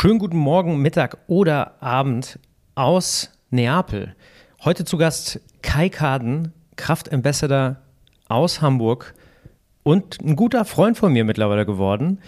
Schönen 0.00 0.18
guten 0.18 0.38
Morgen, 0.38 0.80
Mittag 0.80 1.18
oder 1.26 1.74
Abend 1.82 2.38
aus 2.74 3.30
Neapel. 3.50 4.16
Heute 4.64 4.86
zu 4.86 4.96
Gast 4.96 5.40
Kai 5.60 5.90
Kaden, 5.90 6.54
Kraftambassador 6.76 7.76
aus 8.26 8.62
Hamburg 8.62 9.12
und 9.82 10.18
ein 10.22 10.36
guter 10.36 10.64
Freund 10.64 10.96
von 10.96 11.12
mir 11.12 11.26
mittlerweile 11.26 11.66
geworden. 11.66 12.18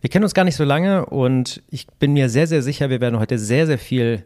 Wir 0.00 0.10
kennen 0.10 0.24
uns 0.24 0.34
gar 0.34 0.42
nicht 0.42 0.56
so 0.56 0.64
lange 0.64 1.06
und 1.06 1.62
ich 1.70 1.86
bin 1.86 2.14
mir 2.14 2.28
sehr, 2.28 2.48
sehr 2.48 2.62
sicher, 2.62 2.90
wir 2.90 3.00
werden 3.00 3.20
heute 3.20 3.38
sehr, 3.38 3.68
sehr 3.68 3.78
viel 3.78 4.24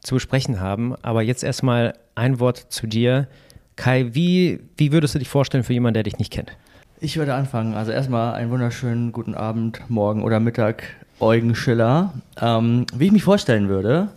zu 0.00 0.16
besprechen 0.16 0.60
haben. 0.60 0.94
Aber 1.00 1.22
jetzt 1.22 1.42
erstmal 1.42 1.94
ein 2.14 2.38
Wort 2.38 2.66
zu 2.68 2.86
dir. 2.86 3.28
Kai, 3.76 4.10
wie, 4.12 4.60
wie 4.76 4.92
würdest 4.92 5.14
du 5.14 5.18
dich 5.18 5.30
vorstellen 5.30 5.64
für 5.64 5.72
jemanden, 5.72 5.94
der 5.94 6.02
dich 6.02 6.18
nicht 6.18 6.30
kennt? 6.30 6.54
Ich 7.00 7.16
würde 7.16 7.32
anfangen. 7.32 7.72
Also 7.72 7.92
erstmal 7.92 8.34
einen 8.34 8.50
wunderschönen 8.50 9.10
guten 9.10 9.34
Abend, 9.34 9.80
Morgen 9.88 10.22
oder 10.22 10.38
Mittag, 10.38 10.84
Eugen 11.22 11.54
Schiller. 11.54 12.12
Ähm, 12.40 12.86
wie 12.94 13.06
ich 13.06 13.12
mich 13.12 13.22
vorstellen 13.22 13.68
würde. 13.68 14.08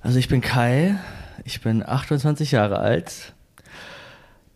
Also 0.00 0.18
ich 0.18 0.28
bin 0.28 0.40
Kai, 0.40 0.96
ich 1.44 1.60
bin 1.60 1.86
28 1.86 2.50
Jahre 2.50 2.78
alt, 2.78 3.34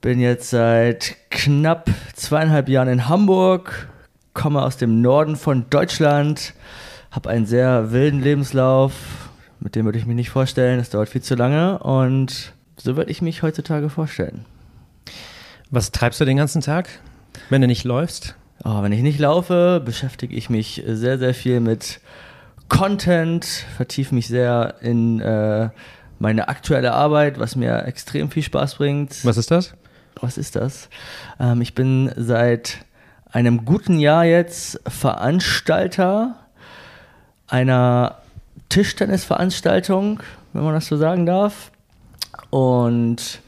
bin 0.00 0.18
jetzt 0.18 0.50
seit 0.50 1.16
knapp 1.30 1.88
zweieinhalb 2.14 2.68
Jahren 2.68 2.88
in 2.88 3.08
Hamburg, 3.08 3.88
komme 4.34 4.62
aus 4.62 4.76
dem 4.76 5.02
Norden 5.02 5.36
von 5.36 5.70
Deutschland, 5.70 6.54
habe 7.12 7.30
einen 7.30 7.46
sehr 7.46 7.92
wilden 7.92 8.20
Lebenslauf, 8.20 8.92
mit 9.60 9.76
dem 9.76 9.84
würde 9.84 9.98
ich 9.98 10.06
mich 10.06 10.16
nicht 10.16 10.30
vorstellen, 10.30 10.78
das 10.78 10.90
dauert 10.90 11.08
viel 11.08 11.22
zu 11.22 11.36
lange 11.36 11.78
und 11.78 12.52
so 12.76 12.96
würde 12.96 13.10
ich 13.10 13.22
mich 13.22 13.42
heutzutage 13.42 13.88
vorstellen. 13.88 14.44
Was 15.70 15.92
treibst 15.92 16.20
du 16.20 16.24
den 16.24 16.38
ganzen 16.38 16.60
Tag, 16.60 16.88
wenn 17.50 17.60
du 17.60 17.66
nicht 17.68 17.84
läufst? 17.84 18.34
Oh, 18.68 18.82
wenn 18.82 18.90
ich 18.90 19.02
nicht 19.02 19.20
laufe, 19.20 19.80
beschäftige 19.84 20.34
ich 20.34 20.50
mich 20.50 20.82
sehr, 20.84 21.18
sehr 21.18 21.34
viel 21.34 21.60
mit 21.60 22.00
Content, 22.68 23.44
vertiefe 23.44 24.12
mich 24.12 24.26
sehr 24.26 24.74
in 24.80 25.20
äh, 25.20 25.68
meine 26.18 26.48
aktuelle 26.48 26.92
Arbeit, 26.92 27.38
was 27.38 27.54
mir 27.54 27.84
extrem 27.84 28.28
viel 28.28 28.42
Spaß 28.42 28.74
bringt. 28.74 29.24
Was 29.24 29.36
ist 29.36 29.52
das? 29.52 29.74
Was 30.20 30.36
ist 30.36 30.56
das? 30.56 30.88
Ähm, 31.38 31.60
ich 31.60 31.74
bin 31.76 32.10
seit 32.16 32.78
einem 33.30 33.64
guten 33.64 34.00
Jahr 34.00 34.24
jetzt 34.24 34.80
Veranstalter 34.88 36.34
einer 37.46 38.16
Tischtennisveranstaltung, 38.68 40.20
wenn 40.54 40.64
man 40.64 40.74
das 40.74 40.86
so 40.86 40.96
sagen 40.96 41.24
darf. 41.24 41.70
Und 42.50 43.38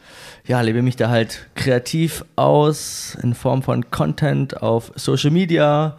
ja, 0.49 0.63
lebe 0.63 0.81
mich 0.81 0.97
da 0.97 1.11
halt 1.11 1.47
kreativ 1.55 2.25
aus 2.35 3.17
in 3.23 3.35
Form 3.35 3.63
von 3.63 3.91
Content 3.91 4.63
auf 4.63 4.91
Social 4.97 5.31
Media. 5.31 5.99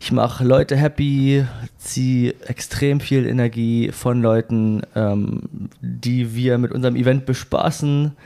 Ich 0.00 0.10
mache 0.12 0.44
Leute 0.44 0.76
happy, 0.76 1.44
ziehe 1.76 2.34
extrem 2.46 3.00
viel 3.00 3.26
Energie 3.26 3.92
von 3.92 4.22
Leuten, 4.22 4.80
ähm, 4.96 5.68
die 5.82 6.34
wir 6.34 6.56
mit 6.56 6.72
unserem 6.72 6.96
Event 6.96 7.26
bespaßen 7.26 8.16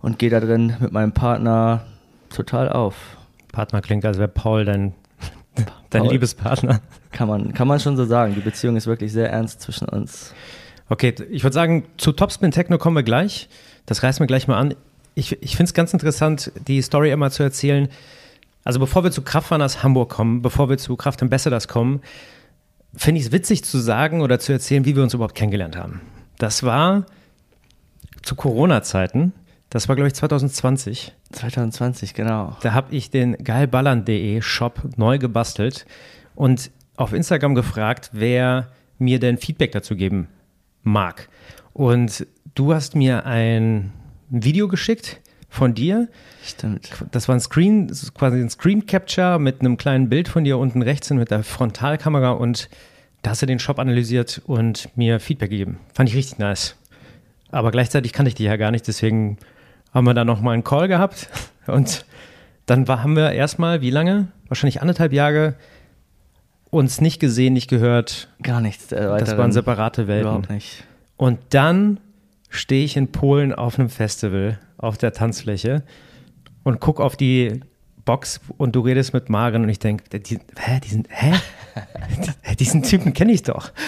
und 0.00 0.18
gehe 0.18 0.30
da 0.30 0.40
drin 0.40 0.74
mit 0.80 0.90
meinem 0.90 1.12
Partner 1.12 1.84
total 2.34 2.70
auf. 2.70 2.96
Partner 3.52 3.82
klingt, 3.82 4.06
als 4.06 4.16
wäre 4.16 4.28
Paul 4.28 4.64
dein, 4.64 4.94
dein 5.90 6.02
Paul. 6.02 6.12
Liebespartner. 6.12 6.80
Kann 7.12 7.28
man, 7.28 7.52
kann 7.52 7.68
man 7.68 7.78
schon 7.78 7.98
so 7.98 8.06
sagen. 8.06 8.34
Die 8.34 8.40
Beziehung 8.40 8.74
ist 8.76 8.86
wirklich 8.86 9.12
sehr 9.12 9.30
ernst 9.30 9.60
zwischen 9.60 9.86
uns. 9.86 10.32
Okay, 10.88 11.14
ich 11.30 11.42
würde 11.44 11.54
sagen, 11.54 11.84
zu 11.98 12.12
Topspin 12.12 12.52
Techno 12.52 12.78
kommen 12.78 12.96
wir 12.96 13.02
gleich. 13.02 13.50
Das 13.84 14.02
reißen 14.02 14.20
wir 14.20 14.26
gleich 14.26 14.48
mal 14.48 14.56
an 14.56 14.74
ich, 15.14 15.42
ich 15.42 15.56
finde 15.56 15.64
es 15.64 15.74
ganz 15.74 15.92
interessant, 15.92 16.52
die 16.66 16.80
Story 16.82 17.10
immer 17.10 17.30
zu 17.30 17.42
erzählen. 17.42 17.88
Also 18.64 18.78
bevor 18.78 19.04
wir 19.04 19.10
zu 19.10 19.22
Kraftrunners 19.22 19.82
Hamburg 19.82 20.10
kommen, 20.10 20.42
bevor 20.42 20.68
wir 20.68 20.78
zu 20.78 20.96
Kraft 20.96 21.22
Ambassadors 21.22 21.68
kommen, 21.68 22.00
finde 22.94 23.20
ich 23.20 23.26
es 23.26 23.32
witzig 23.32 23.64
zu 23.64 23.78
sagen 23.78 24.20
oder 24.20 24.38
zu 24.38 24.52
erzählen, 24.52 24.84
wie 24.84 24.96
wir 24.96 25.02
uns 25.02 25.14
überhaupt 25.14 25.34
kennengelernt 25.34 25.76
haben. 25.76 26.00
Das 26.38 26.62
war 26.62 27.06
zu 28.22 28.34
Corona-Zeiten. 28.34 29.32
Das 29.70 29.88
war, 29.88 29.96
glaube 29.96 30.08
ich, 30.08 30.14
2020. 30.14 31.14
2020, 31.32 32.14
genau. 32.14 32.56
Da 32.62 32.72
habe 32.72 32.94
ich 32.94 33.10
den 33.10 33.36
geilballern.de 33.42 34.42
Shop 34.42 34.82
neu 34.96 35.18
gebastelt 35.18 35.86
und 36.34 36.70
auf 36.96 37.12
Instagram 37.12 37.54
gefragt, 37.54 38.10
wer 38.12 38.68
mir 38.98 39.20
denn 39.20 39.38
Feedback 39.38 39.72
dazu 39.72 39.96
geben 39.96 40.28
mag. 40.82 41.28
Und 41.72 42.26
du 42.54 42.74
hast 42.74 42.96
mir 42.96 43.26
ein 43.26 43.92
ein 44.30 44.44
Video 44.44 44.68
geschickt 44.68 45.20
von 45.48 45.74
dir. 45.74 46.08
Stimmt. 46.44 46.90
Das 47.10 47.28
war 47.28 47.34
ein 47.34 47.40
Screen, 47.40 47.88
quasi 48.14 48.40
ein 48.40 48.50
Screen 48.50 48.86
Capture 48.86 49.38
mit 49.38 49.60
einem 49.60 49.76
kleinen 49.76 50.08
Bild 50.08 50.28
von 50.28 50.44
dir 50.44 50.58
unten 50.58 50.82
rechts 50.82 51.10
mit 51.10 51.30
der 51.30 51.42
Frontalkamera 51.42 52.30
und 52.30 52.68
da 53.22 53.30
hast 53.30 53.42
du 53.42 53.46
den 53.46 53.58
Shop 53.58 53.78
analysiert 53.78 54.40
und 54.46 54.88
mir 54.96 55.20
Feedback 55.20 55.50
gegeben. 55.50 55.80
Fand 55.92 56.08
ich 56.08 56.16
richtig 56.16 56.38
nice. 56.38 56.76
Aber 57.50 57.70
gleichzeitig 57.72 58.12
kannte 58.12 58.28
ich 58.28 58.36
dich 58.36 58.46
ja 58.46 58.56
gar 58.56 58.70
nicht, 58.70 58.86
deswegen 58.86 59.38
haben 59.92 60.06
wir 60.06 60.14
da 60.14 60.24
nochmal 60.24 60.54
einen 60.54 60.64
Call 60.64 60.88
gehabt 60.88 61.28
und 61.66 62.06
dann 62.66 62.86
war, 62.86 63.02
haben 63.02 63.16
wir 63.16 63.32
erstmal, 63.32 63.80
wie 63.80 63.90
lange? 63.90 64.28
Wahrscheinlich 64.46 64.80
anderthalb 64.80 65.12
Jahre 65.12 65.56
uns 66.70 67.00
nicht 67.00 67.18
gesehen, 67.18 67.52
nicht 67.52 67.68
gehört. 67.68 68.28
Gar 68.42 68.60
nichts. 68.60 68.86
das 68.88 69.36
waren 69.36 69.50
separate 69.50 70.06
Welten. 70.06 70.28
Überhaupt 70.28 70.50
nicht. 70.50 70.84
Und 71.16 71.40
dann 71.50 71.98
stehe 72.50 72.84
ich 72.84 72.96
in 72.96 73.10
Polen 73.12 73.54
auf 73.54 73.78
einem 73.78 73.88
Festival 73.88 74.58
auf 74.76 74.98
der 74.98 75.12
Tanzfläche 75.12 75.82
und 76.62 76.80
gucke 76.80 77.02
auf 77.02 77.16
die 77.16 77.60
Box 78.04 78.40
und 78.58 78.74
du 78.76 78.80
redest 78.80 79.14
mit 79.14 79.30
Maren 79.30 79.62
und 79.62 79.68
ich 79.68 79.78
denke, 79.78 80.18
die, 80.18 80.38
hä, 80.58 80.80
diesen, 80.84 81.06
hä? 81.08 81.32
diesen 82.58 82.82
Typen 82.82 83.14
kenne 83.14 83.32
ich 83.32 83.42
doch. 83.42 83.70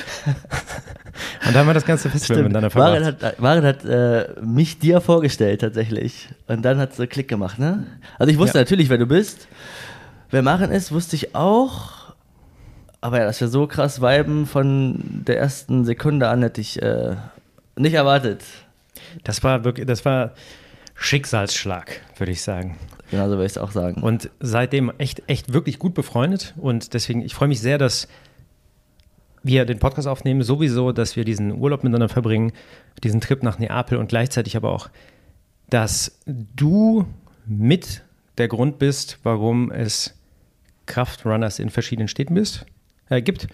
Und 1.45 1.55
dann 1.55 1.57
haben 1.57 1.67
wir 1.67 1.75
das 1.75 1.85
ganze 1.85 2.09
Festival 2.09 2.37
Stimmt. 2.37 2.49
miteinander 2.49 2.71
verbracht. 2.71 3.01
Maren 3.01 3.05
hat, 3.05 3.41
Maren 3.41 3.65
hat 3.65 3.85
äh, 3.85 4.41
mich 4.41 4.79
dir 4.79 5.01
vorgestellt 5.01 5.61
tatsächlich 5.61 6.29
und 6.47 6.63
dann 6.63 6.79
hat 6.79 6.93
es 6.93 6.97
so 6.97 7.07
Klick 7.07 7.29
gemacht, 7.29 7.59
ne? 7.59 7.87
Also 8.19 8.33
ich 8.33 8.39
wusste 8.39 8.59
ja. 8.59 8.63
natürlich, 8.63 8.89
wer 8.89 8.99
du 8.99 9.07
bist. 9.07 9.49
Wer 10.31 10.43
Maren 10.43 10.71
ist, 10.71 10.91
wusste 10.91 11.17
ich 11.17 11.35
auch. 11.35 12.15
Aber 13.01 13.19
ja, 13.19 13.25
dass 13.25 13.41
wir 13.41 13.49
so 13.49 13.67
krass 13.67 14.01
viben 14.01 14.47
von 14.47 15.23
der 15.27 15.39
ersten 15.39 15.85
Sekunde 15.85 16.29
an 16.29 16.43
hätte 16.43 16.61
ich 16.61 16.81
äh, 16.81 17.17
nicht 17.77 17.95
erwartet. 17.95 18.45
Das 19.25 19.43
war 19.43 19.65
wirklich, 19.65 19.87
das 19.87 20.05
war 20.05 20.33
Schicksalsschlag, 20.95 22.01
würde 22.19 22.33
ich 22.33 22.43
sagen. 22.43 22.79
Genau 23.11 23.25
so 23.25 23.33
würde 23.33 23.47
ich 23.47 23.53
es 23.53 23.59
auch 23.59 23.73
sagen. 23.73 24.03
Und 24.03 24.31
seitdem 24.41 24.93
echt, 24.99 25.23
echt 25.27 25.53
wirklich 25.53 25.79
gut 25.79 25.95
befreundet. 25.95 26.55
Und 26.57 26.95
deswegen, 26.95 27.23
ich 27.23 27.35
freue 27.35 27.49
mich 27.49 27.61
sehr, 27.61 27.79
dass 27.79 28.09
wir 29.43 29.65
den 29.65 29.79
Podcast 29.79 30.09
aufnehmen, 30.09 30.43
sowieso, 30.43 30.93
dass 30.93 31.17
wir 31.17 31.25
diesen 31.25 31.53
Urlaub 31.53 31.83
miteinander 31.83 32.09
verbringen, 32.09 32.53
diesen 33.03 33.21
Trip 33.21 33.43
nach 33.43 33.59
Neapel 33.59 33.99
und 33.99 34.09
gleichzeitig 34.09 34.57
aber 34.57 34.71
auch, 34.71 34.89
dass 35.69 36.21
du 36.27 37.07
mit 37.45 38.03
der 38.39 38.49
Grund 38.49 38.79
bist, 38.79 39.19
warum 39.25 39.71
es 39.71 40.15
Kraftrunners 40.87 41.59
in 41.59 41.71
verschiedenen 41.71 42.09
Städten 42.09 42.35
bist, 42.35 42.67
äh, 43.09 43.21
gibt, 43.21 43.45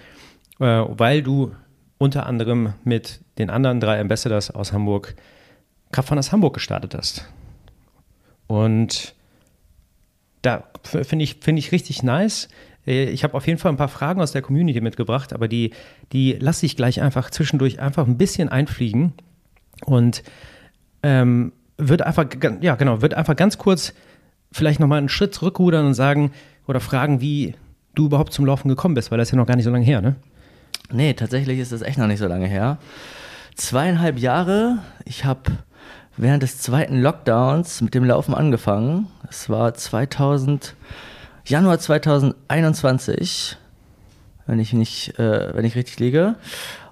äh, 0.60 0.64
weil 0.64 1.22
du 1.22 1.52
unter 1.98 2.26
anderem 2.26 2.75
mit 2.84 3.20
den 3.38 3.50
anderen 3.50 3.81
drei 3.81 4.00
Ambassadors 4.00 4.50
aus 4.50 4.72
Hamburg 4.72 5.14
Kraftfahrers 5.92 6.32
Hamburg 6.32 6.54
gestartet 6.54 6.94
hast. 6.94 7.25
Und 8.47 9.14
da 10.42 10.64
finde 10.82 11.25
ich, 11.25 11.36
find 11.41 11.59
ich 11.59 11.72
richtig 11.72 12.03
nice. 12.03 12.48
Äh, 12.86 13.04
ich 13.04 13.25
habe 13.25 13.34
auf 13.34 13.47
jeden 13.47 13.59
Fall 13.59 13.72
ein 13.72 13.76
paar 13.76 13.88
Fragen 13.88 14.20
aus 14.20 14.32
der 14.32 14.42
Community 14.42 14.81
mitgebracht, 14.81 15.32
aber 15.32 15.48
die, 15.48 15.72
die 16.12 16.32
lasse 16.32 16.66
ich 16.66 16.76
gleich 16.76 17.00
einfach 17.00 17.31
zwischendurch 17.31 17.81
einfach 17.81 18.06
ein 18.06 18.19
bisschen 18.19 18.48
einfliegen 18.48 19.12
und 19.84 20.22
ähm, 21.03 21.53
wird 21.76 22.03
einfach, 22.03 22.26
ja 22.60 22.75
genau, 22.75 23.03
wird 23.03 23.15
einfach 23.15 23.36
ganz 23.36 23.59
kurz 23.59 23.94
vielleicht 24.50 24.80
nochmal 24.80 24.98
einen 24.98 25.09
Schritt 25.09 25.34
zurückrudern 25.34 25.86
und 25.86 25.94
sagen 25.94 26.32
oder 26.66 26.80
fragen, 26.80 27.20
wie 27.20 27.54
du 27.94 28.06
überhaupt 28.06 28.32
zum 28.32 28.47
Laufen 28.47 28.69
gekommen 28.69 28.94
bist, 28.94 29.10
weil 29.10 29.19
das 29.19 29.28
ist 29.28 29.32
ja 29.32 29.38
noch 29.38 29.47
gar 29.47 29.56
nicht 29.56 29.65
so 29.65 29.70
lange 29.70 29.84
her, 29.84 30.00
ne? 30.00 30.16
Nee, 30.91 31.12
tatsächlich 31.12 31.59
ist 31.59 31.72
das 31.72 31.82
echt 31.82 31.98
noch 31.98 32.07
nicht 32.07 32.18
so 32.18 32.27
lange 32.27 32.47
her. 32.47 32.78
Zweieinhalb 33.54 34.18
Jahre. 34.18 34.78
Ich 35.04 35.27
habe 35.27 35.42
während 36.16 36.42
des 36.42 36.60
zweiten 36.60 37.01
Lockdowns 37.03 37.83
mit 37.83 37.95
dem 37.95 38.04
Laufen 38.04 38.34
angefangen. 38.34 39.09
Es 39.28 39.51
war 39.51 39.74
2000, 39.74 40.74
Januar 41.45 41.78
2021, 41.78 43.59
wenn 44.47 44.59
ich 44.59 44.72
nicht, 44.72 45.18
äh, 45.18 45.54
wenn 45.54 45.66
ich 45.66 45.77
richtig 45.77 45.98
liege. 45.98 46.36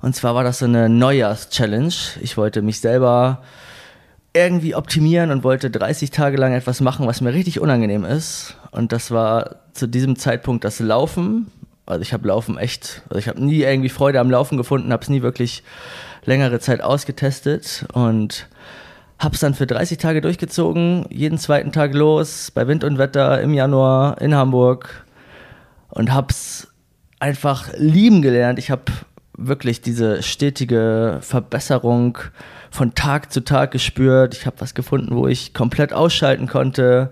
Und 0.03 0.15
zwar 0.15 0.35
war 0.35 0.45
das 0.45 0.59
so 0.59 0.67
eine 0.67 0.91
Neujahrs-Challenge. 0.91 1.95
Ich 2.21 2.37
wollte 2.37 2.61
mich 2.61 2.81
selber 2.81 3.43
irgendwie 4.35 4.75
optimieren 4.75 5.31
und 5.31 5.43
wollte 5.43 5.71
30 5.71 6.11
Tage 6.11 6.37
lang 6.37 6.53
etwas 6.53 6.83
machen, 6.83 7.07
was 7.07 7.23
mir 7.23 7.33
richtig 7.33 7.61
unangenehm 7.61 8.05
ist. 8.05 8.57
Und 8.73 8.93
das 8.93 9.11
war 9.11 9.57
zu 9.73 9.87
diesem 9.87 10.17
Zeitpunkt 10.17 10.65
das 10.65 10.81
Laufen 10.81 11.51
also 11.87 12.03
ich 12.03 12.13
habe 12.13 12.29
Laufen 12.29 12.59
echt, 12.59 13.03
also 13.09 13.19
ich 13.19 13.29
habe 13.29 13.43
nie 13.43 13.63
irgendwie 13.63 13.89
Freude 13.89 14.21
am 14.21 14.31
Laufen 14.31 14.59
gefunden, 14.59 14.93
habe 14.93 15.03
es 15.03 15.09
nie 15.09 15.23
wirklich 15.23 15.63
längere 16.25 16.59
Zeit 16.59 16.83
ausgetestet 16.83 17.87
und 17.93 18.49
habe 19.19 19.35
es 19.35 19.41
dann 19.41 19.55
für 19.55 19.67
30 19.67 19.97
Tage 19.99 20.21
durchgezogen, 20.21 21.07
jeden 21.09 21.39
zweiten 21.39 21.73
Tag 21.73 21.95
los, 21.95 22.51
bei 22.51 22.67
Wind 22.67 22.85
und 22.85 22.99
Wetter 22.99 23.41
im 23.41 23.55
Januar 23.55 24.21
in 24.21 24.35
Hamburg 24.35 25.07
und 25.89 26.13
habe 26.13 26.29
es 26.31 26.69
einfach 27.19 27.71
lieben 27.77 28.21
gelernt. 28.21 28.59
Ich 28.59 28.71
habe 28.71 28.85
wirklich 29.39 29.81
diese 29.81 30.23
stetige 30.23 31.19
Verbesserung 31.21 32.19
von 32.71 32.95
Tag 32.95 33.33
zu 33.33 33.43
Tag 33.45 33.71
gespürt. 33.71 34.35
Ich 34.35 34.47
habe 34.47 34.61
was 34.61 34.75
gefunden, 34.75 35.15
wo 35.15 35.27
ich 35.29 35.55
komplett 35.55 35.93
ausschalten 35.93 36.47
konnte. 36.47 37.11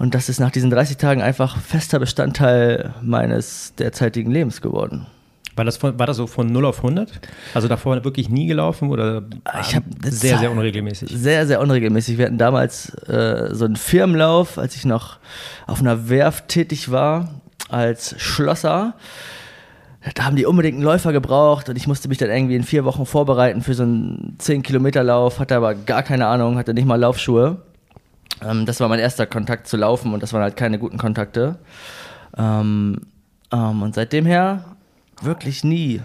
Und 0.00 0.14
das 0.14 0.30
ist 0.30 0.40
nach 0.40 0.50
diesen 0.50 0.70
30 0.70 0.96
Tagen 0.96 1.20
einfach 1.20 1.58
fester 1.58 1.98
Bestandteil 1.98 2.94
meines 3.02 3.74
derzeitigen 3.74 4.30
Lebens 4.30 4.62
geworden. 4.62 5.06
War 5.56 5.66
das, 5.66 5.76
von, 5.76 5.98
war 5.98 6.06
das 6.06 6.16
so 6.16 6.26
von 6.26 6.50
0 6.50 6.64
auf 6.64 6.78
100? 6.78 7.20
Also 7.52 7.68
davor 7.68 8.02
wirklich 8.02 8.30
nie 8.30 8.46
gelaufen 8.46 8.88
oder 8.88 9.24
ich 9.60 9.76
hab 9.76 9.82
sehr, 10.02 10.38
sehr 10.38 10.50
unregelmäßig? 10.50 11.10
Sehr, 11.14 11.46
sehr 11.46 11.60
unregelmäßig. 11.60 12.16
Wir 12.16 12.24
hatten 12.24 12.38
damals 12.38 12.94
äh, 13.08 13.54
so 13.54 13.66
einen 13.66 13.76
Firmenlauf, 13.76 14.56
als 14.56 14.74
ich 14.74 14.86
noch 14.86 15.18
auf 15.66 15.80
einer 15.80 16.08
Werft 16.08 16.48
tätig 16.48 16.90
war, 16.90 17.42
als 17.68 18.14
Schlosser. 18.18 18.94
Da 20.14 20.24
haben 20.24 20.36
die 20.36 20.46
unbedingt 20.46 20.76
einen 20.76 20.84
Läufer 20.84 21.12
gebraucht 21.12 21.68
und 21.68 21.76
ich 21.76 21.86
musste 21.86 22.08
mich 22.08 22.16
dann 22.16 22.30
irgendwie 22.30 22.56
in 22.56 22.62
vier 22.62 22.86
Wochen 22.86 23.04
vorbereiten 23.04 23.60
für 23.60 23.74
so 23.74 23.82
einen 23.82 24.38
10-Kilometer-Lauf, 24.40 25.40
hatte 25.40 25.56
aber 25.56 25.74
gar 25.74 26.02
keine 26.02 26.26
Ahnung, 26.26 26.56
hatte 26.56 26.72
nicht 26.72 26.86
mal 26.86 26.98
Laufschuhe. 26.98 27.58
Ähm, 28.42 28.66
das 28.66 28.80
war 28.80 28.88
mein 28.88 28.98
erster 28.98 29.26
Kontakt 29.26 29.66
zu 29.66 29.76
Laufen 29.76 30.14
und 30.14 30.22
das 30.22 30.32
waren 30.32 30.42
halt 30.42 30.56
keine 30.56 30.78
guten 30.78 30.98
Kontakte. 30.98 31.58
Ähm, 32.36 33.00
ähm, 33.52 33.82
und 33.82 33.94
seitdem 33.94 34.26
her 34.26 34.64
wirklich 35.22 35.64
nie, 35.64 36.00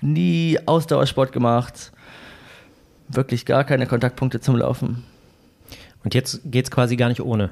nie 0.00 0.58
Ausdauersport 0.66 1.32
gemacht. 1.32 1.92
Wirklich 3.08 3.46
gar 3.46 3.64
keine 3.64 3.86
Kontaktpunkte 3.86 4.40
zum 4.40 4.56
Laufen. 4.56 5.04
Und 6.04 6.14
jetzt 6.14 6.40
geht 6.44 6.66
es 6.66 6.70
quasi 6.70 6.96
gar 6.96 7.08
nicht 7.08 7.20
ohne. 7.20 7.50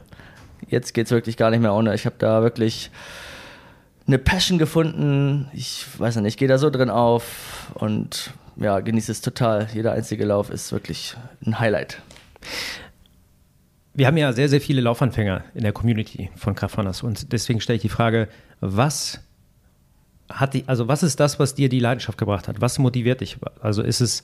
Jetzt 0.68 0.94
geht 0.94 1.06
es 1.06 1.12
wirklich 1.12 1.36
gar 1.36 1.50
nicht 1.50 1.60
mehr 1.60 1.74
ohne. 1.74 1.94
Ich 1.94 2.06
habe 2.06 2.16
da 2.18 2.42
wirklich 2.42 2.90
eine 4.06 4.18
Passion 4.18 4.58
gefunden. 4.58 5.48
Ich 5.52 5.84
weiß 5.98 6.16
nicht, 6.16 6.26
ich 6.26 6.36
gehe 6.36 6.48
da 6.48 6.58
so 6.58 6.70
drin 6.70 6.90
auf 6.90 7.70
und 7.74 8.32
ja, 8.56 8.80
genieße 8.80 9.12
es 9.12 9.20
total. 9.20 9.68
Jeder 9.74 9.92
einzige 9.92 10.24
Lauf 10.24 10.50
ist 10.50 10.72
wirklich 10.72 11.16
ein 11.44 11.58
Highlight. 11.58 12.00
Wir 13.96 14.06
haben 14.06 14.18
ja 14.18 14.32
sehr, 14.34 14.50
sehr 14.50 14.60
viele 14.60 14.82
Laufanfänger 14.82 15.44
in 15.54 15.62
der 15.62 15.72
Community 15.72 16.28
von 16.36 16.54
Kraftrunners 16.54 17.02
und 17.02 17.32
deswegen 17.32 17.62
stelle 17.62 17.76
ich 17.76 17.82
die 17.82 17.88
Frage, 17.88 18.28
was 18.60 19.20
hat 20.28 20.52
die, 20.52 20.64
also 20.66 20.86
was 20.86 21.02
ist 21.02 21.18
das, 21.18 21.38
was 21.38 21.54
dir 21.54 21.70
die 21.70 21.80
Leidenschaft 21.80 22.18
gebracht 22.18 22.46
hat? 22.46 22.60
Was 22.60 22.78
motiviert 22.78 23.22
dich? 23.22 23.38
Also 23.60 23.82
ist 23.82 24.02
es, 24.02 24.22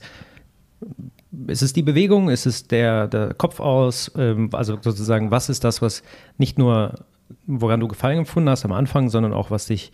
ist 1.47 1.63
es 1.63 1.73
die 1.73 1.81
Bewegung? 1.81 2.29
Ist 2.29 2.45
es 2.45 2.67
der, 2.67 3.07
der 3.07 3.33
Kopf 3.33 3.59
aus? 3.59 4.11
Ähm, 4.15 4.49
also 4.53 4.77
sozusagen, 4.79 5.31
was 5.31 5.49
ist 5.49 5.63
das, 5.63 5.81
was 5.81 6.03
nicht 6.37 6.59
nur, 6.59 7.05
woran 7.47 7.79
du 7.79 7.87
Gefallen 7.87 8.19
empfunden 8.19 8.49
hast 8.49 8.65
am 8.65 8.73
Anfang, 8.73 9.09
sondern 9.09 9.33
auch, 9.33 9.49
was 9.49 9.65
dich 9.65 9.91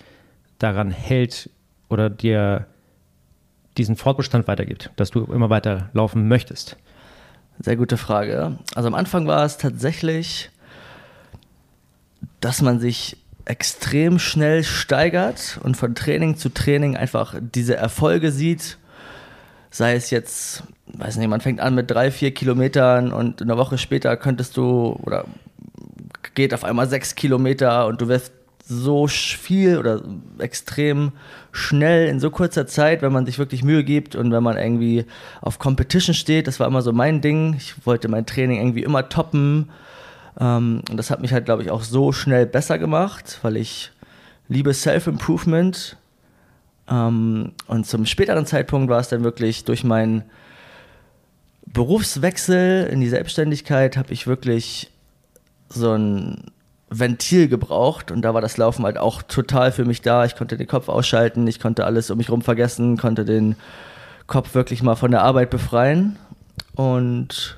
daran 0.57 0.91
hält 0.91 1.49
oder 1.87 2.09
dir 2.09 2.67
diesen 3.77 3.95
Fortbestand 3.95 4.45
weitergibt, 4.49 4.91
dass 4.97 5.11
du 5.11 5.23
immer 5.23 5.49
weiter 5.49 5.89
laufen 5.93 6.27
möchtest? 6.27 6.75
Sehr 7.61 7.75
gute 7.75 7.97
Frage. 7.97 8.57
Also 8.75 8.87
am 8.87 8.95
Anfang 8.95 9.27
war 9.27 9.43
es 9.43 9.57
tatsächlich, 9.57 10.49
dass 12.39 12.61
man 12.61 12.79
sich 12.79 13.17
extrem 13.43 14.19
schnell 14.19 14.63
steigert 14.63 15.59
und 15.63 15.75
von 15.75 15.93
Training 15.95 16.37
zu 16.37 16.49
Training 16.49 16.95
einfach 16.95 17.35
diese 17.39 17.75
Erfolge 17.75 18.31
sieht. 18.31 18.77
Sei 19.71 19.95
es 19.95 20.09
jetzt, 20.09 20.63
weiß 20.93 21.17
nicht, 21.17 21.27
man 21.27 21.41
fängt 21.41 21.59
an 21.59 21.75
mit 21.75 21.91
drei, 21.91 22.11
vier 22.11 22.33
Kilometern 22.33 23.11
und 23.11 23.41
eine 23.41 23.57
Woche 23.57 23.77
später 23.77 24.15
könntest 24.15 24.55
du 24.55 24.97
oder 25.03 25.25
geht 26.35 26.53
auf 26.53 26.63
einmal 26.63 26.87
sechs 26.87 27.15
Kilometer 27.15 27.87
und 27.87 27.99
du 28.01 28.07
wirst 28.07 28.31
so 28.65 29.07
viel 29.07 29.77
oder 29.77 30.01
extrem 30.37 31.11
schnell 31.51 32.07
in 32.07 32.19
so 32.19 32.29
kurzer 32.29 32.67
Zeit, 32.67 33.01
wenn 33.01 33.11
man 33.11 33.25
sich 33.25 33.39
wirklich 33.39 33.63
Mühe 33.63 33.83
gibt 33.83 34.15
und 34.15 34.31
wenn 34.31 34.43
man 34.43 34.57
irgendwie 34.57 35.05
auf 35.41 35.59
Competition 35.59 36.13
steht. 36.13 36.47
Das 36.47 36.59
war 36.59 36.67
immer 36.67 36.81
so 36.81 36.93
mein 36.93 37.21
Ding. 37.21 37.55
Ich 37.57 37.85
wollte 37.85 38.07
mein 38.07 38.25
Training 38.25 38.59
irgendwie 38.59 38.83
immer 38.83 39.09
toppen. 39.09 39.69
Ähm, 40.39 40.81
und 40.89 40.97
das 40.97 41.09
hat 41.09 41.21
mich 41.21 41.33
halt, 41.33 41.45
glaube 41.45 41.63
ich, 41.63 41.71
auch 41.71 41.81
so 41.81 42.11
schnell 42.11 42.45
besser 42.45 42.77
gemacht, 42.77 43.39
weil 43.41 43.57
ich 43.57 43.91
liebe 44.47 44.73
Self-Improvement. 44.73 45.97
Ähm, 46.89 47.51
und 47.67 47.85
zum 47.85 48.05
späteren 48.05 48.45
Zeitpunkt 48.45 48.89
war 48.89 48.99
es 48.99 49.09
dann 49.09 49.23
wirklich 49.23 49.65
durch 49.65 49.83
meinen 49.83 50.23
Berufswechsel 51.65 52.87
in 52.87 52.99
die 52.99 53.09
Selbstständigkeit, 53.09 53.95
habe 53.95 54.11
ich 54.11 54.25
wirklich 54.25 54.91
so 55.69 55.93
ein 55.93 56.51
Ventil 56.89 57.47
gebraucht 57.47 58.11
und 58.11 58.21
da 58.23 58.33
war 58.33 58.41
das 58.41 58.57
Laufen 58.57 58.85
halt 58.85 58.97
auch 58.97 59.21
total 59.21 59.71
für 59.71 59.85
mich 59.85 60.01
da. 60.01 60.25
Ich 60.25 60.35
konnte 60.35 60.57
den 60.57 60.67
Kopf 60.67 60.89
ausschalten, 60.89 61.45
ich 61.47 61.59
konnte 61.59 61.85
alles 61.85 62.09
um 62.09 62.17
mich 62.17 62.29
rum 62.29 62.41
vergessen, 62.41 62.97
konnte 62.97 63.25
den 63.25 63.55
Kopf 64.27 64.55
wirklich 64.55 64.83
mal 64.83 64.95
von 64.95 65.11
der 65.11 65.21
Arbeit 65.21 65.49
befreien 65.49 66.17
und 66.75 67.57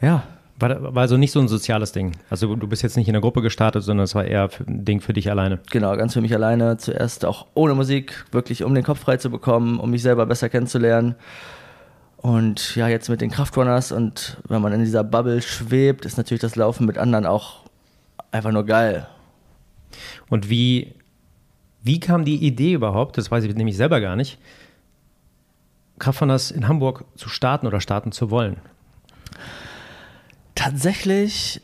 ja. 0.00 0.24
War, 0.56 0.94
war 0.94 1.02
also 1.02 1.16
nicht 1.16 1.32
so 1.32 1.40
ein 1.40 1.48
soziales 1.48 1.90
Ding. 1.90 2.12
Also 2.30 2.54
du 2.54 2.68
bist 2.68 2.82
jetzt 2.82 2.96
nicht 2.96 3.08
in 3.08 3.12
der 3.12 3.20
Gruppe 3.20 3.42
gestartet, 3.42 3.82
sondern 3.82 4.04
es 4.04 4.14
war 4.14 4.24
eher 4.24 4.48
ein 4.68 4.84
Ding 4.84 5.00
für 5.00 5.12
dich 5.12 5.28
alleine. 5.28 5.58
Genau, 5.72 5.96
ganz 5.96 6.12
für 6.12 6.20
mich 6.20 6.32
alleine. 6.32 6.76
Zuerst 6.76 7.24
auch 7.24 7.46
ohne 7.54 7.74
Musik, 7.74 8.24
wirklich 8.30 8.62
um 8.62 8.72
den 8.72 8.84
Kopf 8.84 9.00
frei 9.00 9.16
zu 9.16 9.30
bekommen, 9.30 9.80
um 9.80 9.90
mich 9.90 10.02
selber 10.02 10.26
besser 10.26 10.48
kennenzulernen. 10.48 11.16
Und 12.24 12.74
ja, 12.74 12.88
jetzt 12.88 13.08
mit 13.10 13.20
den 13.20 13.30
Kraftrunners 13.30 13.92
und 13.92 14.38
wenn 14.48 14.62
man 14.62 14.72
in 14.72 14.80
dieser 14.80 15.04
Bubble 15.04 15.42
schwebt, 15.42 16.06
ist 16.06 16.16
natürlich 16.16 16.40
das 16.40 16.56
Laufen 16.56 16.86
mit 16.86 16.96
anderen 16.96 17.26
auch 17.26 17.64
einfach 18.30 18.50
nur 18.50 18.64
geil. 18.64 19.06
Und 20.30 20.48
wie, 20.48 20.94
wie 21.82 22.00
kam 22.00 22.24
die 22.24 22.36
Idee 22.36 22.72
überhaupt, 22.72 23.18
das 23.18 23.30
weiß 23.30 23.44
ich 23.44 23.54
nämlich 23.54 23.76
selber 23.76 24.00
gar 24.00 24.16
nicht, 24.16 24.38
Kraftrunners 25.98 26.50
in 26.50 26.66
Hamburg 26.66 27.04
zu 27.14 27.28
starten 27.28 27.66
oder 27.66 27.82
starten 27.82 28.10
zu 28.10 28.30
wollen? 28.30 28.56
Tatsächlich 30.54 31.60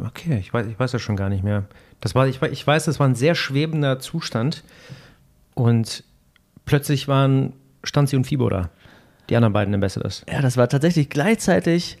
Okay, 0.00 0.38
ich 0.38 0.54
weiß, 0.54 0.68
ich 0.68 0.78
weiß 0.78 0.92
das 0.92 1.02
schon 1.02 1.16
gar 1.16 1.28
nicht 1.28 1.42
mehr. 1.42 1.64
Das 2.00 2.14
war, 2.14 2.28
ich, 2.28 2.40
ich 2.40 2.64
weiß, 2.64 2.84
das 2.84 3.00
war 3.00 3.08
ein 3.08 3.16
sehr 3.16 3.34
schwebender 3.34 3.98
Zustand. 3.98 4.62
Und 5.54 6.04
plötzlich 6.66 7.08
waren 7.08 7.54
Stanzi 7.82 8.16
und 8.16 8.26
Fibo 8.26 8.50
da. 8.50 8.68
Die 9.30 9.36
anderen 9.36 9.54
beiden 9.54 9.74
Ambassadors. 9.74 10.24
Ja, 10.30 10.42
das 10.42 10.56
war 10.56 10.68
tatsächlich 10.68 11.08
gleichzeitig, 11.08 11.98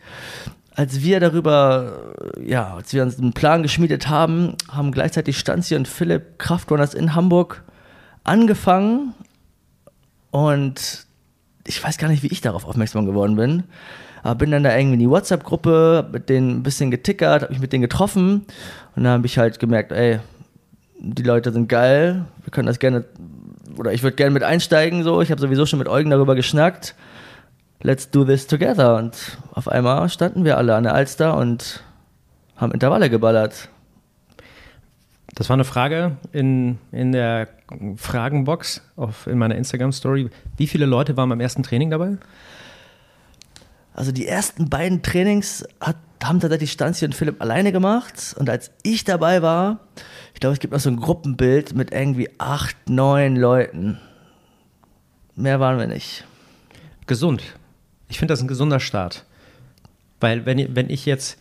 als 0.74 1.02
wir 1.02 1.18
darüber, 1.18 2.12
ja, 2.44 2.74
als 2.74 2.92
wir 2.92 3.02
uns 3.02 3.18
einen 3.18 3.32
Plan 3.32 3.62
geschmiedet 3.62 4.08
haben, 4.08 4.54
haben 4.70 4.92
gleichzeitig 4.92 5.38
Stanzi 5.38 5.74
und 5.74 5.88
Philipp 5.88 6.38
Kraftrunners 6.38 6.94
in 6.94 7.14
Hamburg 7.14 7.64
angefangen. 8.22 9.14
Und 10.30 11.06
ich 11.66 11.82
weiß 11.82 11.98
gar 11.98 12.08
nicht, 12.08 12.22
wie 12.22 12.28
ich 12.28 12.42
darauf 12.42 12.64
aufmerksam 12.64 13.06
geworden 13.06 13.36
bin. 13.36 13.64
Aber 14.22 14.34
bin 14.34 14.50
dann 14.50 14.64
da 14.64 14.76
irgendwie 14.76 14.94
in 14.94 15.00
die 15.00 15.10
WhatsApp-Gruppe, 15.10 16.08
mit 16.12 16.28
denen 16.28 16.58
ein 16.58 16.62
bisschen 16.62 16.90
getickert, 16.90 17.42
habe 17.42 17.52
mich 17.52 17.60
mit 17.60 17.72
denen 17.72 17.82
getroffen. 17.82 18.44
Und 18.94 19.04
dann 19.04 19.12
habe 19.12 19.26
ich 19.26 19.38
halt 19.38 19.58
gemerkt, 19.58 19.92
ey, 19.92 20.20
die 20.98 21.22
Leute 21.22 21.52
sind 21.52 21.68
geil, 21.68 22.24
wir 22.42 22.50
können 22.50 22.66
das 22.66 22.78
gerne 22.78 23.04
oder 23.78 23.92
ich 23.92 24.02
würde 24.02 24.16
gerne 24.16 24.32
mit 24.32 24.42
einsteigen, 24.42 25.02
so. 25.02 25.20
Ich 25.22 25.30
habe 25.30 25.40
sowieso 25.40 25.66
schon 25.66 25.78
mit 25.78 25.88
Eugen 25.88 26.10
darüber 26.10 26.34
geschnackt. 26.34 26.94
Let's 27.82 28.10
do 28.10 28.24
this 28.24 28.46
together. 28.46 28.96
Und 28.96 29.38
auf 29.52 29.68
einmal 29.68 30.08
standen 30.08 30.44
wir 30.44 30.56
alle 30.56 30.74
an 30.74 30.84
der 30.84 30.94
Alster 30.94 31.36
und 31.36 31.84
haben 32.56 32.72
Intervalle 32.72 33.10
geballert. 33.10 33.68
Das 35.34 35.50
war 35.50 35.54
eine 35.54 35.64
Frage 35.64 36.16
in, 36.32 36.78
in 36.92 37.12
der 37.12 37.48
Fragenbox 37.96 38.80
auf, 38.96 39.26
in 39.26 39.38
meiner 39.38 39.54
Instagram-Story. 39.56 40.30
Wie 40.56 40.66
viele 40.66 40.86
Leute 40.86 41.16
waren 41.16 41.28
beim 41.28 41.40
ersten 41.40 41.62
Training 41.62 41.90
dabei? 41.90 42.16
Also 43.92 44.12
die 44.12 44.26
ersten 44.26 44.70
beiden 44.70 45.02
Trainings 45.02 45.66
hat, 45.80 45.96
haben 46.24 46.40
tatsächlich 46.40 46.72
Stanzi 46.72 47.04
und 47.04 47.14
Philipp 47.14 47.40
alleine 47.40 47.72
gemacht. 47.72 48.34
Und 48.38 48.48
als 48.48 48.70
ich 48.82 49.04
dabei 49.04 49.42
war, 49.42 49.80
ich 50.34 50.40
glaube, 50.40 50.54
es 50.54 50.60
gibt 50.60 50.72
noch 50.72 50.80
so 50.80 50.90
ein 50.90 50.96
Gruppenbild 50.96 51.74
mit 51.74 51.92
irgendwie 51.92 52.30
acht, 52.38 52.76
neun 52.88 53.36
Leuten. 53.36 53.98
Mehr 55.34 55.60
waren 55.60 55.78
wir 55.78 55.86
nicht. 55.86 56.24
Gesund. 57.06 57.42
Ich 58.08 58.18
finde 58.18 58.32
das 58.32 58.40
ein 58.40 58.48
gesunder 58.48 58.80
Start. 58.80 59.24
Weil 60.20 60.46
wenn, 60.46 60.74
wenn 60.74 60.90
ich 60.90 61.06
jetzt 61.06 61.38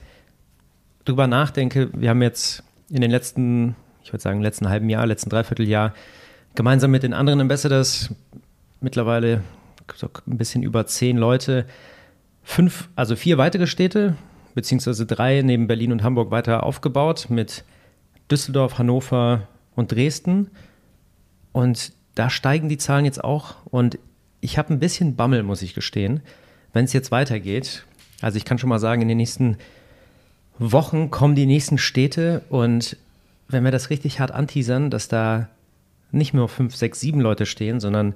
drüber 1.05 1.27
nachdenke, 1.27 1.89
wir 1.93 2.09
haben 2.09 2.21
jetzt 2.21 2.63
in 2.89 3.01
den 3.01 3.11
letzten, 3.11 3.75
ich 4.03 4.11
würde 4.11 4.21
sagen, 4.21 4.41
letzten 4.41 4.69
halben 4.69 4.89
Jahr, 4.89 5.05
letzten 5.05 5.29
Dreivierteljahr 5.29 5.93
gemeinsam 6.55 6.91
mit 6.91 7.03
den 7.03 7.13
anderen 7.13 7.41
Ambassadors, 7.41 8.13
mittlerweile 8.81 9.41
so 9.95 10.09
ein 10.27 10.37
bisschen 10.37 10.63
über 10.63 10.87
zehn 10.87 11.17
Leute, 11.17 11.65
fünf, 12.43 12.89
also 12.95 13.15
vier 13.15 13.37
weitere 13.37 13.67
Städte, 13.67 14.15
beziehungsweise 14.55 15.05
drei 15.05 15.41
neben 15.43 15.67
Berlin 15.67 15.91
und 15.91 16.01
Hamburg 16.01 16.31
weiter 16.31 16.63
aufgebaut 16.63 17.27
mit 17.29 17.63
Düsseldorf, 18.31 18.79
Hannover 18.79 19.47
und 19.75 19.91
Dresden. 19.91 20.49
Und 21.51 21.91
da 22.15 22.29
steigen 22.29 22.69
die 22.69 22.77
Zahlen 22.77 23.05
jetzt 23.05 23.23
auch. 23.23 23.55
Und 23.65 23.99
ich 24.41 24.57
habe 24.57 24.73
ein 24.73 24.79
bisschen 24.79 25.15
Bammel, 25.15 25.43
muss 25.43 25.61
ich 25.61 25.73
gestehen, 25.75 26.21
wenn 26.73 26.85
es 26.85 26.93
jetzt 26.93 27.11
weitergeht. 27.11 27.85
Also 28.21 28.37
ich 28.37 28.45
kann 28.45 28.57
schon 28.57 28.69
mal 28.69 28.79
sagen, 28.79 29.01
in 29.01 29.07
den 29.09 29.17
nächsten 29.17 29.57
Wochen 30.57 31.11
kommen 31.11 31.35
die 31.35 31.45
nächsten 31.45 31.77
Städte 31.77 32.41
und 32.49 32.97
wenn 33.47 33.63
wir 33.63 33.71
das 33.71 33.89
richtig 33.89 34.19
hart 34.19 34.31
anteasern, 34.31 34.89
dass 34.89 35.07
da 35.07 35.49
nicht 36.11 36.33
nur 36.33 36.47
fünf, 36.47 36.75
sechs, 36.75 36.99
sieben 36.99 37.19
Leute 37.19 37.45
stehen, 37.45 37.79
sondern 37.79 38.13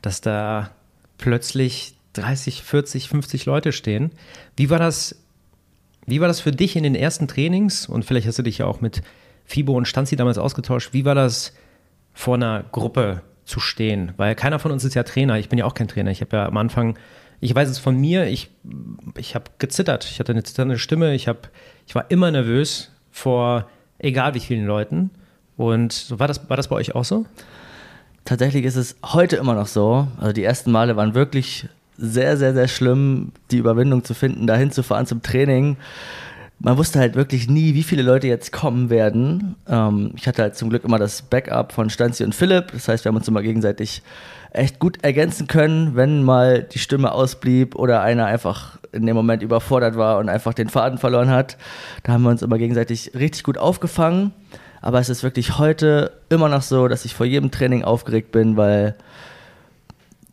dass 0.00 0.20
da 0.20 0.70
plötzlich 1.18 1.94
30, 2.14 2.62
40, 2.62 3.08
50 3.08 3.46
Leute 3.46 3.72
stehen. 3.72 4.10
Wie 4.56 4.70
war 4.70 4.78
das, 4.78 5.21
wie 6.06 6.20
war 6.20 6.28
das 6.28 6.40
für 6.40 6.50
dich 6.50 6.76
in 6.76 6.82
den 6.82 6.94
ersten 6.94 7.28
Trainings? 7.28 7.88
Und 7.88 8.04
vielleicht 8.04 8.26
hast 8.26 8.38
du 8.38 8.42
dich 8.42 8.58
ja 8.58 8.66
auch 8.66 8.80
mit 8.80 9.02
Fibo 9.44 9.76
und 9.76 9.86
Stanzi 9.86 10.16
damals 10.16 10.38
ausgetauscht. 10.38 10.92
Wie 10.92 11.04
war 11.04 11.14
das 11.14 11.52
vor 12.12 12.34
einer 12.34 12.64
Gruppe 12.72 13.22
zu 13.44 13.60
stehen? 13.60 14.12
Weil 14.16 14.34
keiner 14.34 14.58
von 14.58 14.72
uns 14.72 14.84
ist 14.84 14.94
ja 14.94 15.02
Trainer. 15.02 15.38
Ich 15.38 15.48
bin 15.48 15.58
ja 15.58 15.64
auch 15.64 15.74
kein 15.74 15.88
Trainer. 15.88 16.10
Ich 16.10 16.20
habe 16.20 16.36
ja 16.36 16.46
am 16.46 16.56
Anfang, 16.56 16.98
ich 17.40 17.54
weiß 17.54 17.68
es 17.68 17.78
von 17.78 17.96
mir, 17.96 18.26
ich, 18.26 18.50
ich 19.16 19.34
habe 19.34 19.44
gezittert. 19.58 20.04
Ich 20.04 20.18
hatte 20.18 20.32
eine 20.32 20.42
zitternde 20.42 20.78
Stimme. 20.78 21.14
Ich, 21.14 21.28
hab, 21.28 21.50
ich 21.86 21.94
war 21.94 22.10
immer 22.10 22.30
nervös 22.30 22.90
vor 23.10 23.68
egal 23.98 24.34
wie 24.34 24.40
vielen 24.40 24.66
Leuten. 24.66 25.10
Und 25.56 26.18
war 26.18 26.28
das, 26.28 26.48
war 26.50 26.56
das 26.56 26.68
bei 26.68 26.76
euch 26.76 26.94
auch 26.94 27.04
so? 27.04 27.26
Tatsächlich 28.24 28.64
ist 28.64 28.76
es 28.76 28.96
heute 29.04 29.36
immer 29.36 29.54
noch 29.54 29.66
so. 29.66 30.08
Also 30.18 30.32
die 30.32 30.44
ersten 30.44 30.70
Male 30.72 30.96
waren 30.96 31.14
wirklich 31.14 31.68
sehr, 31.96 32.36
sehr, 32.36 32.54
sehr 32.54 32.68
schlimm, 32.68 33.32
die 33.50 33.58
Überwindung 33.58 34.04
zu 34.04 34.14
finden, 34.14 34.46
dahin 34.46 34.70
zu 34.70 34.82
fahren 34.82 35.06
zum 35.06 35.22
Training. 35.22 35.76
Man 36.58 36.78
wusste 36.78 37.00
halt 37.00 37.16
wirklich 37.16 37.48
nie, 37.48 37.74
wie 37.74 37.82
viele 37.82 38.02
Leute 38.02 38.28
jetzt 38.28 38.52
kommen 38.52 38.88
werden. 38.88 39.56
Ähm, 39.68 40.12
ich 40.16 40.28
hatte 40.28 40.42
halt 40.42 40.56
zum 40.56 40.70
Glück 40.70 40.84
immer 40.84 40.98
das 40.98 41.22
Backup 41.22 41.72
von 41.72 41.90
Stanzi 41.90 42.22
und 42.24 42.34
Philipp. 42.34 42.72
Das 42.72 42.86
heißt, 42.86 43.04
wir 43.04 43.10
haben 43.10 43.16
uns 43.16 43.26
immer 43.26 43.42
gegenseitig 43.42 44.02
echt 44.52 44.78
gut 44.78 45.02
ergänzen 45.02 45.46
können, 45.46 45.96
wenn 45.96 46.22
mal 46.22 46.62
die 46.62 46.78
Stimme 46.78 47.12
ausblieb 47.12 47.74
oder 47.74 48.02
einer 48.02 48.26
einfach 48.26 48.78
in 48.92 49.06
dem 49.06 49.16
Moment 49.16 49.42
überfordert 49.42 49.96
war 49.96 50.18
und 50.18 50.28
einfach 50.28 50.54
den 50.54 50.68
Faden 50.68 50.98
verloren 50.98 51.30
hat. 51.30 51.56
Da 52.02 52.12
haben 52.12 52.22
wir 52.22 52.30
uns 52.30 52.42
immer 52.42 52.58
gegenseitig 52.58 53.12
richtig 53.14 53.42
gut 53.42 53.58
aufgefangen. 53.58 54.32
Aber 54.82 54.98
es 54.98 55.08
ist 55.08 55.22
wirklich 55.22 55.58
heute 55.58 56.12
immer 56.28 56.48
noch 56.48 56.62
so, 56.62 56.88
dass 56.88 57.04
ich 57.04 57.14
vor 57.14 57.24
jedem 57.24 57.50
Training 57.50 57.84
aufgeregt 57.84 58.32
bin, 58.32 58.56
weil 58.56 58.96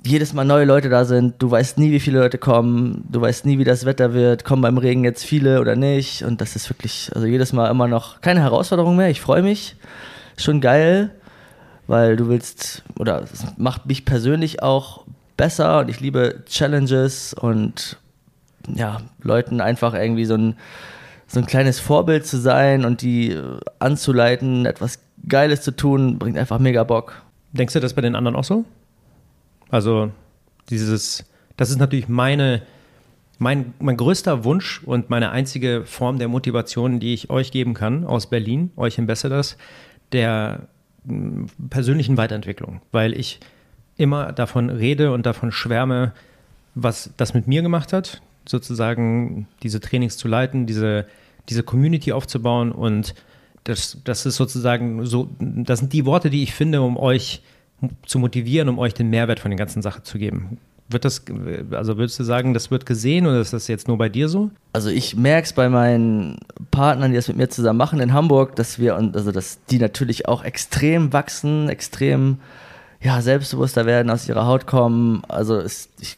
jedes 0.06 0.34
Mal 0.34 0.46
neue 0.46 0.66
Leute 0.66 0.90
da 0.90 1.06
sind. 1.06 1.36
Du 1.40 1.52
weißt 1.52 1.78
nie, 1.78 1.92
wie 1.92 2.00
viele 2.00 2.20
Leute 2.20 2.38
kommen. 2.38 3.06
Du 3.10 3.22
weißt 3.22 3.46
nie, 3.46 3.58
wie 3.60 3.64
das 3.64 3.86
Wetter 3.86 4.14
wird. 4.14 4.44
Kommen 4.46 4.62
beim 4.62 4.78
Regen 4.78 5.04
jetzt 5.04 5.24
viele 5.24 5.60
oder 5.60 5.76
nicht? 5.76 6.24
Und 6.24 6.42
das 6.42 6.56
ist 6.56 6.70
wirklich, 6.70 7.12
also 7.14 7.28
jedes 7.28 7.54
Mal 7.54 7.70
immer 7.70 7.88
noch 7.88 8.22
keine 8.22 8.42
Herausforderung 8.42 8.96
mehr. 8.96 9.10
Ich 9.10 9.22
freue 9.22 9.42
mich. 9.42 9.76
Schon 10.38 10.62
geil 10.62 11.12
weil 11.90 12.16
du 12.16 12.30
willst, 12.30 12.84
oder 13.00 13.24
es 13.24 13.44
macht 13.58 13.88
mich 13.88 14.06
persönlich 14.06 14.62
auch 14.62 15.06
besser 15.38 15.80
und 15.80 15.90
ich 15.90 16.00
liebe 16.00 16.44
Challenges 16.46 17.34
und 17.34 17.98
ja, 18.72 19.00
Leuten 19.24 19.60
einfach 19.60 19.96
irgendwie 19.96 20.26
so 20.26 20.36
ein, 20.36 20.56
so 21.26 21.40
ein 21.40 21.48
kleines 21.48 21.80
Vorbild 21.80 22.28
zu 22.28 22.38
sein 22.38 22.86
und 22.86 23.02
die 23.02 23.36
anzuleiten, 23.80 24.68
etwas 24.68 25.00
Geiles 25.28 25.62
zu 25.62 25.76
tun, 25.76 26.20
bringt 26.20 26.38
einfach 26.38 26.60
mega 26.60 26.84
Bock. 26.84 27.24
Denkst 27.54 27.74
du 27.74 27.80
das 27.80 27.96
bei 27.96 28.02
den 28.02 28.16
anderen 28.16 28.36
auch 28.36 28.44
so? 28.44 28.66
Also 29.70 30.12
dieses, 30.70 31.26
das 31.58 31.70
ist 31.70 31.78
natürlich 31.78 32.08
meine, 32.08 32.62
mein, 33.38 33.74
mein 33.80 33.98
größter 33.98 34.44
Wunsch 34.44 34.82
und 34.84 35.10
meine 35.10 35.32
einzige 35.32 35.86
Form 35.86 36.20
der 36.20 36.28
Motivation, 36.28 37.00
die 37.00 37.14
ich 37.14 37.30
euch 37.30 37.52
geben 37.52 37.74
kann 37.74 38.06
aus 38.06 38.28
Berlin, 38.30 38.72
euch 38.76 39.00
Ambassadors, 39.00 39.58
der 40.12 40.68
persönlichen 41.70 42.18
Weiterentwicklung, 42.18 42.82
weil 42.92 43.18
ich 43.18 43.40
immer 43.98 44.32
davon 44.32 44.70
rede 44.70 45.12
und 45.12 45.26
davon 45.26 45.52
schwärme, 45.52 46.14
was 46.76 47.12
das 47.18 47.34
mit 47.34 47.48
mir 47.48 47.62
gemacht 47.62 47.94
hat, 47.94 48.22
sozusagen 48.48 49.48
diese 49.64 49.80
Trainings 49.80 50.18
zu 50.18 50.28
leiten, 50.28 50.66
diese, 50.66 51.06
diese 51.50 51.64
Community 51.64 52.12
aufzubauen 52.12 52.72
und 52.72 53.16
das, 53.64 53.98
das 54.04 54.26
ist 54.26 54.36
sozusagen 54.36 55.06
so, 55.06 55.30
das 55.40 55.80
sind 55.80 55.94
die 55.94 56.06
Worte, 56.06 56.30
die 56.30 56.44
ich 56.44 56.54
finde, 56.54 56.82
um 56.82 56.98
euch 56.98 57.42
zu 57.42 57.50
motivieren, 58.20 58.70
um 58.70 58.80
euch 58.80 58.94
den 58.94 59.10
Mehrwert 59.10 59.40
von 59.40 59.52
der 59.52 59.58
ganzen 59.58 59.82
Sache 59.82 60.04
zu 60.04 60.18
geben. 60.18 60.58
Wird 60.90 61.06
das, 61.06 61.24
also 61.72 61.98
würdest 61.98 62.20
du 62.20 62.24
sagen, 62.24 62.56
das 62.56 62.72
wird 62.72 62.88
gesehen 62.88 63.28
oder 63.28 63.40
ist 63.40 63.54
das 63.54 63.68
jetzt 63.68 63.88
nur 63.88 64.00
bei 64.00 64.10
dir 64.10 64.28
so? 64.28 64.50
Also 64.74 64.90
ich 64.90 65.16
merke 65.16 65.46
es 65.46 65.54
bei 65.54 65.70
meinen 65.70 66.40
Partnern, 66.72 67.12
die 67.12 67.16
das 67.16 67.28
mit 67.28 67.38
mir 67.38 67.48
zusammen 67.48 67.78
machen 67.78 68.00
in 68.00 68.12
Hamburg, 68.12 68.56
dass 68.56 68.80
wir, 68.80 68.96
also 68.96 69.32
dass 69.32 69.64
die 69.70 69.78
natürlich 69.78 70.28
auch 70.28 70.44
extrem 70.44 71.14
wachsen, 71.14 71.70
extrem 71.70 72.40
ja, 73.02 73.22
selbstbewusster 73.22 73.86
werden, 73.86 74.10
aus 74.10 74.28
ihrer 74.28 74.48
Haut 74.48 74.66
kommen. 74.66 75.22
Also 75.28 75.58
es, 75.58 75.90
ich, 76.00 76.18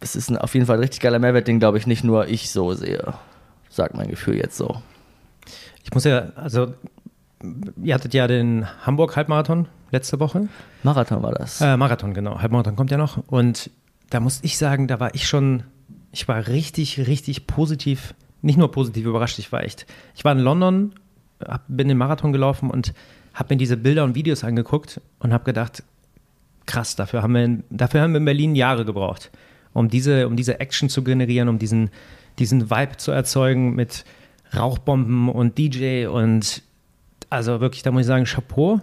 es 0.00 0.14
ist 0.14 0.30
ein, 0.30 0.36
auf 0.36 0.52
jeden 0.52 0.66
Fall 0.66 0.76
ein 0.76 0.82
richtig 0.82 1.00
geiler 1.00 1.18
Mehrwert, 1.18 1.48
den 1.48 1.58
glaube 1.58 1.78
ich 1.78 1.86
nicht 1.86 2.04
nur 2.04 2.28
ich 2.28 2.50
so 2.50 2.74
sehe. 2.74 3.14
Sagt 3.70 3.94
mein 3.94 4.08
Gefühl 4.08 4.36
jetzt 4.36 4.58
so. 4.58 4.82
Ich 5.84 5.94
muss 5.94 6.04
ja, 6.04 6.32
also 6.36 6.74
ihr 7.82 7.94
hattet 7.94 8.14
ja 8.14 8.26
den 8.26 8.66
Hamburg-Halbmarathon 8.84 9.68
letzte 9.90 10.20
Woche. 10.20 10.48
Marathon 10.82 11.22
war 11.22 11.32
das. 11.32 11.60
Äh, 11.60 11.76
Marathon, 11.76 12.14
genau. 12.14 12.40
Halbmarathon 12.40 12.76
kommt 12.76 12.90
ja 12.90 12.96
noch. 12.96 13.18
Und 13.28 13.70
da 14.10 14.20
muss 14.20 14.40
ich 14.42 14.58
sagen, 14.58 14.88
da 14.88 15.00
war 15.00 15.14
ich 15.14 15.26
schon, 15.26 15.64
ich 16.12 16.28
war 16.28 16.46
richtig, 16.48 17.06
richtig 17.06 17.46
positiv, 17.46 18.14
nicht 18.42 18.58
nur 18.58 18.70
positiv 18.70 19.06
überrascht, 19.06 19.38
ich 19.38 19.52
war 19.52 19.62
echt, 19.62 19.86
ich 20.14 20.24
war 20.24 20.32
in 20.32 20.38
London, 20.38 20.94
hab, 21.44 21.64
bin 21.68 21.88
den 21.88 21.98
Marathon 21.98 22.32
gelaufen 22.32 22.70
und 22.70 22.94
habe 23.34 23.54
mir 23.54 23.58
diese 23.58 23.76
Bilder 23.76 24.04
und 24.04 24.14
Videos 24.14 24.44
angeguckt 24.44 25.00
und 25.18 25.32
habe 25.32 25.44
gedacht, 25.44 25.82
krass, 26.64 26.96
dafür 26.96 27.22
haben, 27.22 27.34
wir 27.34 27.44
in, 27.44 27.64
dafür 27.70 28.00
haben 28.00 28.12
wir 28.12 28.18
in 28.18 28.24
Berlin 28.24 28.54
Jahre 28.54 28.84
gebraucht, 28.84 29.30
um 29.72 29.88
diese, 29.88 30.26
um 30.26 30.36
diese 30.36 30.58
Action 30.60 30.88
zu 30.88 31.04
generieren, 31.04 31.48
um 31.48 31.58
diesen, 31.58 31.90
diesen 32.38 32.70
Vibe 32.70 32.96
zu 32.96 33.12
erzeugen 33.12 33.74
mit 33.74 34.04
Rauchbomben 34.56 35.28
und 35.28 35.58
DJ 35.58 36.06
und 36.06 36.62
also 37.30 37.60
wirklich, 37.60 37.82
da 37.82 37.90
muss 37.90 38.02
ich 38.02 38.06
sagen, 38.06 38.24
Chapeau, 38.24 38.80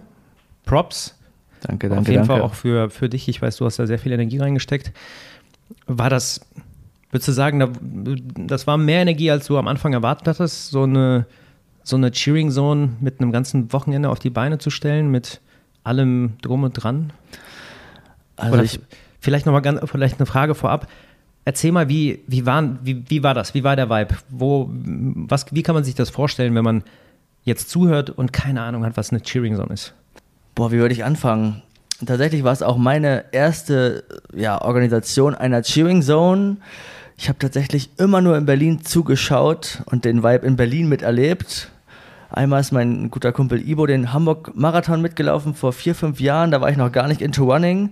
Props. 0.64 1.18
Danke, 1.62 1.88
danke. 1.88 2.02
Auf 2.02 2.08
jeden 2.08 2.26
danke. 2.26 2.32
Fall 2.32 2.42
auch 2.42 2.54
für, 2.54 2.90
für 2.90 3.08
dich. 3.08 3.28
Ich 3.28 3.40
weiß, 3.40 3.56
du 3.56 3.64
hast 3.64 3.78
da 3.78 3.86
sehr 3.86 3.98
viel 3.98 4.12
Energie 4.12 4.38
reingesteckt. 4.38 4.92
War 5.86 6.10
das, 6.10 6.40
würdest 7.10 7.28
du 7.28 7.32
sagen, 7.32 7.72
das 8.36 8.66
war 8.66 8.76
mehr 8.76 9.00
Energie, 9.00 9.30
als 9.30 9.46
du 9.46 9.56
am 9.56 9.68
Anfang 9.68 9.92
erwartet 9.92 10.28
hattest, 10.28 10.70
so 10.70 10.82
eine, 10.82 11.26
so 11.82 11.96
eine 11.96 12.10
Cheering 12.10 12.50
Zone 12.50 12.90
mit 13.00 13.20
einem 13.20 13.32
ganzen 13.32 13.72
Wochenende 13.72 14.10
auf 14.10 14.18
die 14.18 14.30
Beine 14.30 14.58
zu 14.58 14.70
stellen, 14.70 15.10
mit 15.10 15.40
allem 15.84 16.34
drum 16.42 16.64
und 16.64 16.72
dran? 16.72 17.12
Also 18.36 18.54
Oder 18.54 18.64
ich, 18.64 18.80
vielleicht 19.20 19.46
nochmal 19.46 19.62
ganz, 19.62 19.80
vielleicht 19.90 20.18
eine 20.18 20.26
Frage 20.26 20.54
vorab. 20.54 20.88
Erzähl 21.46 21.72
mal, 21.72 21.88
wie, 21.88 22.22
wie, 22.26 22.46
waren, 22.46 22.78
wie, 22.82 23.04
wie 23.08 23.22
war 23.22 23.34
das? 23.34 23.54
Wie 23.54 23.64
war 23.64 23.76
der 23.76 23.90
Vibe? 23.90 24.16
Wo, 24.30 24.70
was, 24.70 25.46
wie 25.50 25.62
kann 25.62 25.74
man 25.74 25.84
sich 25.84 25.94
das 25.94 26.10
vorstellen, 26.10 26.54
wenn 26.54 26.64
man 26.64 26.84
jetzt 27.44 27.70
zuhört 27.70 28.10
und 28.10 28.32
keine 28.32 28.62
Ahnung 28.62 28.84
hat, 28.84 28.96
was 28.96 29.10
eine 29.10 29.22
Cheering 29.22 29.56
Zone 29.56 29.72
ist? 29.72 29.94
Boah, 30.54 30.72
wie 30.72 30.78
würde 30.78 30.94
ich 30.94 31.04
anfangen? 31.04 31.62
Tatsächlich 32.04 32.44
war 32.44 32.52
es 32.52 32.62
auch 32.62 32.76
meine 32.76 33.24
erste 33.32 34.04
ja, 34.34 34.60
Organisation 34.60 35.34
einer 35.34 35.62
Cheering 35.62 36.02
Zone. 36.02 36.56
Ich 37.16 37.28
habe 37.28 37.38
tatsächlich 37.38 37.90
immer 37.98 38.20
nur 38.20 38.36
in 38.36 38.46
Berlin 38.46 38.84
zugeschaut 38.84 39.82
und 39.86 40.04
den 40.04 40.22
Vibe 40.22 40.46
in 40.46 40.56
Berlin 40.56 40.88
miterlebt. 40.88 41.70
Einmal 42.30 42.60
ist 42.60 42.72
mein 42.72 43.10
guter 43.10 43.30
Kumpel 43.30 43.66
Ibo 43.66 43.86
den 43.86 44.12
Hamburg-Marathon 44.12 45.00
mitgelaufen 45.00 45.54
vor 45.54 45.72
vier, 45.72 45.94
fünf 45.94 46.20
Jahren. 46.20 46.50
Da 46.50 46.60
war 46.60 46.68
ich 46.68 46.76
noch 46.76 46.90
gar 46.90 47.06
nicht 47.06 47.22
into 47.22 47.44
Running. 47.44 47.90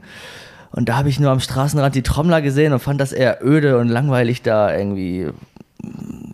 Und 0.72 0.88
da 0.88 0.96
habe 0.96 1.08
ich 1.08 1.20
nur 1.20 1.30
am 1.30 1.38
Straßenrand 1.38 1.94
die 1.94 2.02
Trommler 2.02 2.42
gesehen 2.42 2.72
und 2.72 2.80
fand 2.80 3.00
das 3.00 3.12
eher 3.12 3.38
öde 3.44 3.78
und 3.78 3.88
langweilig 3.88 4.42
da 4.42 4.76
irgendwie. 4.76 5.28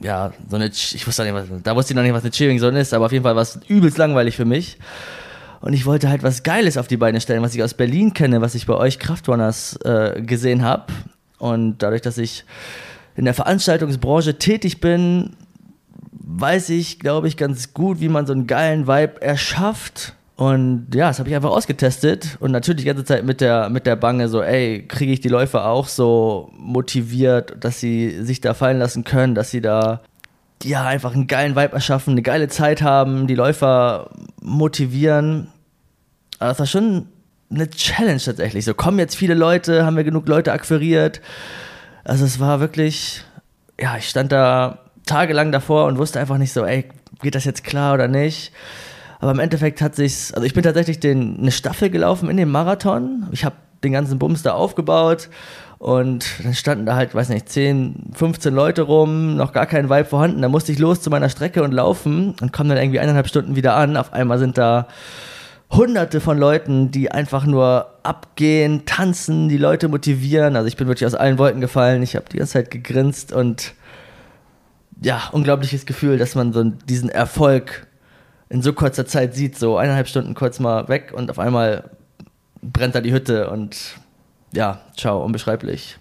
Ja, 0.03 0.33
so 0.49 0.57
eine, 0.57 0.67
ich 0.67 1.07
wusste 1.07 1.25
nicht, 1.25 1.35
was, 1.35 1.47
da 1.63 1.75
wusste 1.75 1.93
ich 1.93 1.97
noch 1.97 2.03
nicht, 2.03 2.13
was 2.13 2.23
eine 2.23 2.31
Cheering 2.31 2.59
Zone 2.59 2.81
ist, 2.81 2.95
aber 2.95 3.07
auf 3.07 3.13
jeden 3.13 3.25
Fall 3.25 3.35
war 3.35 3.43
es 3.43 3.59
übelst 3.69 3.99
langweilig 3.99 4.37
für 4.37 4.45
mich. 4.45 4.79
Und 5.61 5.73
ich 5.73 5.87
wollte 5.87 6.09
halt 6.09 6.23
was 6.23 6.45
Geiles 6.45 6.77
auf 6.77 6.87
die 6.87 6.97
Beine 6.97 7.21
stellen, 7.21 7.43
was 7.43 7.55
ich 7.55 7.63
aus 7.63 7.75
Berlin 7.75 8.15
kenne, 8.15 8.41
was 8.41 8.55
ich 8.55 8.67
bei 8.67 8.75
euch 8.75 8.99
Kraftrunners 8.99 9.77
äh, 9.85 10.23
gesehen 10.23 10.63
habe. 10.63 10.93
Und 11.39 11.79
dadurch, 11.79 12.03
dass 12.03 12.19
ich 12.19 12.45
in 13.17 13.25
der 13.25 13.35
Veranstaltungsbranche 13.35 14.39
tätig 14.39 14.81
bin, 14.81 15.35
weiß 16.13 16.71
ich, 16.71 17.01
glaube 17.01 17.27
ich, 17.27 17.37
ganz 17.37 17.75
gut, 17.75 18.01
wie 18.01 18.09
man 18.09 18.27
so 18.27 18.33
einen 18.33 18.47
geilen 18.47 18.87
Vibe 18.87 19.21
erschafft. 19.21 20.15
Und 20.39 20.95
ja, 20.95 21.09
das 21.09 21.19
habe 21.19 21.29
ich 21.31 21.35
einfach 21.35 21.51
ausgetestet 21.51 22.37
und 22.39 22.53
natürlich 22.53 22.83
die 22.83 22.87
ganze 22.87 23.05
Zeit 23.05 23.25
mit 23.25 23.41
der, 23.41 23.71
mit 23.71 23.87
der 23.87 23.97
Bange 23.97 24.29
so, 24.29 24.41
ey, 24.41 24.87
kriege 24.87 25.11
ich 25.11 25.19
die 25.19 25.29
Läufer 25.29 25.67
auch 25.67 25.89
so 25.89 26.53
motiviert, 26.57 27.57
dass 27.59 27.81
sie 27.81 28.23
sich 28.23 28.41
da 28.41 28.55
fallen 28.55 28.79
lassen 28.79 29.03
können, 29.03 29.35
dass 29.35 29.51
sie 29.51 29.61
da 29.61 30.01
ja, 30.63 30.87
einfach 30.87 31.13
einen 31.13 31.27
geilen 31.27 31.57
Vibe 31.57 31.73
erschaffen, 31.73 32.13
eine 32.13 32.23
geile 32.23 32.47
Zeit 32.47 32.83
haben, 32.83 33.27
die 33.27 33.35
Läufer 33.35 34.11
motivieren. 34.41 35.49
Aber 36.39 36.51
das 36.51 36.61
war 36.61 36.67
schon 36.67 37.09
eine 37.51 37.69
Challenge 37.69 38.21
tatsächlich. 38.21 38.65
So 38.65 38.75
kommen 38.75 39.01
jetzt 39.01 39.17
viele 39.17 39.35
Leute, 39.35 39.85
haben 39.85 39.97
wir 39.97 40.05
genug 40.05 40.29
Leute 40.29 40.53
akquiriert. 40.53 41.21
Also 42.05 42.25
es 42.25 42.39
war 42.39 42.61
wirklich, 42.61 43.25
ja, 43.81 43.97
ich 43.97 44.09
stand 44.09 44.31
da 44.31 44.79
tagelang 45.05 45.51
davor 45.51 45.87
und 45.87 45.99
wusste 45.99 46.21
einfach 46.21 46.39
nicht 46.39 46.53
so, 46.53 46.65
ey, 46.65 46.89
geht 47.23 47.35
das 47.35 47.45
jetzt 47.45 47.65
klar 47.65 47.95
oder 47.95 48.07
nicht? 48.07 48.53
Aber 49.21 49.33
im 49.33 49.39
Endeffekt 49.39 49.81
hat 49.81 49.97
sich's, 49.97 50.33
also 50.33 50.47
ich 50.47 50.55
bin 50.55 50.63
tatsächlich 50.63 51.01
den, 51.01 51.39
eine 51.39 51.51
Staffel 51.51 51.91
gelaufen 51.91 52.31
in 52.31 52.37
dem 52.37 52.51
Marathon. 52.51 53.27
Ich 53.33 53.45
habe 53.45 53.57
den 53.83 53.93
ganzen 53.93 54.19
Bums 54.19 54.43
da 54.43 54.53
aufgebaut 54.53 55.29
und 55.79 56.27
dann 56.43 56.55
standen 56.55 56.87
da 56.87 56.97
halt, 56.97 57.15
weiß 57.15 57.29
nicht, 57.29 57.49
10, 57.49 58.13
15 58.15 58.53
Leute 58.53 58.83
rum, 58.83 59.37
noch 59.37 59.53
gar 59.53 59.67
kein 59.67 59.89
Vibe 59.89 60.05
vorhanden. 60.05 60.43
Da 60.43 60.49
musste 60.49 60.73
ich 60.73 60.79
los 60.79 61.01
zu 61.01 61.11
meiner 61.11 61.29
Strecke 61.29 61.63
und 61.63 61.73
laufen 61.73 62.35
und 62.41 62.53
komme 62.53 62.71
dann 62.71 62.79
irgendwie 62.79 63.01
eineinhalb 63.01 63.29
Stunden 63.29 63.57
wieder 63.57 63.77
an. 63.77 63.97
Auf 63.97 64.13
einmal 64.13 64.39
sind 64.39 64.59
da 64.59 64.89
hunderte 65.71 66.21
von 66.21 66.39
Leuten, 66.39 66.91
die 66.91 67.13
einfach 67.13 67.45
nur 67.45 67.87
abgehen, 68.03 68.87
tanzen, 68.87 69.49
die 69.49 69.59
Leute 69.59 69.89
motivieren. 69.89 70.57
Also 70.57 70.67
ich 70.67 70.77
bin 70.77 70.89
wirklich 70.89 71.07
aus 71.07 71.15
allen 71.15 71.39
Wolken 71.39 71.61
gefallen. 71.61 72.03
Ich 72.03 72.17
habe 72.17 72.27
die 72.33 72.39
ganze 72.39 72.55
Zeit 72.55 72.71
gegrinst 72.71 73.33
und 73.33 73.75
ja, 75.01 75.29
unglaubliches 75.31 75.87
Gefühl, 75.87 76.19
dass 76.19 76.35
man 76.35 76.53
so 76.53 76.65
diesen 76.65 77.09
Erfolg 77.09 77.87
in 78.51 78.63
so 78.63 78.73
kurzer 78.73 79.07
Zeit 79.07 79.35
sieht, 79.35 79.59
so 79.59 79.77
eineinhalb 79.77 80.09
Stunden 80.09 80.35
kurz 80.35 80.59
mal 80.61 80.89
weg 80.89 81.13
und 81.15 81.31
auf 81.31 81.39
einmal 81.39 81.91
brennt 82.63 82.95
da 82.95 83.01
die 83.01 83.13
Hütte 83.13 83.51
und 83.51 83.99
ja, 84.53 84.81
ciao, 84.97 85.23
unbeschreiblich. 85.23 85.99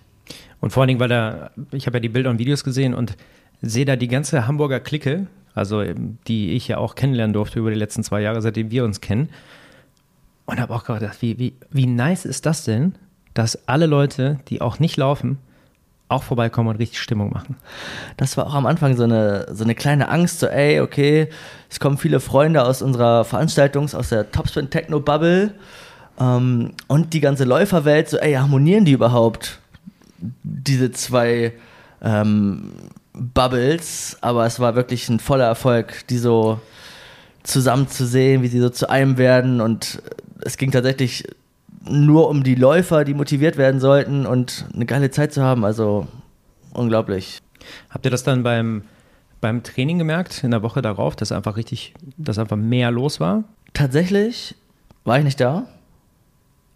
Und 0.60 0.72
vor 0.72 0.82
allen 0.82 0.88
Dingen, 0.88 1.00
weil 1.00 1.10
da, 1.10 1.51
ich 1.72 1.86
habe 1.86 1.98
ja 1.98 2.01
die 2.01 2.10
Bilder 2.10 2.30
und 2.30 2.39
Videos 2.39 2.63
gesehen 2.63 2.94
und 2.94 3.16
sehe 3.62 3.86
da 3.86 3.96
die 3.96 4.08
ganze 4.08 4.48
Hamburger 4.48 4.80
Clique, 4.80 5.27
also 5.54 5.84
die 6.27 6.51
ich 6.51 6.68
ja 6.68 6.77
auch 6.77 6.96
kennenlernen 6.96 7.34
durfte 7.34 7.60
über 7.60 7.70
die 7.70 7.77
letzten 7.77 8.04
zwei 8.04 8.22
Jahre, 8.22 8.42
seitdem 8.42 8.72
wir 8.72 8.86
uns 8.86 9.01
kennen. 9.01 9.30
Und 10.46 10.60
habe 10.60 10.74
auch 10.74 10.86
gedacht, 10.86 11.22
wie, 11.22 11.38
wie, 11.38 11.56
wie 11.72 11.88
nice 11.88 12.25
ist 12.25 12.46
das 12.46 12.63
denn, 12.63 12.96
dass 13.34 13.68
alle 13.68 13.86
Leute, 13.86 14.39
die 14.48 14.62
auch 14.62 14.80
nicht 14.80 14.98
laufen, 14.98 15.39
auch 16.10 16.24
vorbeikommen 16.24 16.70
und 16.70 16.78
richtig 16.78 17.02
Stimmung 17.02 17.32
machen. 17.32 17.58
Das 18.16 18.38
war 18.38 18.48
auch 18.48 18.54
am 18.54 18.66
Anfang 18.66 18.96
so 18.96 19.04
eine, 19.04 19.48
so 19.52 19.64
eine 19.64 19.76
kleine 19.76 20.10
Angst, 20.10 20.40
so 20.40 20.48
ey, 20.48 20.80
okay, 20.80 21.30
es 21.70 21.80
kommen 21.80 21.98
viele 21.98 22.20
Freunde 22.20 22.64
aus 22.64 22.82
unserer 22.82 23.26
Veranstaltung, 23.26 23.94
aus 23.94 24.10
der 24.10 24.32
Topspin 24.32 24.70
Techno 24.70 25.00
Bubble 25.00 25.54
ähm, 26.20 26.72
und 26.88 27.14
die 27.14 27.20
ganze 27.20 27.44
Läuferwelt, 27.44 28.10
so 28.10 28.18
ey, 28.18 28.34
harmonieren 28.34 28.86
die 28.86 28.94
überhaupt? 28.94 29.60
Diese 30.44 30.92
zwei 30.92 31.54
ähm, 32.02 32.72
Bubbles, 33.14 34.18
aber 34.22 34.46
es 34.46 34.60
war 34.60 34.76
wirklich 34.76 35.10
ein 35.10 35.20
voller 35.20 35.46
Erfolg, 35.46 36.08
die 36.08 36.18
so 36.18 36.60
zusammen 37.44 37.90
zu 37.90 38.06
sehen, 38.06 38.44
wie 38.44 38.48
sie 38.48 38.60
so 38.60 38.70
zu 38.70 38.90
einem 38.90 39.18
werden 39.18 39.62
und 39.62 40.02
es 40.42 40.58
ging 40.58 40.72
tatsächlich 40.72 41.26
nur 41.89 42.29
um 42.29 42.44
die 42.44 42.56
Läufer, 42.56 43.03
die 43.03 43.13
motiviert 43.13 43.58
werden 43.58 43.79
sollten 43.79 44.25
und 44.25 44.65
eine 44.74 44.86
geile 44.86 45.12
Zeit 45.12 45.34
zu 45.34 45.44
haben. 45.44 45.65
Also 45.65 46.08
unglaublich. 46.74 47.39
Habt 47.89 48.06
ihr 48.06 48.12
das 48.12 48.24
dann 48.24 48.44
beim, 48.44 48.84
beim 49.41 49.63
Training 49.63 49.98
gemerkt, 49.98 50.44
in 50.44 50.51
der 50.51 50.63
Woche 50.63 50.82
darauf, 50.82 51.15
dass 51.15 51.32
einfach 51.32 51.58
richtig, 51.58 51.94
dass 52.17 52.39
einfach 52.39 52.58
mehr 52.58 52.91
los 52.91 53.20
war? 53.20 53.44
Tatsächlich 53.74 54.56
war 55.03 55.17
ich 55.17 55.24
nicht 55.24 55.39
da. 55.39 55.67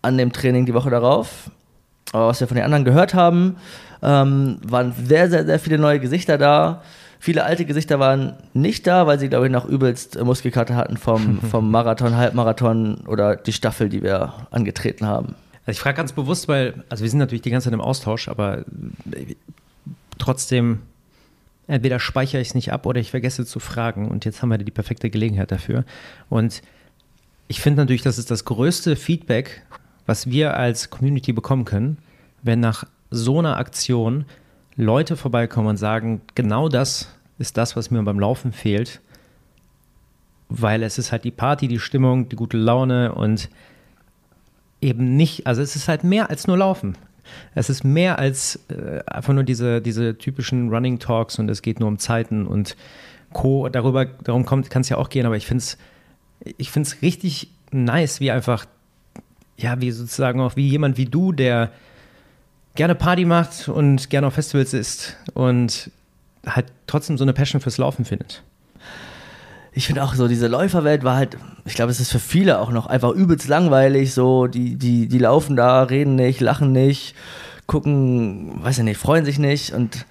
An 0.01 0.18
dem 0.18 0.32
Training 0.32 0.65
die 0.65 0.74
Woche 0.74 0.89
darauf. 0.89 1.51
Aber 2.12 2.27
was 2.27 2.39
wir 2.39 2.48
von 2.48 2.56
den 2.56 2.65
anderen 2.65 2.86
gehört 2.86 3.13
haben, 3.13 3.58
ähm, 4.01 4.58
waren 4.63 4.94
sehr, 4.94 5.30
sehr, 5.30 5.46
sehr 5.46 5.60
viele 5.60 5.77
neue 5.77 6.00
Gesichter 6.00 6.38
da. 6.38 6.82
Viele 7.24 7.44
alte 7.44 7.66
Gesichter 7.66 8.00
waren 8.00 8.34
nicht 8.56 8.88
da, 8.88 9.06
weil 9.06 9.20
sie, 9.20 9.30
glaube 9.30 9.46
ich, 9.46 9.51
noch 9.51 9.66
übelst 9.66 10.20
Muskelkarte 10.24 10.74
hatten 10.74 10.98
vom, 10.98 11.40
vom 11.51 11.70
Marathon, 11.70 12.16
Halbmarathon 12.16 13.01
oder 13.06 13.36
die 13.36 13.54
Staffel, 13.54 13.90
die 13.90 14.01
wir 14.01 14.34
angetreten 14.50 15.06
haben. 15.06 15.36
Also 15.67 15.78
ich 15.78 15.80
frage 15.80 15.98
ganz 15.98 16.13
bewusst, 16.13 16.48
weil, 16.48 16.84
also 16.89 17.04
wir 17.04 17.12
sind 17.12 17.19
natürlich 17.19 17.43
die 17.43 17.52
ganze 17.52 17.65
Zeit 17.65 17.76
im 17.76 17.80
Austausch, 17.80 18.28
aber 18.28 18.65
äh, 19.12 19.36
trotzdem, 20.17 20.80
entweder 21.67 22.00
speichere 22.00 22.41
ich 22.41 22.48
es 22.48 22.56
nicht 22.56 22.74
ab 22.74 22.88
oder 22.88 23.00
ich 23.00 23.12
vergesse 23.12 23.45
zu 23.45 23.60
fragen. 23.60 24.10
Und 24.10 24.26
jetzt 24.26 24.41
haben 24.41 24.50
wir 24.50 24.58
die 24.58 24.72
perfekte 24.72 25.12
Gelegenheit 25.12 25.52
dafür. 25.52 25.86
Und 26.28 26.63
ich 27.48 27.62
finde 27.62 27.84
natürlich, 27.84 28.02
das 28.02 28.17
ist 28.17 28.32
das 28.32 28.45
größte 28.45 28.95
Feedback, 28.95 29.62
was 30.08 30.28
wir 30.32 30.58
als 30.58 30.89
Community 30.89 31.34
bekommen 31.34 31.65
können, 31.65 32.00
wenn 32.41 32.62
nach 32.62 32.86
so 33.12 33.38
einer 33.38 33.58
Aktion 33.58 34.26
Leute 34.76 35.15
vorbeikommen 35.15 35.67
und 35.67 35.78
sagen, 35.78 36.22
genau 36.34 36.67
das 36.67 37.08
ist 37.41 37.58
das, 37.58 37.75
was 37.75 37.91
mir 37.91 38.01
beim 38.04 38.19
Laufen 38.19 38.54
fehlt, 38.54 39.01
weil 40.49 40.84
es 40.84 40.97
ist 40.97 41.12
halt 41.12 41.25
die 41.25 41.32
Party, 41.32 41.67
die 41.67 41.80
Stimmung, 41.80 42.30
die 42.30 42.36
gute 42.36 42.58
Laune 42.58 43.13
und 43.13 43.49
eben 44.80 45.15
nicht, 45.17 45.47
also 45.47 45.62
es 45.62 45.75
ist 45.75 45.88
halt 45.88 46.04
mehr 46.04 46.30
als 46.30 46.47
nur 46.47 46.58
Laufen. 46.58 46.97
Es 47.56 47.69
ist 47.69 47.84
mehr 47.84 48.19
als 48.19 48.60
äh, 48.69 49.01
einfach 49.06 49.34
nur 49.34 49.43
diese, 49.43 49.82
diese 49.82 50.17
typischen 50.17 50.69
Running 50.69 50.99
Talks 50.99 51.39
und 51.39 51.49
es 51.49 51.62
geht 51.62 51.80
nur 51.80 51.88
um 51.88 51.99
Zeiten 51.99 52.47
und 52.47 52.75
Co. 53.32 53.69
Darüber, 53.69 54.06
darum 54.06 54.45
kann 54.45 54.82
es 54.82 54.89
ja 54.89 54.97
auch 54.97 55.10
gehen, 55.10 55.25
aber 55.25 55.38
ich 55.38 55.45
finde 55.45 55.63
es 55.63 55.77
ich 56.58 56.71
find's 56.71 57.01
richtig 57.01 57.49
nice, 57.71 58.19
wie 58.19 58.32
einfach, 58.32 58.65
ja, 59.58 59.80
wie 59.82 59.91
sozusagen 59.91 60.41
auch 60.41 60.56
wie 60.56 60.67
jemand 60.67 60.97
wie 60.97 61.06
du, 61.06 61.32
der 61.32 61.71
gerne 62.75 62.95
Party 62.95 63.25
macht 63.25 63.67
und 63.67 64.10
gerne 64.10 64.27
auf 64.27 64.34
Festivals 64.34 64.73
ist 64.73 65.17
und 65.34 65.91
halt 66.45 66.67
trotzdem 66.88 67.17
so 67.17 67.23
eine 67.23 67.34
Passion 67.34 67.62
fürs 67.62 67.77
Laufen 67.77 68.06
findet. 68.06 68.43
Ich 69.73 69.88
finde 69.88 70.04
auch 70.04 70.13
so, 70.15 70.27
diese 70.27 70.47
Läuferwelt 70.47 71.04
war 71.04 71.15
halt, 71.15 71.38
ich 71.63 71.75
glaube, 71.75 71.91
es 71.91 71.99
ist 71.99 72.12
für 72.12 72.19
viele 72.19 72.60
auch 72.60 72.71
noch 72.71 72.88
einfach 72.88 73.12
übelst 73.12 73.47
langweilig. 73.47 74.13
So, 74.13 74.47
die, 74.47 74.75
die, 74.75 75.08
die 75.08 75.17
laufen 75.17 75.56
da, 75.56 75.84
reden 75.84 76.15
nicht, 76.15 76.41
lachen 76.41 76.73
nicht, 76.73 77.15
gucken, 77.67 78.63
weiß 78.63 78.80
ich 78.80 78.84
nicht, 78.84 78.97
freuen 78.97 79.23
sich 79.23 79.39
nicht. 79.39 79.73
Und 79.73 80.06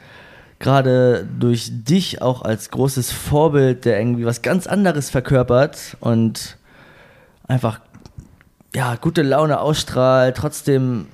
gerade 0.60 1.26
durch 1.38 1.70
dich 1.70 2.22
auch 2.22 2.42
als 2.42 2.70
großes 2.70 3.12
Vorbild, 3.12 3.84
der 3.84 3.98
irgendwie 3.98 4.24
was 4.24 4.40
ganz 4.40 4.66
anderes 4.66 5.10
verkörpert 5.10 5.96
und 6.00 6.56
einfach 7.46 7.80
ja, 8.74 8.94
gute 8.96 9.22
Laune 9.22 9.60
ausstrahlt, 9.60 10.36
trotzdem 10.36 11.06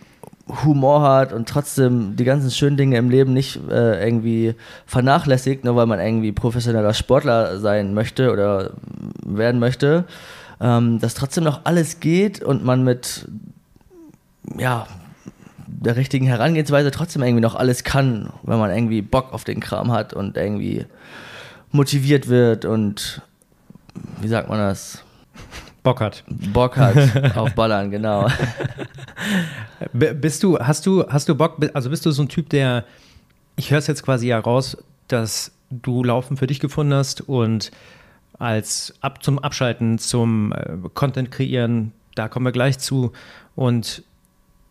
Humor 0.48 1.02
hat 1.02 1.32
und 1.32 1.48
trotzdem 1.48 2.14
die 2.14 2.24
ganzen 2.24 2.50
schönen 2.50 2.76
Dinge 2.76 2.96
im 2.98 3.11
Leben 3.11 3.32
nicht 3.32 3.59
äh, 3.68 4.04
irgendwie 4.04 4.54
vernachlässigt, 4.87 5.64
nur 5.64 5.74
weil 5.74 5.87
man 5.87 5.98
irgendwie 5.98 6.30
professioneller 6.30 6.94
Sportler 6.94 7.59
sein 7.59 7.94
möchte 7.94 8.30
oder 8.30 8.70
werden 9.24 9.59
möchte, 9.59 10.04
ähm, 10.61 11.00
dass 11.00 11.14
trotzdem 11.14 11.42
noch 11.42 11.61
alles 11.64 11.98
geht 11.98 12.42
und 12.42 12.64
man 12.64 12.85
mit 12.85 13.26
ja, 14.56 14.87
der 15.66 15.96
richtigen 15.96 16.26
Herangehensweise 16.26 16.92
trotzdem 16.92 17.22
irgendwie 17.22 17.42
noch 17.42 17.56
alles 17.56 17.82
kann, 17.82 18.30
wenn 18.44 18.59
man 18.59 18.70
irgendwie 18.70 19.02
Bock 19.02 19.32
auf 19.32 19.42
den 19.42 19.59
Kram 19.59 19.90
hat 19.90 20.14
und 20.14 20.37
irgendwie 20.37 20.87
motiviert 21.72 22.28
wird 22.28 22.64
und 22.64 23.20
wie 24.20 24.28
sagt 24.28 24.48
man 24.48 24.59
das? 24.59 25.02
Bock 25.87 26.01
hat. 26.01 26.25
Bock 26.53 26.77
hat 26.77 26.96
auf 27.37 27.55
Ballern, 27.55 27.92
genau. 27.92 28.29
bist 29.92 30.42
du, 30.42 30.59
hast 30.59 30.85
du, 30.85 31.07
hast 31.09 31.29
du 31.29 31.37
Bock, 31.37 31.59
also 31.75 31.90
bist 31.90 32.05
du 32.05 32.11
so 32.11 32.22
ein 32.22 32.29
Typ, 32.29 32.49
der, 32.49 32.85
ich 33.55 33.70
höre 33.70 33.79
es 33.79 33.87
jetzt 33.87 34.03
quasi 34.03 34.27
ja 34.27 34.40
raus, 34.40 34.77
dass 35.07 35.53
du 35.70 36.03
Laufen 36.03 36.37
für 36.37 36.49
dich 36.49 36.59
gefunden 36.59 36.92
hast 36.92 37.20
und 37.20 37.70
als 38.37 38.94
ab 39.01 39.22
zum 39.22 39.38
Abschalten, 39.38 40.01
zum 40.01 40.53
äh, 40.53 40.77
Content 40.92 41.31
kreieren, 41.31 41.92
da 42.16 42.27
kommen 42.27 42.46
wir 42.46 42.53
gleich 42.53 42.81
zu. 42.81 43.12
Und 43.55 44.03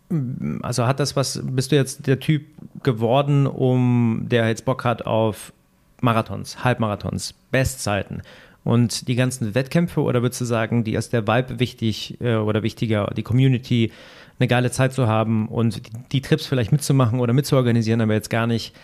mm, 0.10 0.58
also 0.64 0.86
hat 0.86 1.00
das 1.00 1.16
was, 1.16 1.40
bist 1.42 1.72
du 1.72 1.78
jetzt 1.78 2.08
der 2.08 2.20
Typ 2.20 2.46
geworden, 2.84 3.48
um 3.48 4.26
der 4.28 4.50
jetzt 4.50 4.66
Bock 4.66 4.84
hat 4.84 5.06
auf 5.06 5.54
Marathons, 6.02 6.66
Halbmarathons, 6.66 7.36
Bestzeiten 7.52 8.22
und 8.66 9.08
die 9.08 9.16
ganzen 9.16 9.56
Wettkämpfe 9.56 10.02
oder 10.02 10.22
würdest 10.22 10.42
du 10.42 10.46
sagen, 10.46 10.84
die 10.84 10.96
ist 10.96 11.14
der 11.14 11.26
Vibe 11.28 11.60
wichtig 11.60 12.18
äh, 12.20 12.36
oder 12.36 12.64
wichtiger, 12.64 13.14
die 13.16 13.24
Community, 13.24 13.94
eine 14.40 14.48
geile 14.48 14.72
Zeit 14.72 14.92
zu 14.92 15.08
haben 15.08 15.48
und 15.48 15.78
die, 15.78 15.92
die 16.12 16.22
Trips 16.22 16.48
vielleicht 16.48 16.74
mitzumachen 16.74 17.20
oder 17.22 17.32
mitzuorganisieren, 17.32 18.02
aber 18.02 18.16
jetzt 18.16 18.30
gar 18.30 18.48
nicht 18.48 18.76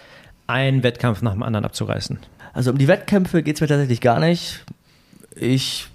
einen 0.48 0.84
Wettkampf 0.84 1.24
nach 1.24 1.34
dem 1.34 1.44
anderen 1.44 1.65
abzureißen? 1.65 2.20
Also 2.54 2.72
um 2.72 2.78
die 2.78 2.88
Wettkämpfe 2.88 3.41
geht 3.41 3.56
es 3.56 3.62
mir 3.62 3.67
tatsächlich 3.67 4.02
gar 4.02 4.20
nicht. 4.20 4.63
Ich 5.36 5.88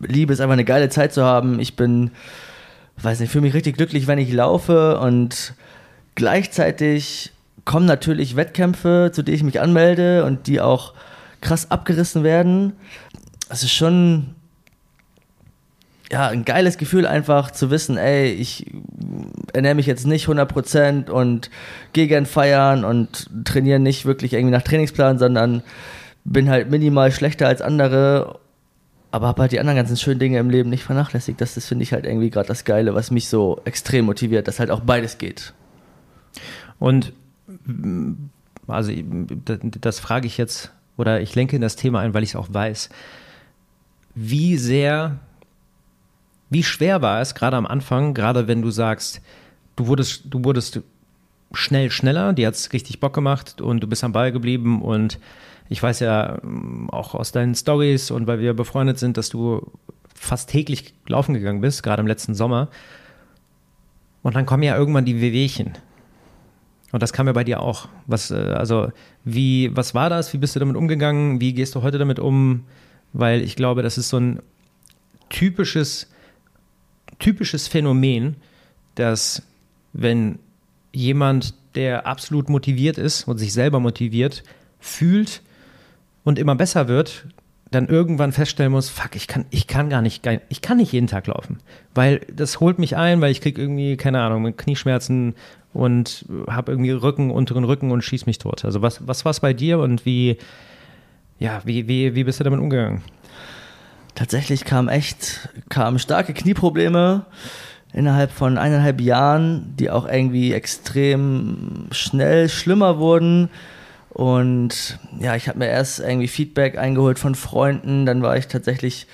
liebe 0.00 0.32
es 0.32 0.40
einfach 0.40 0.54
eine 0.54 0.64
geile 0.64 0.88
Zeit 0.88 1.12
zu 1.12 1.22
haben. 1.22 1.60
Ich 1.60 1.76
bin, 1.76 2.10
weiß 3.00 3.20
nicht, 3.20 3.30
fühle 3.30 3.42
mich 3.42 3.54
richtig 3.54 3.76
glücklich, 3.76 4.08
wenn 4.08 4.18
ich 4.18 4.32
laufe 4.32 4.98
und 4.98 5.54
gleichzeitig 6.16 7.30
kommen 7.64 7.86
natürlich 7.86 8.34
Wettkämpfe, 8.34 9.10
zu 9.12 9.22
denen 9.22 9.36
ich 9.36 9.42
mich 9.44 9.60
anmelde 9.60 10.24
und 10.24 10.48
die 10.48 10.60
auch 10.60 10.94
krass 11.44 11.70
abgerissen 11.70 12.24
werden. 12.24 12.72
Es 13.48 13.62
ist 13.62 13.72
schon 13.72 14.34
ja, 16.10 16.28
ein 16.28 16.44
geiles 16.44 16.78
Gefühl 16.78 17.06
einfach 17.06 17.50
zu 17.50 17.70
wissen, 17.70 17.96
ey, 17.96 18.32
ich 18.32 18.70
ernähre 19.52 19.74
mich 19.74 19.86
jetzt 19.86 20.06
nicht 20.06 20.26
100% 20.26 21.10
und 21.10 21.50
gehe 21.92 22.08
gern 22.08 22.26
feiern 22.26 22.84
und 22.84 23.30
trainiere 23.44 23.78
nicht 23.78 24.04
wirklich 24.04 24.32
irgendwie 24.32 24.52
nach 24.52 24.62
Trainingsplan, 24.62 25.18
sondern 25.18 25.62
bin 26.24 26.48
halt 26.50 26.70
minimal 26.70 27.10
schlechter 27.12 27.46
als 27.46 27.62
andere, 27.62 28.38
aber 29.10 29.28
habe 29.28 29.42
halt 29.42 29.52
die 29.52 29.60
anderen 29.60 29.76
ganzen 29.76 29.96
schönen 29.96 30.20
Dinge 30.20 30.38
im 30.38 30.50
Leben 30.50 30.70
nicht 30.70 30.84
vernachlässigt. 30.84 31.40
Das, 31.40 31.54
das 31.54 31.66
finde 31.66 31.84
ich 31.84 31.92
halt 31.92 32.04
irgendwie 32.04 32.30
gerade 32.30 32.48
das 32.48 32.64
Geile, 32.64 32.94
was 32.94 33.10
mich 33.10 33.28
so 33.28 33.60
extrem 33.64 34.06
motiviert, 34.06 34.48
dass 34.48 34.60
halt 34.60 34.70
auch 34.70 34.80
beides 34.80 35.18
geht. 35.18 35.52
Und 36.78 37.12
also 38.66 38.92
das, 39.44 39.58
das 39.80 40.00
frage 40.00 40.26
ich 40.26 40.38
jetzt, 40.38 40.70
oder 40.96 41.20
ich 41.20 41.34
lenke 41.34 41.56
in 41.56 41.62
das 41.62 41.76
Thema 41.76 42.00
ein, 42.00 42.14
weil 42.14 42.22
ich 42.22 42.30
es 42.30 42.36
auch 42.36 42.48
weiß. 42.50 42.88
Wie 44.14 44.56
sehr, 44.56 45.18
wie 46.50 46.62
schwer 46.62 47.02
war 47.02 47.20
es 47.20 47.34
gerade 47.34 47.56
am 47.56 47.66
Anfang, 47.66 48.14
gerade 48.14 48.46
wenn 48.46 48.62
du 48.62 48.70
sagst, 48.70 49.20
du 49.76 49.86
wurdest, 49.86 50.22
du 50.26 50.44
wurdest 50.44 50.80
schnell 51.52 51.90
schneller, 51.90 52.32
dir 52.32 52.46
hat 52.46 52.54
es 52.54 52.72
richtig 52.72 53.00
Bock 53.00 53.14
gemacht 53.14 53.60
und 53.60 53.80
du 53.80 53.86
bist 53.86 54.04
am 54.04 54.12
Ball 54.12 54.32
geblieben 54.32 54.82
und 54.82 55.18
ich 55.68 55.82
weiß 55.82 56.00
ja 56.00 56.38
ähm, 56.42 56.88
auch 56.90 57.14
aus 57.14 57.32
deinen 57.32 57.54
Stories 57.54 58.10
und 58.10 58.26
weil 58.26 58.40
wir 58.40 58.54
befreundet 58.54 58.98
sind, 58.98 59.16
dass 59.16 59.28
du 59.28 59.72
fast 60.14 60.50
täglich 60.50 60.94
laufen 61.06 61.34
gegangen 61.34 61.60
bist, 61.60 61.82
gerade 61.82 62.00
im 62.00 62.06
letzten 62.06 62.34
Sommer. 62.34 62.68
Und 64.22 64.36
dann 64.36 64.46
kommen 64.46 64.62
ja 64.62 64.76
irgendwann 64.76 65.04
die 65.04 65.20
Wehwehchen. 65.20 65.74
Und 66.94 67.02
das 67.02 67.12
kam 67.12 67.26
ja 67.26 67.32
bei 67.32 67.42
dir 67.42 67.58
auch. 67.58 67.88
Was, 68.06 68.30
äh, 68.30 68.36
also, 68.36 68.92
wie, 69.24 69.76
was 69.76 69.96
war 69.96 70.08
das? 70.10 70.32
Wie 70.32 70.38
bist 70.38 70.54
du 70.54 70.60
damit 70.60 70.76
umgegangen? 70.76 71.40
Wie 71.40 71.52
gehst 71.52 71.74
du 71.74 71.82
heute 71.82 71.98
damit 71.98 72.20
um? 72.20 72.66
Weil 73.12 73.42
ich 73.42 73.56
glaube, 73.56 73.82
das 73.82 73.98
ist 73.98 74.10
so 74.10 74.16
ein 74.16 74.38
typisches, 75.28 76.08
typisches 77.18 77.66
Phänomen, 77.66 78.36
dass 78.94 79.42
wenn 79.92 80.38
jemand, 80.92 81.54
der 81.74 82.06
absolut 82.06 82.48
motiviert 82.48 82.96
ist 82.96 83.26
und 83.26 83.38
sich 83.38 83.52
selber 83.52 83.80
motiviert, 83.80 84.44
fühlt 84.78 85.42
und 86.22 86.38
immer 86.38 86.54
besser 86.54 86.86
wird, 86.86 87.26
dann 87.74 87.88
irgendwann 87.88 88.32
feststellen 88.32 88.72
muss, 88.72 88.88
fuck, 88.88 89.16
ich 89.16 89.26
kann, 89.26 89.44
ich 89.50 89.66
kann 89.66 89.90
gar 89.90 90.02
nicht, 90.02 90.26
ich 90.48 90.62
kann 90.62 90.76
nicht 90.78 90.92
jeden 90.92 91.06
Tag 91.06 91.26
laufen, 91.26 91.58
weil 91.94 92.20
das 92.32 92.60
holt 92.60 92.78
mich 92.78 92.96
ein, 92.96 93.20
weil 93.20 93.30
ich 93.30 93.40
kriege 93.40 93.60
irgendwie, 93.60 93.96
keine 93.96 94.20
Ahnung, 94.20 94.56
Knieschmerzen 94.56 95.34
und 95.72 96.24
habe 96.48 96.72
irgendwie 96.72 96.92
Rücken, 96.92 97.30
unteren 97.30 97.64
Rücken 97.64 97.90
und 97.90 98.02
schieß 98.02 98.26
mich 98.26 98.38
tot. 98.38 98.64
Also 98.64 98.80
was, 98.80 99.06
was 99.06 99.24
war 99.24 99.30
es 99.30 99.40
bei 99.40 99.52
dir 99.52 99.78
und 99.80 100.06
wie, 100.06 100.38
ja, 101.38 101.60
wie, 101.64 101.88
wie, 101.88 102.14
wie 102.14 102.24
bist 102.24 102.40
du 102.40 102.44
damit 102.44 102.60
umgegangen? 102.60 103.02
Tatsächlich 104.14 104.64
kam 104.64 104.88
echt, 104.88 105.48
kamen 105.68 105.98
starke 105.98 106.34
Knieprobleme 106.34 107.26
innerhalb 107.92 108.30
von 108.30 108.58
eineinhalb 108.58 109.00
Jahren, 109.00 109.74
die 109.76 109.90
auch 109.90 110.06
irgendwie 110.06 110.52
extrem 110.52 111.86
schnell 111.90 112.48
schlimmer 112.48 112.98
wurden. 112.98 113.50
Und 114.14 114.98
ja, 115.18 115.34
ich 115.34 115.48
habe 115.48 115.58
mir 115.58 115.68
erst 115.68 115.98
irgendwie 115.98 116.28
Feedback 116.28 116.78
eingeholt 116.78 117.18
von 117.18 117.34
Freunden, 117.34 118.06
dann 118.06 118.22
war 118.22 118.36
ich 118.36 118.46
tatsächlich 118.46 119.08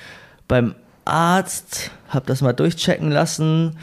beim 0.47 0.75
Arzt, 1.07 1.91
habe 2.09 2.27
das 2.27 2.43
mal 2.43 2.53
durchchecken 2.53 3.11
lassen, 3.11 3.79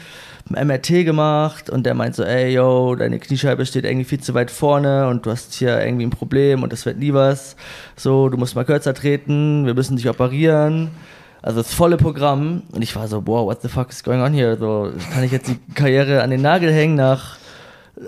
MRT 0.48 1.04
gemacht 1.04 1.70
und 1.70 1.84
der 1.84 1.94
meint 1.94 2.14
so, 2.14 2.22
ey, 2.22 2.54
yo, 2.54 2.94
deine 2.94 3.18
Kniescheibe 3.18 3.66
steht 3.66 3.84
irgendwie 3.84 4.04
viel 4.04 4.20
zu 4.20 4.32
weit 4.34 4.50
vorne 4.50 5.08
und 5.08 5.26
du 5.26 5.30
hast 5.30 5.54
hier 5.54 5.84
irgendwie 5.84 6.06
ein 6.06 6.10
Problem 6.10 6.62
und 6.62 6.72
das 6.72 6.86
wird 6.86 6.98
nie 6.98 7.12
was. 7.12 7.56
So, 7.96 8.28
du 8.28 8.38
musst 8.38 8.54
mal 8.54 8.64
kürzer 8.64 8.94
treten, 8.94 9.66
wir 9.66 9.74
müssen 9.74 9.96
dich 9.96 10.08
operieren. 10.08 10.90
Also 11.42 11.58
das 11.58 11.74
volle 11.74 11.96
Programm. 11.96 12.62
Und 12.72 12.82
ich 12.82 12.96
war 12.96 13.08
so, 13.08 13.26
wow, 13.26 13.46
what 13.46 13.62
the 13.62 13.68
fuck 13.68 13.90
is 13.90 14.02
going 14.02 14.20
on 14.20 14.32
here? 14.32 14.56
So, 14.56 14.92
kann 15.12 15.22
ich 15.22 15.32
jetzt 15.32 15.48
die 15.48 15.58
Karriere 15.74 16.22
an 16.22 16.30
den 16.30 16.42
Nagel 16.42 16.72
hängen 16.72 16.94
nach 16.94 17.36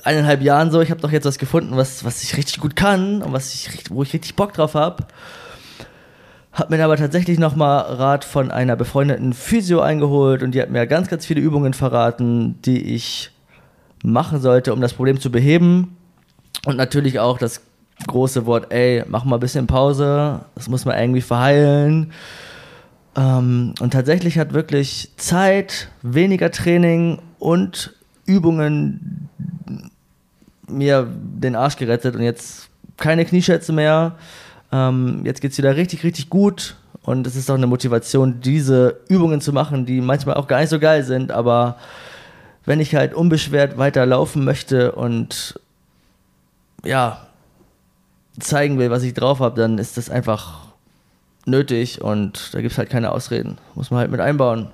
eineinhalb 0.04 0.42
Jahren 0.42 0.70
so? 0.70 0.80
Ich 0.80 0.90
habe 0.90 1.00
doch 1.00 1.12
jetzt 1.12 1.24
was 1.24 1.38
gefunden, 1.38 1.76
was, 1.76 2.04
was 2.04 2.22
ich 2.22 2.36
richtig 2.36 2.60
gut 2.60 2.76
kann 2.76 3.22
und 3.22 3.32
was 3.32 3.54
ich, 3.54 3.90
wo 3.90 4.02
ich 4.02 4.12
richtig 4.12 4.36
Bock 4.36 4.52
drauf 4.52 4.74
habe. 4.74 5.06
Hab 6.52 6.70
mir 6.70 6.84
aber 6.84 6.96
tatsächlich 6.96 7.38
nochmal 7.38 7.80
Rat 7.94 8.24
von 8.24 8.50
einer 8.50 8.76
befreundeten 8.76 9.32
Physio 9.32 9.80
eingeholt 9.80 10.42
und 10.42 10.52
die 10.52 10.60
hat 10.60 10.70
mir 10.70 10.86
ganz, 10.86 11.08
ganz 11.08 11.24
viele 11.24 11.40
Übungen 11.40 11.74
verraten, 11.74 12.60
die 12.62 12.94
ich 12.94 13.30
machen 14.02 14.40
sollte, 14.40 14.72
um 14.72 14.80
das 14.80 14.94
Problem 14.94 15.20
zu 15.20 15.30
beheben. 15.30 15.96
Und 16.66 16.76
natürlich 16.76 17.20
auch 17.20 17.38
das 17.38 17.62
große 18.06 18.46
Wort, 18.46 18.72
ey, 18.72 19.04
mach 19.06 19.24
mal 19.24 19.36
ein 19.36 19.40
bisschen 19.40 19.66
Pause, 19.66 20.40
das 20.54 20.68
muss 20.68 20.84
man 20.84 20.98
irgendwie 20.98 21.20
verheilen. 21.20 22.12
Ähm, 23.16 23.74
und 23.80 23.92
tatsächlich 23.92 24.38
hat 24.38 24.52
wirklich 24.52 25.10
Zeit, 25.16 25.88
weniger 26.02 26.50
Training 26.50 27.20
und 27.38 27.94
Übungen 28.26 29.28
mir 30.70 31.06
den 31.10 31.56
Arsch 31.56 31.76
gerettet 31.76 32.16
und 32.16 32.22
jetzt 32.22 32.68
keine 32.96 33.24
Knieschätze 33.24 33.72
mehr. 33.72 34.16
Ähm, 34.72 35.22
jetzt 35.24 35.40
geht 35.40 35.52
es 35.52 35.58
wieder 35.58 35.76
richtig, 35.76 36.04
richtig 36.04 36.30
gut 36.30 36.76
und 37.02 37.26
es 37.26 37.36
ist 37.36 37.50
auch 37.50 37.56
eine 37.56 37.66
Motivation, 37.66 38.40
diese 38.40 39.00
Übungen 39.08 39.40
zu 39.40 39.52
machen, 39.52 39.86
die 39.86 40.00
manchmal 40.00 40.36
auch 40.36 40.46
gar 40.46 40.60
nicht 40.60 40.68
so 40.68 40.78
geil 40.78 41.02
sind, 41.02 41.32
aber 41.32 41.76
wenn 42.64 42.80
ich 42.80 42.94
halt 42.94 43.14
unbeschwert 43.14 43.78
weiter 43.78 44.06
laufen 44.06 44.44
möchte 44.44 44.92
und 44.92 45.58
ja, 46.84 47.26
zeigen 48.38 48.78
will, 48.78 48.90
was 48.90 49.02
ich 49.02 49.14
drauf 49.14 49.40
habe, 49.40 49.60
dann 49.60 49.78
ist 49.78 49.96
das 49.96 50.10
einfach 50.10 50.60
nötig 51.46 52.00
und 52.00 52.54
da 52.54 52.60
gibt 52.60 52.72
es 52.72 52.78
halt 52.78 52.90
keine 52.90 53.12
Ausreden. 53.12 53.58
Muss 53.74 53.90
man 53.90 54.00
halt 54.00 54.10
mit 54.10 54.20
einbauen. 54.20 54.68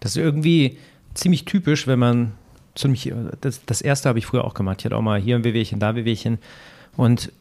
Das 0.00 0.12
ist 0.12 0.16
irgendwie 0.16 0.78
ziemlich 1.14 1.44
typisch, 1.44 1.86
wenn 1.86 1.98
man 1.98 2.32
ziemlich, 2.78 3.12
das, 3.40 3.64
das 3.66 3.80
erste 3.80 4.08
habe 4.08 4.18
ich 4.18 4.26
früher 4.26 4.44
auch 4.44 4.54
gemacht. 4.54 4.80
Ich 4.80 4.84
hatte 4.84 4.96
auch 4.96 5.02
mal 5.02 5.20
hier 5.20 5.36
ein 5.36 5.44
Wehwehchen, 5.44 5.80
da 5.80 5.90
ein 5.90 5.96
Wehwehchen. 5.96 6.38
Und 6.96 7.32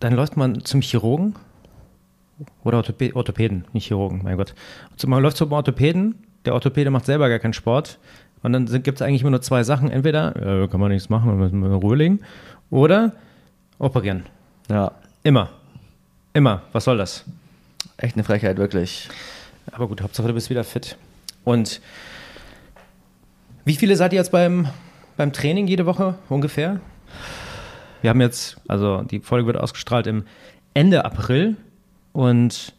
dann 0.00 0.14
läuft 0.14 0.36
man 0.36 0.64
zum 0.64 0.80
Chirurgen 0.80 1.34
oder 2.64 2.78
Orthopä 2.78 3.12
Orthopäden, 3.14 3.64
nicht 3.72 3.86
Chirurgen, 3.86 4.22
mein 4.22 4.36
Gott. 4.36 4.54
Also 4.92 5.08
man 5.08 5.22
läuft 5.22 5.36
zum 5.36 5.52
Orthopäden, 5.52 6.16
der 6.44 6.54
Orthopäde 6.54 6.90
macht 6.90 7.06
selber 7.06 7.28
gar 7.28 7.38
keinen 7.38 7.52
Sport. 7.52 7.98
Und 8.42 8.52
dann 8.52 8.66
gibt 8.82 9.00
es 9.00 9.02
eigentlich 9.02 9.22
immer 9.22 9.30
nur 9.30 9.40
zwei 9.40 9.62
Sachen. 9.62 9.90
Entweder 9.90 10.64
äh, 10.64 10.68
kann 10.68 10.78
man 10.78 10.90
nichts 10.90 11.08
machen, 11.08 11.30
man 11.30 11.38
muss 11.38 11.52
in 11.52 11.64
Ruhe 11.64 11.96
legen, 11.96 12.20
oder 12.70 13.12
operieren. 13.78 14.24
Ja. 14.68 14.92
Immer. 15.22 15.48
Immer. 16.34 16.62
Was 16.72 16.84
soll 16.84 16.98
das? 16.98 17.24
Echt 17.96 18.16
eine 18.16 18.24
Frechheit, 18.24 18.58
wirklich. 18.58 19.08
Aber 19.72 19.88
gut, 19.88 20.02
Hauptsache 20.02 20.28
du 20.28 20.34
bist 20.34 20.50
wieder 20.50 20.64
fit. 20.64 20.98
Und 21.44 21.80
wie 23.64 23.76
viele 23.76 23.96
seid 23.96 24.12
ihr 24.12 24.18
jetzt 24.18 24.32
beim, 24.32 24.68
beim 25.16 25.32
Training 25.32 25.66
jede 25.66 25.86
Woche 25.86 26.16
ungefähr? 26.28 26.80
Wir 28.02 28.10
haben 28.10 28.20
jetzt, 28.20 28.58
also 28.68 29.02
die 29.02 29.20
Folge 29.20 29.46
wird 29.46 29.56
ausgestrahlt 29.56 30.06
im 30.06 30.24
Ende 30.74 31.04
April 31.04 31.56
und 32.12 32.74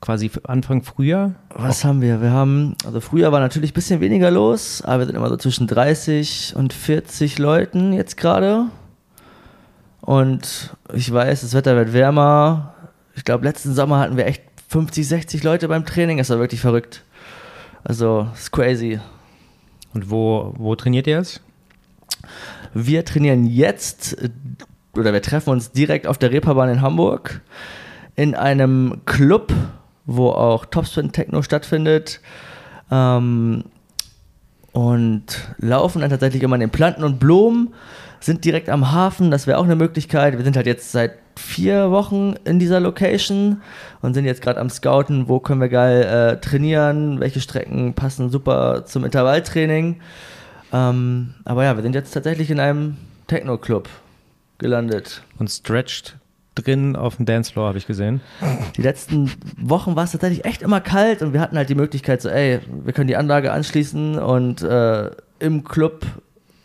quasi 0.00 0.30
Anfang 0.44 0.82
Frühjahr. 0.82 1.34
Was 1.54 1.84
haben 1.84 2.00
wir? 2.00 2.22
Wir 2.22 2.30
haben, 2.30 2.76
also 2.86 3.00
früher 3.00 3.32
war 3.32 3.40
natürlich 3.40 3.72
ein 3.72 3.74
bisschen 3.74 4.00
weniger 4.00 4.30
los, 4.30 4.82
aber 4.82 5.00
wir 5.00 5.06
sind 5.06 5.16
immer 5.16 5.28
so 5.28 5.36
zwischen 5.36 5.66
30 5.66 6.54
und 6.56 6.72
40 6.72 7.38
Leuten 7.38 7.92
jetzt 7.92 8.16
gerade. 8.16 8.66
Und 10.00 10.74
ich 10.94 11.12
weiß, 11.12 11.42
das 11.42 11.52
Wetter 11.52 11.76
wird 11.76 11.92
wärmer. 11.92 12.74
Ich 13.14 13.24
glaube, 13.24 13.44
letzten 13.44 13.74
Sommer 13.74 13.98
hatten 13.98 14.16
wir 14.16 14.26
echt 14.26 14.42
50, 14.68 15.06
60 15.06 15.42
Leute 15.42 15.68
beim 15.68 15.84
Training. 15.84 16.18
Das 16.18 16.30
war 16.30 16.38
wirklich 16.38 16.60
verrückt. 16.60 17.02
Also, 17.84 18.28
es 18.32 18.44
ist 18.44 18.52
crazy. 18.52 19.00
Und 19.98 20.12
wo, 20.12 20.54
wo 20.56 20.76
trainiert 20.76 21.08
ihr 21.08 21.16
jetzt? 21.16 21.40
Wir 22.72 23.04
trainieren 23.04 23.46
jetzt 23.46 24.16
oder 24.94 25.12
wir 25.12 25.22
treffen 25.22 25.50
uns 25.50 25.72
direkt 25.72 26.06
auf 26.06 26.18
der 26.18 26.30
Reeperbahn 26.30 26.68
in 26.68 26.82
Hamburg 26.82 27.40
in 28.14 28.36
einem 28.36 29.00
Club, 29.06 29.52
wo 30.06 30.28
auch 30.28 30.66
Topspin 30.66 31.10
Techno 31.10 31.42
stattfindet. 31.42 32.20
Ähm, 32.92 33.64
und 34.70 35.24
laufen 35.56 36.02
dann 36.02 36.10
tatsächlich 36.10 36.44
immer 36.44 36.54
in 36.54 36.60
den 36.60 36.70
Planten 36.70 37.02
und 37.02 37.18
Blumen, 37.18 37.74
sind 38.20 38.44
direkt 38.44 38.68
am 38.68 38.92
Hafen, 38.92 39.30
das 39.30 39.46
wäre 39.46 39.58
auch 39.58 39.64
eine 39.64 39.76
Möglichkeit. 39.76 40.36
Wir 40.36 40.44
sind 40.44 40.56
halt 40.56 40.66
jetzt 40.66 40.92
seit 40.92 41.12
vier 41.38 41.90
Wochen 41.90 42.34
in 42.44 42.58
dieser 42.58 42.80
Location 42.80 43.62
und 44.02 44.14
sind 44.14 44.24
jetzt 44.24 44.42
gerade 44.42 44.60
am 44.60 44.70
Scouten, 44.70 45.28
wo 45.28 45.38
können 45.40 45.60
wir 45.60 45.68
geil 45.68 46.02
äh, 46.02 46.40
trainieren, 46.40 47.20
welche 47.20 47.40
Strecken 47.40 47.94
passen 47.94 48.30
super 48.30 48.84
zum 48.86 49.04
Intervalltraining. 49.04 50.00
Ähm, 50.72 51.34
aber 51.44 51.64
ja, 51.64 51.76
wir 51.76 51.82
sind 51.82 51.94
jetzt 51.94 52.12
tatsächlich 52.12 52.50
in 52.50 52.60
einem 52.60 52.96
Techno-Club 53.28 53.88
gelandet. 54.58 55.22
Und 55.38 55.48
stretched 55.48 56.16
drin 56.54 56.96
auf 56.96 57.16
dem 57.16 57.26
Dancefloor, 57.26 57.68
habe 57.68 57.78
ich 57.78 57.86
gesehen. 57.86 58.20
Die 58.76 58.82
letzten 58.82 59.30
Wochen 59.56 59.94
war 59.96 60.04
es 60.04 60.12
tatsächlich 60.12 60.44
echt 60.44 60.62
immer 60.62 60.80
kalt 60.80 61.22
und 61.22 61.32
wir 61.32 61.40
hatten 61.40 61.56
halt 61.56 61.68
die 61.68 61.76
Möglichkeit, 61.76 62.20
so, 62.20 62.28
ey, 62.28 62.58
wir 62.84 62.92
können 62.92 63.06
die 63.06 63.16
Anlage 63.16 63.52
anschließen 63.52 64.18
und 64.18 64.62
äh, 64.62 65.10
im 65.38 65.62
Club 65.62 66.04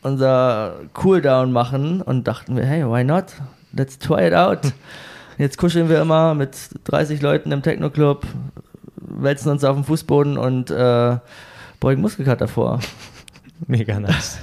unser 0.03 0.75
Cooldown 0.93 1.51
machen 1.51 2.01
und 2.01 2.27
dachten 2.27 2.55
wir, 2.55 2.65
hey, 2.65 2.85
why 2.85 3.03
not? 3.03 3.25
Let's 3.71 3.97
try 3.97 4.27
it 4.27 4.33
out. 4.33 4.59
Jetzt 5.37 5.57
kuscheln 5.57 5.89
wir 5.89 6.01
immer 6.01 6.35
mit 6.35 6.55
30 6.83 7.21
Leuten 7.21 7.51
im 7.51 7.63
Techno-Club, 7.63 8.25
wälzen 8.95 9.51
uns 9.51 9.63
auf 9.63 9.75
den 9.75 9.83
Fußboden 9.83 10.37
und 10.37 10.69
äh, 10.69 11.17
beugen 11.79 12.01
Muskelkater 12.01 12.47
vor. 12.47 12.79
Mega 13.67 13.99
nice. 13.99 14.37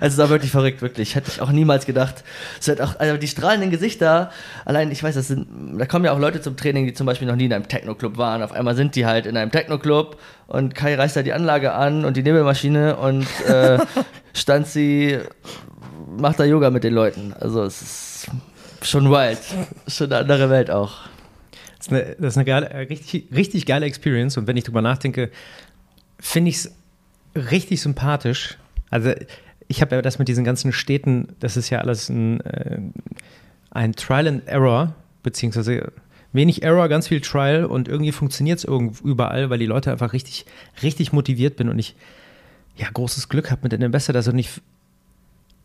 Es 0.00 0.14
ist 0.14 0.20
auch 0.20 0.28
wirklich 0.28 0.50
verrückt, 0.50 0.82
wirklich. 0.82 1.14
Hätte 1.14 1.30
ich 1.30 1.40
auch 1.40 1.50
niemals 1.50 1.86
gedacht. 1.86 2.24
Es 2.60 2.68
wird 2.68 2.80
auch, 2.80 2.98
also 2.98 3.16
die 3.16 3.28
strahlenden 3.28 3.70
Gesichter, 3.70 4.30
allein, 4.64 4.90
ich 4.90 5.02
weiß, 5.02 5.14
das 5.14 5.28
sind, 5.28 5.78
da 5.78 5.86
kommen 5.86 6.04
ja 6.04 6.12
auch 6.12 6.18
Leute 6.18 6.40
zum 6.40 6.56
Training, 6.56 6.86
die 6.86 6.94
zum 6.94 7.06
Beispiel 7.06 7.28
noch 7.28 7.36
nie 7.36 7.46
in 7.46 7.52
einem 7.52 7.68
Techno-Club 7.68 8.16
waren. 8.16 8.42
Auf 8.42 8.52
einmal 8.52 8.76
sind 8.76 8.94
die 8.96 9.06
halt 9.06 9.26
in 9.26 9.36
einem 9.36 9.50
Techno-Club 9.50 10.18
und 10.46 10.74
Kai 10.74 10.94
reißt 10.94 11.16
da 11.16 11.22
die 11.22 11.32
Anlage 11.32 11.72
an 11.72 12.04
und 12.04 12.16
die 12.16 12.22
Nebelmaschine 12.22 12.96
und 12.96 13.26
äh, 13.46 13.78
Stanzi 14.34 15.18
macht 16.16 16.40
da 16.40 16.44
Yoga 16.44 16.70
mit 16.70 16.84
den 16.84 16.94
Leuten. 16.94 17.34
Also 17.38 17.62
es 17.62 17.82
ist 17.82 18.30
schon 18.82 19.10
wild. 19.10 19.38
Schon 19.86 20.12
eine 20.12 20.20
andere 20.20 20.50
Welt 20.50 20.70
auch. 20.70 21.00
Das 21.78 21.86
ist 21.86 21.92
eine, 21.92 22.16
das 22.18 22.34
ist 22.34 22.36
eine 22.36 22.44
geile, 22.44 22.88
richtig, 22.88 23.28
richtig 23.34 23.66
geile 23.66 23.86
Experience 23.86 24.36
und 24.36 24.46
wenn 24.46 24.56
ich 24.56 24.64
drüber 24.64 24.82
nachdenke, 24.82 25.30
finde 26.18 26.50
ich 26.50 26.56
es 26.56 26.72
richtig 27.34 27.80
sympathisch. 27.80 28.58
Also 28.90 29.12
ich 29.68 29.82
habe 29.82 29.94
ja 29.94 30.02
das 30.02 30.18
mit 30.18 30.28
diesen 30.28 30.44
ganzen 30.44 30.72
Städten, 30.72 31.28
das 31.40 31.56
ist 31.56 31.70
ja 31.70 31.78
alles 31.78 32.08
ein, 32.08 32.40
äh, 32.40 32.80
ein 33.70 33.92
Trial 33.94 34.26
and 34.26 34.48
Error, 34.48 34.94
beziehungsweise 35.22 35.92
wenig 36.32 36.62
Error, 36.62 36.88
ganz 36.88 37.08
viel 37.08 37.20
Trial 37.20 37.64
und 37.64 37.86
irgendwie 37.86 38.12
funktioniert 38.12 38.58
es 38.58 38.64
überall, 38.64 39.50
weil 39.50 39.58
die 39.58 39.66
Leute 39.66 39.92
einfach 39.92 40.12
richtig, 40.12 40.46
richtig 40.82 41.12
motiviert 41.12 41.56
bin 41.56 41.68
und 41.68 41.78
ich 41.78 41.94
ja 42.76 42.88
großes 42.92 43.28
Glück 43.28 43.50
habe 43.50 43.60
mit 43.64 43.72
den 43.72 43.84
Ambassadors 43.84 44.28
und 44.28 44.38
ich, 44.38 44.50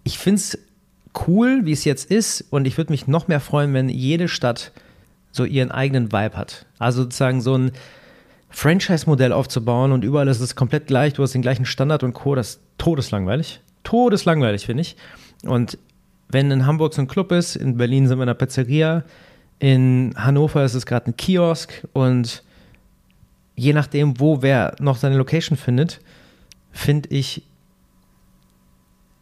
ich 0.04 0.18
finde 0.18 0.40
es 0.40 0.58
cool, 1.28 1.62
wie 1.64 1.72
es 1.72 1.86
jetzt 1.86 2.10
ist 2.10 2.46
und 2.50 2.66
ich 2.66 2.78
würde 2.78 2.92
mich 2.92 3.08
noch 3.08 3.28
mehr 3.28 3.40
freuen, 3.40 3.74
wenn 3.74 3.90
jede 3.90 4.28
Stadt 4.28 4.72
so 5.32 5.46
ihren 5.46 5.72
eigenen 5.72 6.12
Vibe 6.12 6.36
hat. 6.36 6.66
Also 6.80 7.04
sozusagen 7.04 7.42
so 7.42 7.58
ein 7.58 7.72
Franchise-Modell 8.50 9.32
aufzubauen 9.32 9.92
und 9.92 10.04
überall 10.04 10.28
ist 10.28 10.40
es 10.40 10.56
komplett 10.56 10.88
gleich, 10.88 11.14
du 11.14 11.24
hast 11.24 11.34
den 11.34 11.42
gleichen 11.42 11.66
Standard 11.66 12.04
und 12.04 12.14
Co., 12.14 12.36
das 12.36 12.50
ist 12.50 12.62
todeslangweilig. 12.78 13.62
Todeslangweilig, 13.84 14.66
finde 14.66 14.82
ich. 14.82 14.96
Und 15.46 15.78
wenn 16.30 16.52
in 16.52 16.66
Hamburg 16.66 16.94
so 16.94 17.02
ein 17.02 17.08
Club 17.08 17.32
ist, 17.32 17.56
in 17.56 17.78
Berlin 17.78 18.08
sind 18.08 18.18
wir 18.18 18.24
in 18.24 18.30
einer 18.30 18.38
Pizzeria, 18.38 19.04
in 19.60 20.14
Hannover 20.18 20.64
ist 20.64 20.74
es 20.74 20.86
gerade 20.86 21.12
ein 21.12 21.18
Kiosk 21.18 21.88
und 21.94 22.44
je 23.56 23.74
nachdem, 23.74 24.20
wo 24.20 24.42
wer 24.42 24.76
noch 24.80 24.98
seine 24.98 25.18
Location 25.18 25.58
findet, 25.58 26.02
finde 26.72 27.10
ich, 27.10 27.44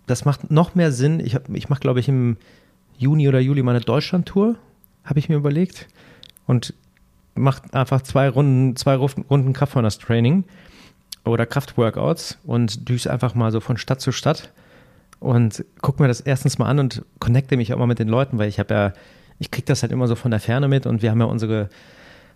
das 0.07 0.25
macht 0.25 0.49
noch 0.49 0.73
mehr 0.73 0.91
Sinn. 0.91 1.19
Ich, 1.19 1.37
ich 1.53 1.69
mache, 1.69 1.81
glaube 1.81 1.99
ich, 1.99 2.07
im 2.07 2.37
Juni 2.97 3.27
oder 3.27 3.39
Juli 3.39 3.61
meine 3.61 3.81
Deutschland-Tour, 3.81 4.55
habe 5.03 5.19
ich 5.19 5.29
mir 5.29 5.35
überlegt. 5.35 5.87
Und 6.47 6.73
macht 7.35 7.73
einfach 7.73 8.01
zwei 8.01 8.29
Runden, 8.29 8.75
zwei 8.75 8.95
Runden 8.95 9.53
Kraftrunners-Training 9.53 10.43
oder 11.25 11.45
Kraftworkouts 11.45 12.39
und 12.43 12.89
düse 12.89 13.11
einfach 13.11 13.35
mal 13.35 13.51
so 13.51 13.59
von 13.59 13.77
Stadt 13.77 14.01
zu 14.01 14.11
Stadt 14.11 14.51
und 15.19 15.63
guck 15.81 15.99
mir 15.99 16.07
das 16.07 16.21
erstens 16.21 16.57
mal 16.57 16.65
an 16.65 16.79
und 16.79 17.03
connecte 17.19 17.57
mich 17.57 17.73
auch 17.73 17.77
mal 17.77 17.87
mit 17.87 17.99
den 17.99 18.07
Leuten, 18.07 18.37
weil 18.37 18.49
ich 18.49 18.59
habe 18.59 18.73
ja, 18.73 18.93
ich 19.39 19.51
kriege 19.51 19.65
das 19.65 19.83
halt 19.83 19.91
immer 19.91 20.07
so 20.07 20.15
von 20.15 20.31
der 20.31 20.39
Ferne 20.39 20.67
mit 20.67 20.85
und 20.85 21.01
wir 21.01 21.11
haben 21.11 21.19
ja 21.19 21.27
unsere, 21.27 21.69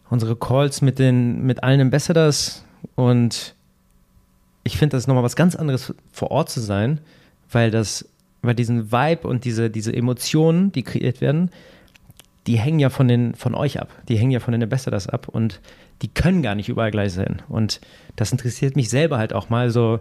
unsere 0.10 0.36
Calls 0.36 0.82
mit 0.82 1.00
den, 1.00 1.44
mit 1.46 1.64
allen 1.64 1.82
Ambassadors 1.82 2.64
und 2.96 3.56
ich 4.64 4.78
finde 4.78 4.98
das 4.98 5.08
nochmal 5.08 5.24
was 5.24 5.36
ganz 5.36 5.56
anderes 5.56 5.94
vor 6.12 6.32
Ort 6.32 6.50
zu 6.50 6.60
sein, 6.60 7.00
weil 7.52 7.72
das, 7.72 8.08
weil 8.42 8.56
diesen 8.56 8.92
Vibe 8.92 9.28
und 9.28 9.46
diese, 9.46 9.70
diese 9.70 9.96
Emotionen, 9.96 10.72
die 10.72 10.84
kreiert 10.84 11.22
werden, 11.22 11.50
die 12.48 12.60
hängen 12.60 12.80
ja 12.80 12.90
von, 12.90 13.08
den, 13.08 13.34
von 13.34 13.56
euch 13.56 13.80
ab. 13.80 13.90
Die 14.08 14.18
hängen 14.18 14.32
ja 14.32 14.40
von 14.40 14.52
den 14.52 14.62
Ambassadors 14.62 15.08
ab 15.10 15.28
und 15.28 15.60
die 16.02 16.08
können 16.08 16.42
gar 16.42 16.56
nicht 16.56 16.70
überall 16.70 16.92
gleich 16.92 17.14
sein. 17.14 17.42
Und 17.48 17.82
das 18.16 18.32
interessiert 18.32 18.76
mich 18.76 18.90
selber 18.90 19.18
halt 19.18 19.34
auch 19.34 19.50
mal 19.50 19.70
so. 19.70 20.00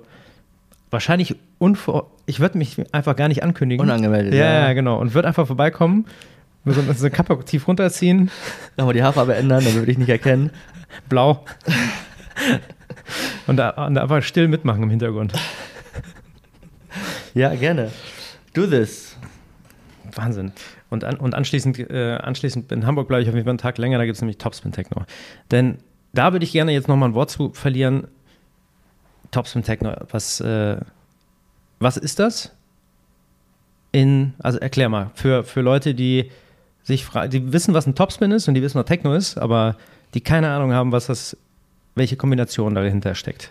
Wahrscheinlich 0.91 1.35
unvor. 1.59 2.11
Ich 2.27 2.39
würde 2.39 2.57
mich 2.57 2.77
einfach 2.95 3.17
gar 3.17 3.29
nicht 3.29 3.43
ankündigen. 3.43 3.85
Unangemeldet. 3.85 4.35
Ja, 4.35 4.69
ja, 4.69 4.73
genau. 4.75 5.01
Und 5.01 5.15
würde 5.15 5.27
einfach 5.27 5.47
vorbeikommen, 5.47 6.07
so 6.65 6.81
eine 6.81 7.11
Kappe 7.11 7.45
tief 7.45 7.67
runterziehen. 7.67 8.31
Nochmal 8.77 8.95
die 8.95 9.03
Haarfarbe 9.03 9.35
ändern, 9.35 9.65
dann 9.65 9.75
würde 9.75 9.91
ich 9.91 9.99
nicht 9.99 10.09
erkennen. 10.09 10.51
Blau. 11.09 11.45
und, 13.47 13.57
da, 13.57 13.71
und 13.71 13.95
da 13.95 14.03
einfach 14.03 14.23
still 14.23 14.47
mitmachen 14.47 14.83
im 14.85 14.91
Hintergrund. 14.91 15.33
Ja, 17.35 17.55
gerne. 17.55 17.91
Do 18.53 18.67
this. 18.67 19.17
Wahnsinn. 20.15 20.53
Und, 20.95 21.05
an, 21.05 21.17
und 21.17 21.35
anschließend, 21.35 21.79
äh, 21.91 22.17
anschließend 22.23 22.73
in 22.73 22.87
Hamburg 22.87 23.09
bleibe 23.09 23.23
ich 23.23 23.29
auf 23.29 23.35
jeden 23.35 23.45
Fall 23.45 23.51
einen 23.51 23.59
Tag 23.59 23.77
länger, 23.79 23.99
da 23.99 24.07
gibt 24.07 24.15
es 24.15 24.23
nämlich 24.23 24.39
Topspin 24.39 24.73
Techno. 24.73 25.03
Denn 25.51 25.79
da 26.13 26.33
würde 26.33 26.45
ich 26.45 26.53
gerne 26.53 26.73
jetzt 26.73 26.89
nochmal 26.89 27.11
ein 27.11 27.15
Wort 27.15 27.31
zu 27.31 27.53
verlieren. 27.53 28.07
Topspin 29.33 29.65
Techno, 29.65 29.93
was, 30.11 30.41
äh, 30.41 30.77
was 31.81 31.97
ist 31.97 32.21
das? 32.21 32.53
In, 33.91 34.35
also 34.39 34.59
erklär 34.59 34.89
mal, 34.89 35.11
für, 35.15 35.45
für 35.45 35.61
Leute, 35.61 35.95
die 35.95 36.31
sich 36.85 37.05
fragen, 37.05 37.31
die 37.31 37.53
wissen, 37.53 37.75
was 37.75 37.87
ein 37.87 37.95
Topspin 37.95 38.31
ist 38.31 38.47
und 38.47 38.55
die 38.55 38.63
wissen, 38.63 38.79
was 38.79 38.87
Techno 38.87 39.15
ist, 39.15 39.37
aber 39.37 39.77
die 40.15 40.21
keine 40.21 40.51
Ahnung 40.51 40.73
haben, 40.73 40.93
was 40.93 41.07
das, 41.07 41.37
welche 41.95 42.17
Kombination 42.17 42.75
dahinter 42.75 43.15
steckt. 43.15 43.51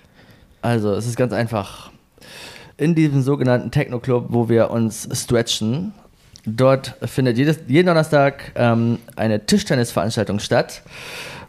Also, 0.62 0.94
es 0.94 1.06
ist 1.06 1.18
ganz 1.18 1.34
einfach. 1.34 1.92
In 2.78 2.96
diesem 2.96 3.22
sogenannten 3.22 3.72
Techno-Club, 3.72 4.28
wo 4.30 4.50
wir 4.50 4.72
uns 4.72 5.08
stretchen, 5.12 5.94
Dort 6.46 6.96
findet 7.06 7.38
jedes, 7.38 7.60
jeden 7.68 7.88
Donnerstag 7.88 8.52
ähm, 8.56 9.00
eine 9.16 9.46
Tischtennisveranstaltung 9.46 10.40
statt, 10.40 10.82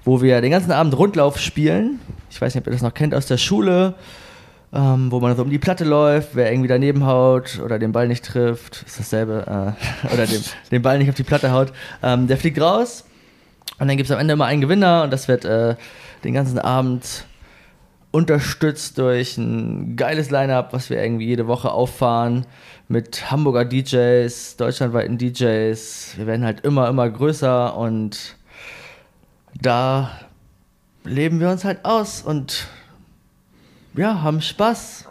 wo 0.05 0.23
wir 0.23 0.41
den 0.41 0.53
ganzen 0.53 0.71
Abend 0.71 0.97
Rundlauf 0.97 1.39
spielen. 1.39 1.99
Ich 2.31 2.41
weiß 2.41 2.55
nicht, 2.55 2.63
ob 2.63 2.69
ihr 2.69 2.73
das 2.73 2.83
noch 2.83 2.95
kennt 2.95 3.13
aus 3.13 3.27
der 3.27 3.39
Schule, 3.39 3.95
ähm, 4.73 5.11
wo 5.11 5.19
man 5.19 5.37
so 5.37 5.43
um 5.43 5.51
die 5.51 5.59
Platte 5.59 5.85
läuft, 5.85 6.37
wer 6.37 6.53
irgendwie 6.53 6.69
daneben 6.69 7.07
haut 7.07 7.61
oder 7.65 7.81
den 7.81 7.91
Ball 7.91 8.07
nicht 8.07 8.25
trifft, 8.25 8.85
ist 8.87 9.01
dasselbe, 9.01 9.75
äh, 10.07 10.13
oder 10.15 10.27
den, 10.27 10.43
den 10.71 10.83
Ball 10.83 10.99
nicht 10.99 11.09
auf 11.09 11.17
die 11.17 11.25
Platte 11.25 11.51
haut, 11.51 11.73
ähm, 12.03 12.29
der 12.29 12.37
fliegt 12.37 12.61
raus. 12.61 13.05
Und 13.81 13.89
dann 13.89 13.97
gibt 13.97 14.09
es 14.09 14.15
am 14.15 14.21
Ende 14.21 14.35
immer 14.35 14.47
einen 14.47 14.61
Gewinner 14.61 15.03
und 15.03 15.13
das 15.13 15.27
wird 15.27 15.45
äh, 15.45 15.75
den 16.23 16.35
ganzen 16.35 16.61
Abend 16.61 17.25
unterstützt 18.13 18.99
durch 18.99 19.37
ein 19.39 19.97
geiles 19.97 20.31
Line-up, 20.31 20.73
was 20.73 20.89
wir 20.89 21.03
irgendwie 21.03 21.27
jede 21.27 21.49
Woche 21.49 21.73
auffahren 21.73 22.47
mit 22.89 23.31
Hamburger 23.31 23.65
DJs, 23.65 24.57
deutschlandweiten 24.57 25.19
DJs. 25.19 26.17
Wir 26.17 26.27
werden 26.27 26.45
halt 26.45 26.61
immer, 26.61 26.89
immer 26.89 27.09
größer 27.09 27.77
und 27.77 28.37
da 29.61 30.11
leben 31.05 31.41
wir 31.41 31.51
uns 31.51 31.65
halt 31.65 31.85
aus 31.85 32.23
und 32.23 32.67
ja, 33.95 34.23
haben 34.23 34.41
Spaß 34.41 35.07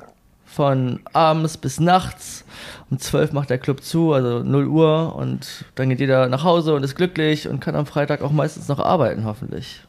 von 0.45 0.99
abends 1.13 1.57
bis 1.57 1.79
nachts. 1.79 2.45
Um 2.91 2.99
12 2.99 3.33
macht 3.33 3.49
der 3.49 3.57
Club 3.57 3.83
zu, 3.83 4.13
also 4.13 4.43
0 4.43 4.67
Uhr 4.67 5.15
und 5.15 5.65
dann 5.75 5.89
geht 5.89 5.99
jeder 5.99 6.27
nach 6.27 6.43
Hause 6.43 6.75
und 6.75 6.83
ist 6.83 6.95
glücklich 6.95 7.47
und 7.47 7.59
kann 7.59 7.75
am 7.75 7.85
Freitag 7.85 8.21
auch 8.21 8.31
meistens 8.31 8.67
noch 8.67 8.79
arbeiten, 8.79 9.25
hoffentlich. 9.25 9.81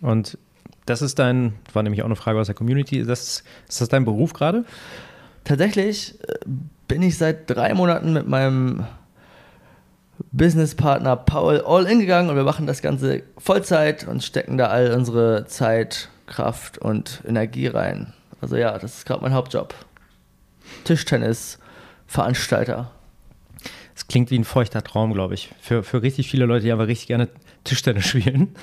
Und 0.00 0.38
das 0.86 1.02
ist 1.02 1.18
dein, 1.18 1.54
war 1.72 1.82
nämlich 1.82 2.02
auch 2.02 2.06
eine 2.06 2.16
Frage 2.16 2.38
aus 2.38 2.46
der 2.46 2.54
Community, 2.54 3.04
das, 3.04 3.42
ist 3.68 3.80
das 3.80 3.88
dein 3.88 4.04
Beruf 4.04 4.32
gerade? 4.32 4.64
Tatsächlich 5.48 6.14
äh, 6.28 6.34
bin 6.88 7.00
ich 7.00 7.16
seit 7.16 7.48
drei 7.48 7.72
Monaten 7.72 8.12
mit 8.12 8.28
meinem 8.28 8.84
Businesspartner 10.30 11.16
Paul 11.16 11.62
all 11.64 11.86
in 11.86 12.00
gegangen 12.00 12.28
und 12.28 12.36
wir 12.36 12.44
machen 12.44 12.66
das 12.66 12.82
Ganze 12.82 13.22
Vollzeit 13.38 14.06
und 14.06 14.22
stecken 14.22 14.58
da 14.58 14.66
all 14.66 14.92
unsere 14.92 15.46
Zeit, 15.46 16.10
Kraft 16.26 16.76
und 16.76 17.22
Energie 17.26 17.66
rein. 17.66 18.12
Also 18.42 18.56
ja, 18.56 18.78
das 18.78 18.98
ist 18.98 19.06
gerade 19.06 19.22
mein 19.22 19.32
Hauptjob. 19.32 19.74
Tischtennis-Veranstalter. 20.84 22.90
Es 23.96 24.06
klingt 24.06 24.30
wie 24.30 24.38
ein 24.38 24.44
feuchter 24.44 24.84
Traum, 24.84 25.14
glaube 25.14 25.32
ich. 25.32 25.48
Für, 25.62 25.82
für 25.82 26.02
richtig 26.02 26.28
viele 26.28 26.44
Leute, 26.44 26.64
die 26.64 26.72
aber 26.72 26.88
richtig 26.88 27.06
gerne 27.06 27.30
Tischtennis 27.64 28.06
spielen. 28.06 28.54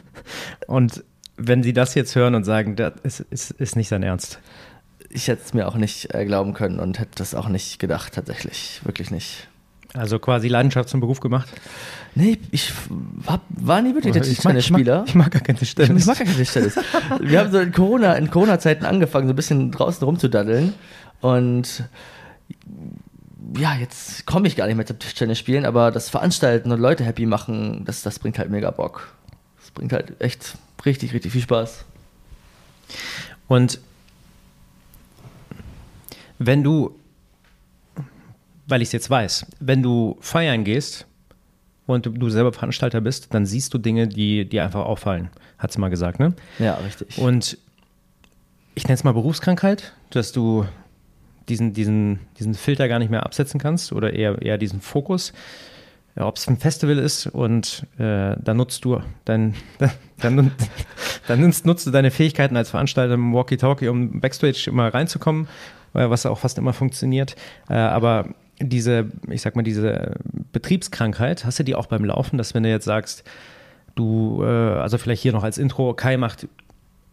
Und 0.68 1.04
wenn 1.36 1.64
sie 1.64 1.74
das 1.74 1.96
jetzt 1.96 2.16
hören 2.16 2.36
und 2.36 2.44
sagen, 2.44 2.76
das 2.76 2.94
ist, 3.02 3.22
ist, 3.32 3.50
ist 3.52 3.76
nicht 3.76 3.88
sein 3.88 4.04
Ernst. 4.04 4.40
Ich 5.16 5.30
hätte 5.30 5.42
es 5.46 5.54
mir 5.54 5.66
auch 5.68 5.76
nicht 5.76 6.14
äh, 6.14 6.26
glauben 6.26 6.54
können 6.54 6.80
und 6.80 7.00
hätte 7.00 7.12
das 7.16 7.34
auch 7.36 7.48
nicht 7.48 7.80
gedacht, 7.80 8.14
tatsächlich. 8.14 8.82
Wirklich 8.84 9.12
nicht. 9.12 9.48
Also 9.94 10.20
quasi 10.20 10.50
Leidenschaft 10.50 10.90
zum 10.90 11.00
Beruf 11.00 11.22
gemacht? 11.22 11.48
Nee, 12.16 12.38
ich 12.52 12.74
hab, 13.26 13.42
war 13.50 13.82
nie 13.82 13.96
wirklich 13.96 14.12
der 14.12 14.24
Tischtennisspieler. 14.24 15.04
Ich, 15.04 15.12
ich, 15.12 15.16
mag 15.16 15.32
gar 15.32 15.42
kein 15.42 15.56
Tischtennis. 15.56 16.02
Ich 16.02 16.06
mag 16.06 16.18
gar 16.18 16.28
kein 16.28 16.36
Tischtennis. 16.36 16.76
Wir 17.22 17.40
haben 17.40 17.50
so 17.50 17.60
in 17.60 17.72
Corona, 17.72 18.16
in 18.16 18.30
Corona-Zeiten 18.30 18.84
angefangen, 18.84 19.28
so 19.28 19.34
ein 19.34 19.38
bisschen 19.38 19.72
draußen 19.72 20.04
rumzudaddeln. 20.04 20.74
Und 21.22 21.86
ja, 23.58 23.76
jetzt 23.76 24.26
komme 24.26 24.50
ich 24.50 24.58
gar 24.58 24.68
nicht 24.68 24.76
mehr 24.76 24.86
zum 24.86 25.00
Tischtennis 25.00 25.40
spielen, 25.40 25.64
aber 25.64 25.92
das 25.92 26.10
Veranstalten 26.10 26.74
und 26.74 26.82
Leute 26.82 27.06
happy 27.06 27.26
machen, 27.26 27.86
das, 27.86 28.02
das 28.02 28.20
bringt 28.20 28.38
halt 28.38 28.50
mega 28.50 28.72
Bock. 28.72 29.14
Das 29.62 29.72
bringt 29.72 29.94
halt 29.94 30.20
echt 30.20 30.58
richtig, 30.86 31.14
richtig 31.14 31.32
viel 31.32 31.42
Spaß. 31.42 31.86
Und 33.48 33.80
wenn 36.40 36.64
du, 36.64 36.98
weil 38.68 38.82
ich 38.82 38.90
es 38.90 38.94
jetzt 38.94 39.10
weiß, 39.10 39.46
wenn 39.60 39.84
du 39.84 40.18
feiern 40.20 40.64
gehst 40.64 41.08
und 41.86 42.06
du 42.06 42.30
selber 42.30 42.52
Veranstalter 42.52 43.02
bist, 43.02 43.34
dann 43.34 43.46
siehst 43.46 43.74
du 43.74 43.78
Dinge, 43.78 44.08
die 44.08 44.48
dir 44.48 44.64
einfach 44.64 44.86
auffallen, 44.86 45.30
hat 45.58 45.72
sie 45.72 45.80
mal 45.80 45.90
gesagt, 45.90 46.20
ne? 46.20 46.34
Ja, 46.60 46.76
richtig. 46.76 47.18
Und 47.18 47.58
ich 48.74 48.84
nenne 48.84 48.96
es 48.96 49.04
mal 49.04 49.14
Berufskrankheit, 49.14 49.94
dass 50.10 50.32
du 50.32 50.66
diesen, 51.48 51.74
diesen, 51.74 52.20
diesen 52.40 52.54
Filter 52.54 52.88
gar 52.88 53.00
nicht 53.00 53.12
mehr 53.12 53.26
absetzen 53.26 53.60
kannst 53.60 53.92
oder 53.94 54.14
eher, 54.14 54.42
eher 54.42 54.58
diesen 54.58 54.82
Fokus. 54.82 55.34
Ob 56.18 56.38
es 56.38 56.48
ein 56.48 56.58
Festival 56.58 56.98
ist 56.98 57.28
und 57.28 57.86
äh, 57.98 58.38
dann 58.42 58.56
nutzt 58.56 58.86
du 58.86 59.02
dein, 59.26 59.54
dann, 60.22 60.52
dann 61.28 61.42
nutzt, 61.42 61.66
nutzt 61.66 61.86
du 61.86 61.92
deine 61.92 62.10
Fähigkeiten 62.10 62.56
als 62.56 62.70
Veranstalter 62.70 63.16
im 63.16 63.34
Walkie-Talkie, 63.34 63.90
um 63.90 64.22
Backstage 64.22 64.66
immer 64.68 64.94
reinzukommen, 64.94 65.50
was 65.96 66.26
auch 66.26 66.40
fast 66.40 66.58
immer 66.58 66.74
funktioniert. 66.74 67.36
Äh, 67.70 67.76
aber 67.76 68.30
diese, 68.60 69.08
ich 69.30 69.42
sag 69.42 69.56
mal, 69.56 69.64
diese 69.64 70.16
Betriebskrankheit, 70.52 71.46
hast 71.46 71.60
du 71.60 71.64
die 71.64 71.76
auch 71.76 71.88
beim 71.88 72.06
Laufen, 72.06 72.38
dass 72.38 72.54
wenn 72.54 72.64
du 72.64 72.70
jetzt 72.70 72.86
sagst, 72.86 73.24
du, 73.96 74.44
äh, 74.44 74.46
also 74.46 74.98
vielleicht 74.98 75.22
hier 75.22 75.34
noch 75.34 75.44
als 75.44 75.58
Intro, 75.58 75.94
Kai 75.94 76.18
macht 76.18 76.48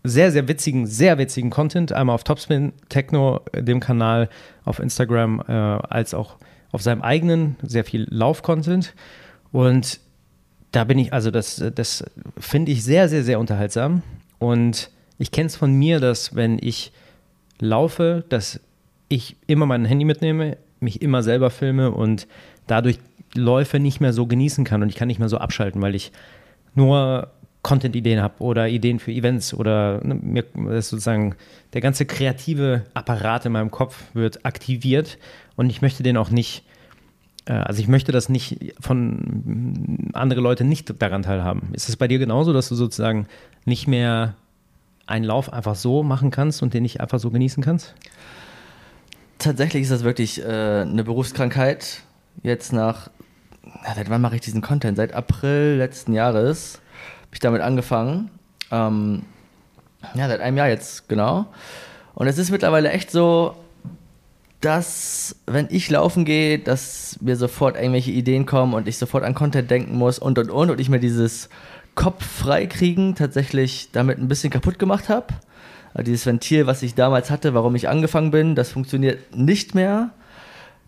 sehr, 0.04 0.32
sehr 0.32 0.48
witzigen, 0.48 0.86
sehr 0.86 1.18
witzigen 1.18 1.50
Content, 1.50 1.92
einmal 1.92 2.14
auf 2.14 2.24
Topspin 2.24 2.72
Techno, 2.88 3.40
dem 3.54 3.80
Kanal 3.80 4.28
auf 4.64 4.80
Instagram, 4.80 5.42
äh, 5.46 5.52
als 5.52 6.14
auch 6.14 6.36
auf 6.72 6.82
seinem 6.82 7.02
eigenen, 7.02 7.56
sehr 7.62 7.84
viel 7.84 8.06
Lauf-Content. 8.10 8.94
Und 9.52 10.00
da 10.72 10.84
bin 10.84 10.98
ich, 10.98 11.12
also 11.12 11.30
das, 11.30 11.62
das 11.74 12.04
finde 12.38 12.72
ich 12.72 12.82
sehr, 12.82 13.08
sehr, 13.08 13.22
sehr 13.22 13.38
unterhaltsam. 13.38 14.02
Und 14.38 14.90
ich 15.18 15.30
kenne 15.30 15.46
es 15.46 15.56
von 15.56 15.72
mir, 15.72 16.00
dass 16.00 16.34
wenn 16.34 16.58
ich 16.60 16.92
laufe, 17.60 18.24
dass 18.28 18.58
ich 19.12 19.36
immer 19.46 19.66
mein 19.66 19.84
Handy 19.84 20.04
mitnehme, 20.04 20.56
mich 20.80 21.02
immer 21.02 21.22
selber 21.22 21.50
filme 21.50 21.90
und 21.90 22.26
dadurch 22.66 22.98
Läufe 23.34 23.78
nicht 23.78 24.00
mehr 24.00 24.12
so 24.12 24.26
genießen 24.26 24.64
kann 24.64 24.82
und 24.82 24.88
ich 24.88 24.96
kann 24.96 25.08
nicht 25.08 25.18
mehr 25.18 25.28
so 25.28 25.38
abschalten, 25.38 25.80
weil 25.80 25.94
ich 25.94 26.12
nur 26.74 27.30
Content-Ideen 27.62 28.20
habe 28.20 28.42
oder 28.42 28.68
Ideen 28.68 28.98
für 28.98 29.12
Events 29.12 29.54
oder 29.54 30.04
ne, 30.04 30.14
mir 30.16 30.44
ist 30.72 30.88
sozusagen 30.88 31.36
der 31.74 31.80
ganze 31.80 32.06
kreative 32.06 32.84
Apparat 32.94 33.46
in 33.46 33.52
meinem 33.52 33.70
Kopf 33.70 34.02
wird 34.14 34.44
aktiviert 34.44 35.18
und 35.56 35.70
ich 35.70 35.80
möchte 35.80 36.02
den 36.02 36.16
auch 36.16 36.30
nicht, 36.30 36.64
äh, 37.44 37.52
also 37.52 37.80
ich 37.80 37.88
möchte 37.88 38.10
das 38.10 38.28
nicht 38.28 38.74
von 38.80 40.10
andere 40.12 40.40
Leute 40.40 40.64
nicht 40.64 41.00
daran 41.00 41.22
teilhaben. 41.22 41.68
Ist 41.72 41.88
es 41.88 41.96
bei 41.96 42.08
dir 42.08 42.18
genauso, 42.18 42.52
dass 42.52 42.68
du 42.68 42.74
sozusagen 42.74 43.26
nicht 43.64 43.86
mehr 43.86 44.34
einen 45.06 45.24
Lauf 45.24 45.52
einfach 45.52 45.76
so 45.76 46.02
machen 46.02 46.30
kannst 46.30 46.62
und 46.62 46.74
den 46.74 46.82
nicht 46.82 47.00
einfach 47.00 47.20
so 47.20 47.30
genießen 47.30 47.62
kannst? 47.62 47.94
Tatsächlich 49.42 49.82
ist 49.82 49.90
das 49.90 50.04
wirklich 50.04 50.40
äh, 50.40 50.82
eine 50.82 51.02
Berufskrankheit. 51.02 52.02
Jetzt 52.44 52.72
nach, 52.72 53.10
ja, 53.84 53.94
seit 53.96 54.08
wann 54.08 54.20
mache 54.20 54.36
ich 54.36 54.40
diesen 54.40 54.60
Content? 54.60 54.96
Seit 54.96 55.14
April 55.14 55.78
letzten 55.78 56.12
Jahres 56.12 56.74
habe 57.22 57.32
ich 57.32 57.40
damit 57.40 57.60
angefangen. 57.60 58.30
Ähm, 58.70 59.24
ja, 60.14 60.28
seit 60.28 60.40
einem 60.40 60.56
Jahr 60.56 60.68
jetzt, 60.68 61.08
genau. 61.08 61.46
Und 62.14 62.28
es 62.28 62.38
ist 62.38 62.52
mittlerweile 62.52 62.90
echt 62.90 63.10
so, 63.10 63.56
dass, 64.60 65.34
wenn 65.46 65.66
ich 65.70 65.90
laufen 65.90 66.24
gehe, 66.24 66.60
dass 66.60 67.18
mir 67.20 67.34
sofort 67.34 67.74
irgendwelche 67.74 68.12
Ideen 68.12 68.46
kommen 68.46 68.74
und 68.74 68.86
ich 68.86 68.96
sofort 68.96 69.24
an 69.24 69.34
Content 69.34 69.68
denken 69.72 69.96
muss 69.96 70.20
und 70.20 70.38
und 70.38 70.50
und 70.50 70.70
und 70.70 70.80
ich 70.80 70.88
mir 70.88 71.00
dieses 71.00 71.48
Kopf 71.96 72.24
freikriegen 72.24 73.16
tatsächlich 73.16 73.90
damit 73.90 74.18
ein 74.18 74.28
bisschen 74.28 74.50
kaputt 74.50 74.78
gemacht 74.78 75.08
habe. 75.08 75.34
Also 75.94 76.04
dieses 76.04 76.26
Ventil, 76.26 76.66
was 76.66 76.82
ich 76.82 76.94
damals 76.94 77.30
hatte, 77.30 77.54
warum 77.54 77.74
ich 77.74 77.88
angefangen 77.88 78.30
bin, 78.30 78.54
das 78.54 78.70
funktioniert 78.70 79.36
nicht 79.36 79.74
mehr. 79.74 80.10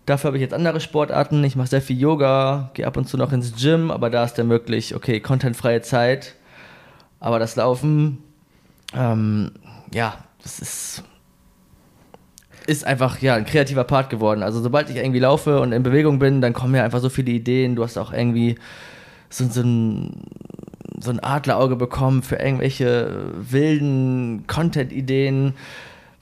Dafür 0.06 0.28
habe 0.28 0.36
ich 0.36 0.42
jetzt 0.42 0.54
andere 0.54 0.80
Sportarten. 0.80 1.42
Ich 1.44 1.56
mache 1.56 1.68
sehr 1.68 1.82
viel 1.82 1.98
Yoga, 1.98 2.70
gehe 2.74 2.86
ab 2.86 2.96
und 2.96 3.08
zu 3.08 3.16
noch 3.16 3.32
ins 3.32 3.54
Gym, 3.56 3.90
aber 3.90 4.10
da 4.10 4.24
ist 4.24 4.34
dann 4.34 4.50
wirklich, 4.50 4.94
okay, 4.94 5.20
contentfreie 5.20 5.82
Zeit. 5.82 6.34
Aber 7.20 7.38
das 7.38 7.56
Laufen, 7.56 8.18
ähm, 8.94 9.52
ja, 9.92 10.18
das 10.42 10.58
ist 10.58 11.04
ist 12.66 12.86
einfach 12.86 13.20
ja 13.20 13.34
ein 13.34 13.44
kreativer 13.44 13.84
Part 13.84 14.10
geworden. 14.10 14.42
Also 14.42 14.60
sobald 14.62 14.88
ich 14.90 14.96
irgendwie 14.96 15.18
laufe 15.18 15.60
und 15.60 15.72
in 15.72 15.82
Bewegung 15.82 16.18
bin, 16.18 16.40
dann 16.40 16.52
kommen 16.52 16.72
mir 16.72 16.82
einfach 16.82 17.00
so 17.00 17.08
viele 17.10 17.30
Ideen. 17.30 17.76
Du 17.76 17.84
hast 17.84 17.98
auch 17.98 18.12
irgendwie 18.12 18.56
so, 19.28 19.46
so 19.48 19.60
ein 19.60 20.22
so 21.04 21.10
ein 21.10 21.22
Adlerauge 21.22 21.76
bekommen 21.76 22.22
für 22.22 22.36
irgendwelche 22.36 23.30
wilden 23.34 24.46
Content-Ideen, 24.46 25.54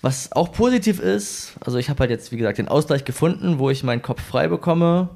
was 0.03 0.33
auch 0.33 0.53
positiv 0.53 1.01
ist. 1.01 1.55
Also 1.65 1.79
ich 1.79 1.89
habe 1.89 2.01
halt 2.01 2.11
jetzt, 2.11 2.33
wie 2.33 2.37
gesagt, 2.37 2.59
den 2.59 2.69
Ausgleich 2.69 3.05
gefunden, 3.05 3.59
wo 3.59 3.71
ich 3.71 3.85
meinen 3.85 4.03
Kopf 4.03 4.21
frei 4.21 4.49
bekomme. 4.49 5.09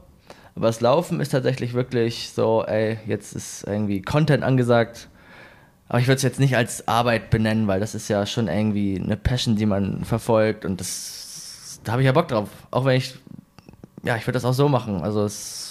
Aber 0.54 0.68
das 0.68 0.80
Laufen 0.80 1.20
ist 1.20 1.30
tatsächlich 1.30 1.74
wirklich 1.74 2.30
so, 2.34 2.64
ey, 2.64 2.98
jetzt 3.06 3.34
ist 3.34 3.64
irgendwie 3.66 4.00
Content 4.00 4.42
angesagt. 4.42 5.08
Aber 5.88 5.98
ich 6.00 6.06
würde 6.06 6.16
es 6.16 6.22
jetzt 6.22 6.40
nicht 6.40 6.56
als 6.56 6.88
Arbeit 6.88 7.30
benennen, 7.30 7.68
weil 7.68 7.80
das 7.80 7.94
ist 7.94 8.08
ja 8.08 8.26
schon 8.26 8.48
irgendwie 8.48 9.00
eine 9.02 9.16
Passion, 9.16 9.56
die 9.56 9.66
man 9.66 10.04
verfolgt 10.04 10.64
und 10.64 10.80
das, 10.80 11.80
da 11.84 11.92
habe 11.92 12.02
ich 12.02 12.06
ja 12.06 12.12
Bock 12.12 12.28
drauf. 12.28 12.48
Auch 12.70 12.84
wenn 12.84 12.96
ich, 12.96 13.14
ja, 14.02 14.16
ich 14.16 14.22
würde 14.26 14.32
das 14.32 14.44
auch 14.44 14.54
so 14.54 14.68
machen. 14.68 15.02
Also 15.02 15.24
es 15.24 15.65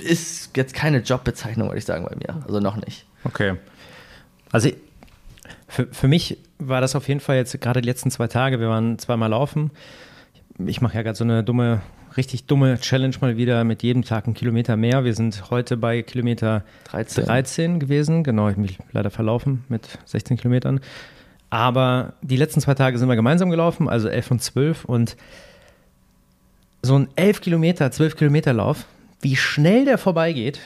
ist 0.00 0.56
jetzt 0.56 0.74
keine 0.74 0.98
Jobbezeichnung, 0.98 1.68
würde 1.68 1.78
ich 1.78 1.84
sagen, 1.84 2.04
bei 2.04 2.16
mir. 2.16 2.42
Also 2.46 2.60
noch 2.60 2.76
nicht. 2.76 3.06
Okay. 3.24 3.54
Also 4.52 4.70
für, 5.68 5.86
für 5.86 6.08
mich 6.08 6.38
war 6.58 6.80
das 6.80 6.94
auf 6.94 7.08
jeden 7.08 7.20
Fall 7.20 7.36
jetzt 7.36 7.60
gerade 7.60 7.80
die 7.80 7.88
letzten 7.88 8.10
zwei 8.10 8.28
Tage, 8.28 8.60
wir 8.60 8.68
waren 8.68 8.98
zweimal 8.98 9.30
laufen. 9.30 9.70
Ich 10.58 10.80
mache 10.80 10.94
ja 10.94 11.02
gerade 11.02 11.16
so 11.16 11.24
eine 11.24 11.44
dumme 11.44 11.82
richtig 12.16 12.46
dumme 12.46 12.78
Challenge 12.80 13.14
mal 13.20 13.36
wieder 13.36 13.64
mit 13.64 13.82
jedem 13.82 14.02
Tag 14.02 14.26
einen 14.26 14.34
Kilometer 14.34 14.76
mehr. 14.76 15.04
Wir 15.04 15.14
sind 15.14 15.50
heute 15.50 15.76
bei 15.76 16.02
Kilometer 16.02 16.64
13, 16.84 17.24
13 17.24 17.80
gewesen. 17.80 18.24
Genau, 18.24 18.48
ich 18.48 18.52
habe 18.52 18.62
mich 18.62 18.78
leider 18.92 19.10
verlaufen 19.10 19.64
mit 19.68 19.98
16 20.06 20.36
Kilometern. 20.36 20.80
Aber 21.50 22.14
die 22.22 22.36
letzten 22.36 22.60
zwei 22.60 22.74
Tage 22.74 22.98
sind 22.98 23.08
wir 23.08 23.16
gemeinsam 23.16 23.50
gelaufen, 23.50 23.88
also 23.88 24.08
11 24.08 24.30
und 24.30 24.42
12. 24.42 24.84
Und 24.84 25.16
so 26.82 26.98
ein 26.98 27.08
11 27.16 27.40
Kilometer, 27.40 27.90
12 27.90 28.16
Kilometer 28.16 28.52
Lauf, 28.52 28.86
wie 29.26 29.34
schnell 29.34 29.84
der 29.84 29.98
vorbeigeht, 29.98 30.60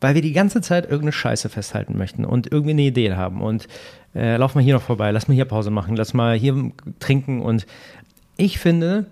weil 0.00 0.14
wir 0.14 0.22
die 0.22 0.32
ganze 0.32 0.62
Zeit 0.62 0.84
irgendeine 0.84 1.12
Scheiße 1.12 1.50
festhalten 1.50 1.98
möchten 1.98 2.24
und 2.24 2.50
irgendwie 2.50 2.70
eine 2.70 2.82
Idee 2.82 3.12
haben. 3.12 3.42
Und 3.42 3.68
äh, 4.14 4.38
lauf 4.38 4.54
mal 4.54 4.64
hier 4.64 4.72
noch 4.72 4.82
vorbei, 4.82 5.10
lass 5.10 5.28
mal 5.28 5.34
hier 5.34 5.44
Pause 5.44 5.70
machen, 5.70 5.94
lass 5.94 6.14
mal 6.14 6.34
hier 6.38 6.72
trinken. 7.00 7.42
Und 7.42 7.66
ich 8.38 8.58
finde, 8.58 9.04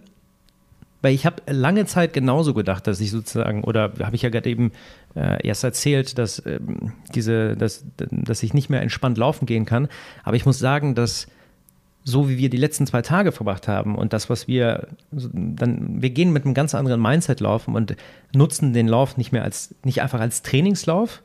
weil 1.02 1.12
ich 1.12 1.26
habe 1.26 1.42
lange 1.46 1.84
Zeit 1.84 2.14
genauso 2.14 2.54
gedacht, 2.54 2.86
dass 2.86 2.98
ich 3.02 3.10
sozusagen, 3.10 3.64
oder 3.64 3.92
habe 4.00 4.16
ich 4.16 4.22
ja 4.22 4.30
gerade 4.30 4.48
eben 4.48 4.72
äh, 5.14 5.46
erst 5.46 5.62
erzählt, 5.62 6.16
dass, 6.16 6.42
ähm, 6.46 6.94
diese, 7.14 7.54
dass, 7.54 7.84
dass 7.98 8.42
ich 8.42 8.54
nicht 8.54 8.70
mehr 8.70 8.80
entspannt 8.80 9.18
laufen 9.18 9.44
gehen 9.44 9.66
kann. 9.66 9.88
Aber 10.24 10.36
ich 10.36 10.46
muss 10.46 10.58
sagen, 10.58 10.94
dass 10.94 11.26
so 12.08 12.28
wie 12.28 12.38
wir 12.38 12.48
die 12.48 12.56
letzten 12.56 12.86
zwei 12.86 13.02
Tage 13.02 13.32
verbracht 13.32 13.66
haben 13.66 13.96
und 13.96 14.12
das, 14.12 14.30
was 14.30 14.46
wir 14.46 14.86
dann, 15.10 16.00
wir 16.00 16.10
gehen 16.10 16.32
mit 16.32 16.44
einem 16.44 16.54
ganz 16.54 16.72
anderen 16.76 17.02
Mindset 17.02 17.40
laufen 17.40 17.74
und 17.74 17.96
nutzen 18.32 18.72
den 18.72 18.86
Lauf 18.86 19.16
nicht 19.16 19.32
mehr 19.32 19.42
als, 19.42 19.74
nicht 19.82 20.02
einfach 20.02 20.20
als 20.20 20.42
Trainingslauf, 20.42 21.20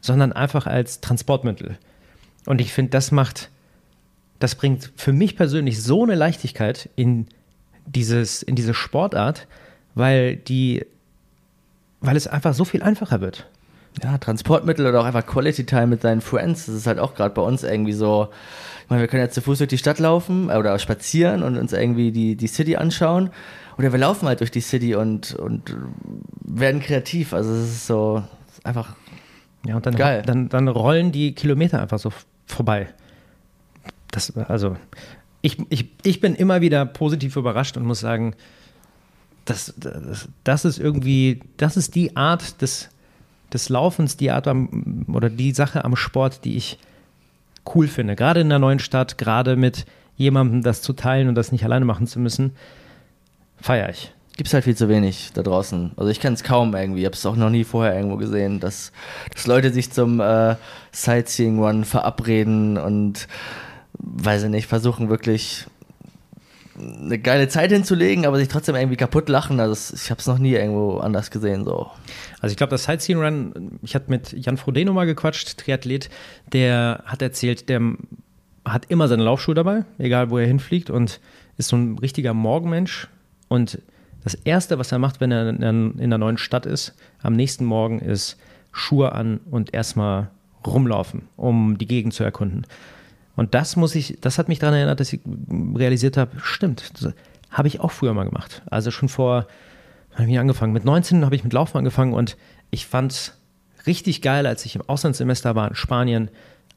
sondern 0.00 0.32
einfach 0.32 0.66
als 0.66 1.00
Transportmittel. 1.00 1.78
Und 2.44 2.60
ich 2.60 2.72
finde, 2.72 2.90
das 2.90 3.12
macht, 3.12 3.50
das 4.40 4.56
bringt 4.56 4.90
für 4.96 5.12
mich 5.12 5.36
persönlich 5.36 5.80
so 5.80 6.02
eine 6.02 6.16
Leichtigkeit 6.16 6.90
in 6.96 7.28
dieses, 7.86 8.42
in 8.42 8.56
diese 8.56 8.74
Sportart, 8.74 9.46
weil 9.94 10.34
die, 10.34 10.84
weil 12.00 12.16
es 12.16 12.26
einfach 12.26 12.52
so 12.52 12.64
viel 12.64 12.82
einfacher 12.82 13.20
wird. 13.20 13.48
Ja, 14.02 14.18
Transportmittel 14.18 14.86
oder 14.86 15.00
auch 15.00 15.04
einfach 15.04 15.24
Quality 15.24 15.64
Time 15.64 15.86
mit 15.86 16.02
seinen 16.02 16.20
Friends, 16.20 16.66
das 16.66 16.74
ist 16.74 16.86
halt 16.86 16.98
auch 16.98 17.14
gerade 17.14 17.34
bei 17.34 17.42
uns 17.42 17.62
irgendwie 17.62 17.92
so. 17.92 18.28
Ich 18.84 18.90
meine, 18.90 19.02
wir 19.02 19.08
können 19.08 19.22
jetzt 19.22 19.34
zu 19.34 19.42
Fuß 19.42 19.58
durch 19.58 19.68
die 19.68 19.78
Stadt 19.78 19.98
laufen 19.98 20.48
äh, 20.48 20.56
oder 20.56 20.78
spazieren 20.78 21.42
und 21.42 21.56
uns 21.56 21.72
irgendwie 21.72 22.12
die, 22.12 22.36
die 22.36 22.46
City 22.46 22.76
anschauen. 22.76 23.30
Oder 23.78 23.92
wir 23.92 23.98
laufen 23.98 24.28
halt 24.28 24.40
durch 24.40 24.50
die 24.50 24.60
City 24.60 24.94
und, 24.94 25.34
und 25.34 25.76
werden 26.42 26.80
kreativ. 26.80 27.32
Also 27.32 27.52
es 27.52 27.68
ist 27.68 27.86
so 27.86 28.22
einfach 28.64 28.94
ja, 29.66 29.76
und 29.76 29.86
dann, 29.86 29.96
geil. 29.96 30.22
Dann, 30.24 30.48
dann 30.48 30.68
rollen 30.68 31.12
die 31.12 31.34
Kilometer 31.34 31.80
einfach 31.80 31.98
so 31.98 32.12
vorbei. 32.46 32.88
Das, 34.10 34.36
also, 34.36 34.76
ich, 35.42 35.58
ich, 35.68 35.90
ich 36.02 36.20
bin 36.20 36.34
immer 36.34 36.60
wieder 36.60 36.86
positiv 36.86 37.36
überrascht 37.36 37.76
und 37.76 37.84
muss 37.84 38.00
sagen, 38.00 38.34
das, 39.44 39.74
das, 39.76 40.28
das 40.44 40.64
ist 40.64 40.78
irgendwie, 40.78 41.40
das 41.56 41.76
ist 41.76 41.94
die 41.94 42.16
Art 42.16 42.62
des, 42.62 42.90
des 43.52 43.68
Laufens, 43.68 44.16
die 44.16 44.30
Art 44.30 44.48
am, 44.48 45.06
oder 45.12 45.30
die 45.30 45.52
Sache 45.52 45.84
am 45.84 45.96
Sport, 45.96 46.44
die 46.44 46.56
ich 46.56 46.78
cool 47.74 47.88
finde. 47.88 48.16
Gerade 48.16 48.40
in 48.40 48.48
der 48.48 48.58
neuen 48.58 48.78
Stadt, 48.78 49.18
gerade 49.18 49.56
mit 49.56 49.86
jemandem 50.16 50.62
das 50.62 50.82
zu 50.82 50.92
teilen 50.92 51.28
und 51.28 51.34
das 51.34 51.52
nicht 51.52 51.64
alleine 51.64 51.84
machen 51.84 52.06
zu 52.06 52.18
müssen, 52.18 52.52
feiere 53.60 53.90
ich. 53.90 54.12
Gibt 54.36 54.48
es 54.48 54.54
halt 54.54 54.64
viel 54.64 54.76
zu 54.76 54.88
wenig 54.88 55.30
da 55.32 55.42
draußen. 55.42 55.92
Also 55.96 56.10
ich 56.10 56.20
kenne 56.20 56.34
es 56.34 56.42
kaum 56.42 56.74
irgendwie. 56.74 57.00
Ich 57.00 57.06
habe 57.06 57.16
es 57.16 57.24
auch 57.24 57.36
noch 57.36 57.48
nie 57.48 57.64
vorher 57.64 57.94
irgendwo 57.94 58.16
gesehen, 58.16 58.60
dass, 58.60 58.92
dass 59.32 59.46
Leute 59.46 59.72
sich 59.72 59.90
zum 59.90 60.20
äh, 60.20 60.56
Sightseeing-Run 60.92 61.84
verabreden 61.84 62.76
und 62.76 63.28
weiß 63.94 64.44
ich 64.44 64.50
nicht, 64.50 64.66
versuchen 64.66 65.08
wirklich 65.08 65.66
eine 66.78 67.18
geile 67.18 67.48
Zeit 67.48 67.72
hinzulegen, 67.72 68.26
aber 68.26 68.36
sich 68.38 68.48
trotzdem 68.48 68.74
irgendwie 68.74 68.96
kaputt 68.96 69.28
lachen. 69.28 69.60
Also 69.60 69.94
ich 69.94 70.10
habe 70.10 70.20
es 70.20 70.26
noch 70.26 70.38
nie 70.38 70.52
irgendwo 70.52 70.98
anders 70.98 71.30
gesehen. 71.30 71.64
So. 71.64 71.90
Also 72.40 72.52
ich 72.52 72.56
glaube, 72.56 72.70
das 72.70 72.84
Sightseeing 72.84 73.20
Run, 73.20 73.78
ich 73.82 73.94
hatte 73.94 74.10
mit 74.10 74.32
Jan 74.32 74.56
Frodeno 74.56 74.92
mal 74.92 75.06
gequatscht, 75.06 75.58
Triathlet, 75.58 76.10
der 76.52 77.02
hat 77.06 77.22
erzählt, 77.22 77.68
der 77.68 77.80
hat 78.64 78.86
immer 78.88 79.08
seine 79.08 79.22
Laufschuhe 79.22 79.54
dabei, 79.54 79.84
egal 79.98 80.30
wo 80.30 80.38
er 80.38 80.46
hinfliegt 80.46 80.90
und 80.90 81.20
ist 81.56 81.68
so 81.68 81.76
ein 81.76 81.98
richtiger 81.98 82.34
Morgenmensch. 82.34 83.08
Und 83.48 83.80
das 84.24 84.34
Erste, 84.34 84.78
was 84.78 84.92
er 84.92 84.98
macht, 84.98 85.20
wenn 85.20 85.30
er 85.30 85.48
in 85.48 86.00
einer 86.00 86.18
neuen 86.18 86.38
Stadt 86.38 86.66
ist, 86.66 86.94
am 87.22 87.34
nächsten 87.34 87.64
Morgen 87.64 88.00
ist 88.00 88.36
Schuhe 88.72 89.12
an 89.12 89.40
und 89.50 89.72
erstmal 89.72 90.30
rumlaufen, 90.66 91.28
um 91.36 91.78
die 91.78 91.86
Gegend 91.86 92.12
zu 92.12 92.24
erkunden. 92.24 92.66
Und 93.36 93.54
das 93.54 93.76
muss 93.76 93.94
ich, 93.94 94.18
das 94.20 94.38
hat 94.38 94.48
mich 94.48 94.58
daran 94.58 94.74
erinnert, 94.74 94.98
dass 94.98 95.12
ich 95.12 95.20
realisiert 95.74 96.16
habe, 96.16 96.32
stimmt, 96.42 96.92
habe 97.50 97.68
ich 97.68 97.80
auch 97.80 97.92
früher 97.92 98.14
mal 98.14 98.24
gemacht. 98.24 98.62
Also 98.66 98.90
schon 98.90 99.08
vor, 99.08 99.46
habe 100.14 100.30
ich 100.30 100.38
angefangen. 100.38 100.72
Mit 100.72 100.84
19 100.84 101.24
habe 101.24 101.36
ich 101.36 101.44
mit 101.44 101.52
Laufen 101.52 101.76
angefangen 101.76 102.14
und 102.14 102.36
ich 102.70 102.86
fand 102.86 103.12
es 103.12 103.38
richtig 103.86 104.22
geil, 104.22 104.46
als 104.46 104.64
ich 104.64 104.74
im 104.74 104.82
Auslandssemester 104.86 105.54
war 105.54 105.68
in 105.68 105.74
Spanien, 105.74 106.30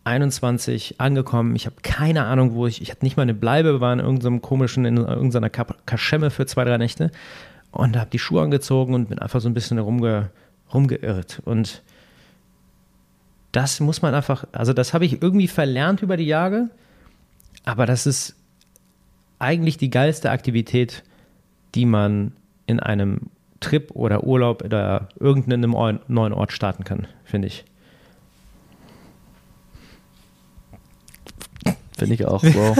21 0.03 0.99
angekommen. 0.99 1.55
Ich 1.55 1.65
habe 1.65 1.75
keine 1.81 2.25
Ahnung, 2.25 2.53
wo 2.53 2.67
ich, 2.67 2.81
ich 2.81 2.91
hatte 2.91 3.05
nicht 3.05 3.17
mal 3.17 3.23
eine 3.23 3.33
Bleibe, 3.33 3.81
war 3.81 3.93
in 3.93 3.99
irgendeinem 3.99 4.41
komischen, 4.41 4.85
in 4.85 4.97
irgendeiner 4.97 5.49
Kaschemme 5.49 6.29
für 6.31 6.45
zwei, 6.45 6.63
drei 6.63 6.77
Nächte 6.77 7.11
und 7.71 7.97
habe 7.97 8.09
die 8.09 8.19
Schuhe 8.19 8.41
angezogen 8.41 8.93
und 8.93 9.09
bin 9.09 9.19
einfach 9.19 9.41
so 9.41 9.49
ein 9.49 9.53
bisschen 9.53 9.77
rumge, 9.79 10.29
rumgeirrt. 10.73 11.41
Und 11.45 11.81
das 13.51 13.79
muss 13.79 14.01
man 14.01 14.13
einfach, 14.13 14.45
also 14.51 14.73
das 14.73 14.93
habe 14.93 15.05
ich 15.05 15.21
irgendwie 15.21 15.47
verlernt 15.47 16.01
über 16.01 16.17
die 16.17 16.25
Jahre, 16.25 16.69
aber 17.65 17.85
das 17.85 18.05
ist 18.05 18.35
eigentlich 19.39 19.77
die 19.77 19.89
geilste 19.89 20.31
Aktivität, 20.31 21.03
die 21.75 21.85
man 21.85 22.33
in 22.67 22.79
einem 22.79 23.29
Trip 23.59 23.91
oder 23.91 24.23
Urlaub 24.23 24.63
oder 24.63 25.09
irgendeinem 25.19 25.71
neuen 26.07 26.33
Ort 26.33 26.51
starten 26.51 26.83
kann, 26.83 27.07
finde 27.23 27.47
ich. 27.47 27.65
Finde 31.97 32.13
ich 32.13 32.25
auch, 32.25 32.41
wow. 32.43 32.77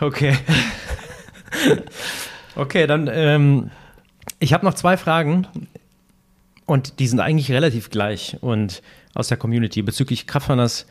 okay. 0.00 0.36
Okay, 2.54 2.86
dann, 2.86 3.08
ähm, 3.10 3.70
ich 4.40 4.52
habe 4.52 4.66
noch 4.66 4.74
zwei 4.74 4.98
Fragen 4.98 5.46
und 6.66 6.98
die 6.98 7.06
sind 7.06 7.20
eigentlich 7.20 7.50
relativ 7.50 7.90
gleich 7.90 8.36
und 8.40 8.82
aus 9.14 9.28
der 9.28 9.36
Community 9.36 9.82
bezüglich 9.82 10.26
Kraftrunners 10.26 10.86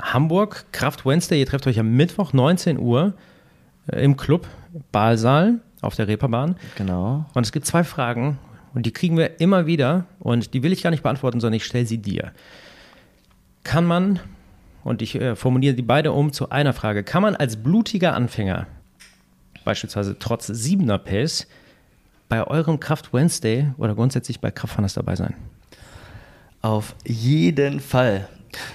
Hamburg, 0.00 0.66
Kraft 0.72 1.04
Wednesday. 1.04 1.40
Ihr 1.40 1.46
trefft 1.46 1.66
euch 1.66 1.78
am 1.78 1.96
Mittwoch 1.96 2.32
19 2.32 2.78
Uhr 2.78 3.14
äh, 3.90 4.02
im 4.02 4.16
Club 4.16 4.46
Balsaal 4.92 5.60
auf 5.80 5.96
der 5.96 6.08
Reeperbahn. 6.08 6.56
Genau. 6.76 7.26
Und 7.34 7.44
es 7.44 7.52
gibt 7.52 7.66
zwei 7.66 7.84
Fragen 7.84 8.38
und 8.74 8.86
die 8.86 8.92
kriegen 8.92 9.16
wir 9.16 9.40
immer 9.40 9.66
wieder 9.66 10.04
und 10.18 10.54
die 10.54 10.62
will 10.62 10.72
ich 10.72 10.82
gar 10.82 10.90
nicht 10.90 11.02
beantworten, 11.02 11.40
sondern 11.40 11.56
ich 11.56 11.64
stelle 11.64 11.86
sie 11.86 11.98
dir. 11.98 12.32
Kann 13.64 13.84
man, 13.84 14.20
und 14.84 15.02
ich 15.02 15.14
äh, 15.14 15.36
formuliere 15.36 15.74
die 15.74 15.82
beide 15.82 16.12
um 16.12 16.32
zu 16.32 16.50
einer 16.50 16.72
Frage, 16.72 17.04
kann 17.04 17.22
man 17.22 17.36
als 17.36 17.56
blutiger 17.56 18.14
Anfänger, 18.14 18.66
beispielsweise 19.64 20.18
trotz 20.18 20.46
siebener 20.46 20.98
Pace, 20.98 21.46
bei 22.30 22.46
eurem 22.46 22.80
Kraft 22.80 23.12
Wednesday 23.12 23.66
oder 23.76 23.94
grundsätzlich 23.94 24.40
bei 24.40 24.50
Kraftfanders 24.50 24.94
dabei 24.94 25.16
sein? 25.16 25.34
Auf 26.62 26.94
jeden 27.04 27.80
Fall. 27.80 28.28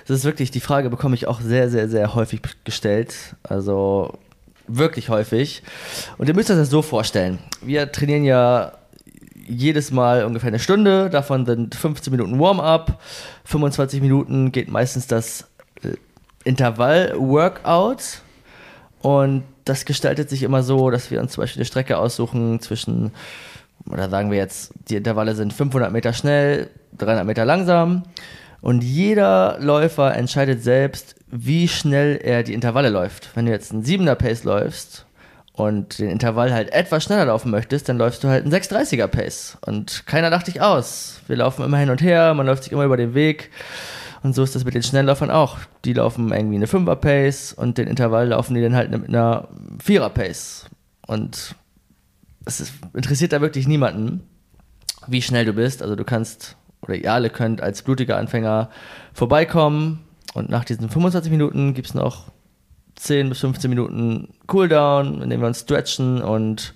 Das 0.08 0.18
ist 0.18 0.26
wirklich, 0.26 0.52
die 0.52 0.60
Frage 0.60 0.90
bekomme 0.90 1.16
ich 1.16 1.26
auch 1.26 1.42
sehr, 1.42 1.70
sehr, 1.70 1.90
sehr 1.90 2.14
häufig 2.14 2.42
gestellt. 2.66 3.36
Also 3.44 4.20
wirklich 4.68 5.10
häufig. 5.10 5.64
Und 6.18 6.28
ihr 6.28 6.36
müsst 6.36 6.52
euch 6.52 6.58
das 6.58 6.70
so 6.70 6.82
vorstellen. 6.82 7.40
Wir 7.62 7.92
trainieren 7.92 8.26
ja 8.26 8.74
jedes 9.48 9.92
Mal 9.92 10.26
ungefähr 10.26 10.50
eine 10.50 10.60
Stunde, 10.60 11.10
davon 11.10 11.46
sind 11.46 11.76
15 11.76 12.12
Minuten 12.12 12.40
Warm-up, 12.40 13.00
25 13.46 14.02
Minuten 14.02 14.52
geht 14.52 14.70
meistens 14.70 15.06
das 15.06 15.48
äh, 15.84 15.94
Intervall-Workout 16.44 18.22
und 19.02 19.44
das 19.66 19.86
gestaltet 19.86 20.30
sich 20.30 20.44
immer 20.44 20.64
so, 20.64 20.90
dass 20.90 21.12
wir 21.12 21.20
uns 21.20 21.34
zum 21.34 21.42
Beispiel 21.42 21.62
eine 21.62 21.66
Strecke 21.66 21.98
aussuchen 21.98 22.62
zwischen, 22.62 23.12
oder 23.90 24.10
sagen 24.10 24.32
wir 24.32 24.38
jetzt, 24.38 24.72
die 24.90 24.96
Intervalle 24.96 25.36
sind 25.36 25.54
500 25.54 25.92
Meter 25.92 26.14
schnell, 26.14 26.70
300 26.98 27.26
Meter 27.26 27.46
langsam 27.46 28.04
und 28.62 28.84
jeder 28.84 29.58
Läufer 29.60 30.16
entscheidet 30.16 30.64
selbst, 30.64 31.16
wie 31.28 31.68
schnell 31.68 32.20
er 32.24 32.44
die 32.44 32.54
Intervalle 32.54 32.90
läuft. 32.90 33.36
Wenn 33.36 33.46
du 33.46 33.52
jetzt 33.52 33.72
einen 33.72 33.84
7er 33.84 34.16
Pace 34.16 34.44
läufst 34.44 35.06
und 35.54 36.00
den 36.00 36.10
Intervall 36.10 36.54
halt 36.54 36.72
etwas 36.74 37.04
schneller 37.04 37.26
laufen 37.26 37.52
möchtest, 37.52 37.90
dann 37.90 37.98
läufst 37.98 38.24
du 38.24 38.28
halt 38.28 38.44
einen 38.44 38.54
630er 38.54 39.08
Pace. 39.08 39.58
Und 39.66 40.06
keiner 40.06 40.30
lacht 40.30 40.48
dich 40.48 40.62
aus. 40.62 41.20
Wir 41.28 41.38
laufen 41.38 41.64
immer 41.64 41.78
hin 41.78 41.90
und 41.90 42.02
her, 42.02 42.34
man 42.34 42.46
läuft 42.46 42.64
sich 42.64 42.72
immer 42.72 42.86
über 42.86 42.98
den 42.98 43.14
Weg. 43.14 43.52
Und 44.26 44.34
so 44.34 44.42
ist 44.42 44.56
das 44.56 44.66
mit 44.66 44.74
den 44.74 44.82
Schnellläufern 44.82 45.30
auch. 45.30 45.60
Die 45.86 45.94
laufen 45.94 46.34
irgendwie 46.34 46.56
eine 46.56 46.66
5er 46.66 46.96
Pace 46.96 47.54
und 47.54 47.78
den 47.78 47.88
Intervall 47.88 48.30
laufen 48.30 48.56
die 48.56 48.62
dann 48.62 48.76
halt 48.76 48.90
mit 48.90 49.08
einer 49.08 49.50
4er 49.86 50.10
Pace. 50.10 50.66
Und 51.06 51.54
es 52.44 52.60
ist, 52.60 52.74
interessiert 52.96 53.34
da 53.34 53.42
wirklich 53.42 53.68
niemanden, 53.68 54.24
wie 55.06 55.22
schnell 55.22 55.46
du 55.46 55.54
bist. 55.54 55.84
Also 55.84 55.96
du 55.96 56.04
kannst 56.04 56.58
oder 56.82 56.96
ihr 56.96 57.14
alle 57.14 57.30
könnt 57.30 57.62
als 57.62 57.84
blutiger 57.84 58.18
Anfänger 58.18 58.72
vorbeikommen 59.14 60.02
und 60.34 60.50
nach 60.50 60.66
diesen 60.66 60.90
25 60.90 61.32
Minuten 61.32 61.76
gibt 61.76 61.90
es 61.90 61.94
noch 61.94 62.32
10 62.96 63.30
bis 63.30 63.42
15 63.42 63.70
Minuten 63.70 64.30
Cooldown, 64.48 65.22
in 65.22 65.30
dem 65.30 65.40
wir 65.40 65.48
uns 65.48 65.60
stretchen 65.60 66.24
und 66.24 66.74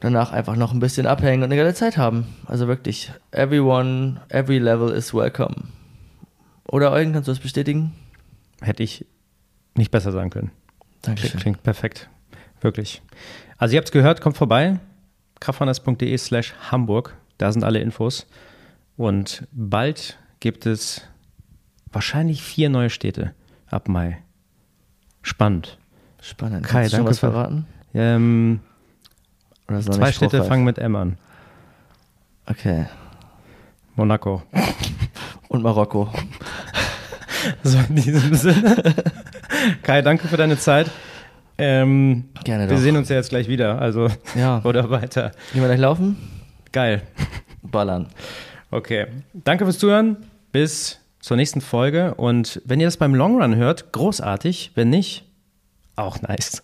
danach 0.00 0.32
einfach 0.32 0.56
noch 0.56 0.72
ein 0.72 0.80
bisschen 0.80 1.06
abhängen 1.06 1.42
und 1.42 1.52
eine 1.52 1.56
geile 1.56 1.74
Zeit 1.74 1.98
haben. 1.98 2.28
Also 2.46 2.66
wirklich, 2.66 3.12
everyone, 3.30 4.22
every 4.30 4.56
level 4.56 4.88
is 4.88 5.12
welcome. 5.12 5.54
Oder 6.70 6.92
Eugen, 6.92 7.12
kannst 7.12 7.26
du 7.26 7.32
das 7.32 7.40
bestätigen? 7.40 7.92
Hätte 8.60 8.84
ich 8.84 9.04
nicht 9.74 9.90
besser 9.90 10.12
sagen 10.12 10.30
können. 10.30 10.52
Dankeschön. 11.02 11.40
Klingt 11.40 11.62
perfekt. 11.64 12.08
Wirklich. 12.60 13.02
Also 13.58 13.74
ihr 13.74 13.78
habt 13.78 13.88
es 13.88 13.92
gehört, 13.92 14.20
kommt 14.20 14.36
vorbei. 14.36 14.78
kraftrunners.de 15.40 16.16
slash 16.16 16.54
Hamburg. 16.70 17.16
Da 17.38 17.50
sind 17.50 17.64
alle 17.64 17.80
Infos. 17.80 18.26
Und 18.96 19.48
bald 19.50 20.18
gibt 20.38 20.64
es 20.66 21.02
wahrscheinlich 21.90 22.42
vier 22.42 22.68
neue 22.68 22.90
Städte 22.90 23.34
ab 23.66 23.88
Mai. 23.88 24.18
Spannend. 25.22 25.78
Spannend. 26.20 26.66
Kai, 26.66 26.82
Kannst 26.82 26.92
du 26.92 26.96
danke 26.98 27.08
schon 27.08 27.10
was 27.10 27.18
verraten? 27.18 27.66
Ähm, 27.94 28.60
zwei 29.66 30.12
Städte 30.12 30.44
fangen 30.44 30.64
mit 30.64 30.78
M 30.78 30.94
an. 30.94 31.18
Okay. 32.46 32.86
Monaco. 33.96 34.42
Und 35.50 35.62
Marokko. 35.62 36.08
So 37.62 37.78
in 37.88 37.96
diesem 37.96 38.34
Sinne. 38.34 38.76
Kai, 39.82 40.02
danke 40.02 40.28
für 40.28 40.36
deine 40.36 40.58
Zeit. 40.58 40.90
Ähm, 41.56 42.28
Gerne 42.44 42.68
wir 42.68 42.76
doch. 42.76 42.82
sehen 42.82 42.96
uns 42.98 43.08
ja 43.08 43.16
jetzt 43.16 43.30
gleich 43.30 43.48
wieder. 43.48 43.80
Also 43.80 44.08
Ja. 44.34 44.60
oder 44.64 44.90
weiter. 44.90 45.30
Gehen 45.52 45.62
wir 45.62 45.68
gleich 45.68 45.80
laufen? 45.80 46.18
Geil. 46.70 47.00
Ballern. 47.62 48.08
Okay. 48.70 49.06
Danke 49.32 49.64
fürs 49.64 49.78
Zuhören. 49.78 50.18
Bis 50.52 50.98
zur 51.20 51.38
nächsten 51.38 51.62
Folge. 51.62 52.12
Und 52.14 52.60
wenn 52.66 52.78
ihr 52.78 52.86
das 52.86 52.98
beim 52.98 53.14
Long 53.14 53.40
Run 53.40 53.56
hört, 53.56 53.90
großartig. 53.92 54.72
Wenn 54.74 54.90
nicht, 54.90 55.24
auch 55.96 56.20
nice. 56.20 56.62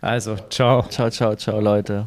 Also, 0.00 0.36
ciao. 0.48 0.84
Ciao, 0.90 1.10
ciao, 1.10 1.34
ciao, 1.34 1.60
Leute. 1.60 2.06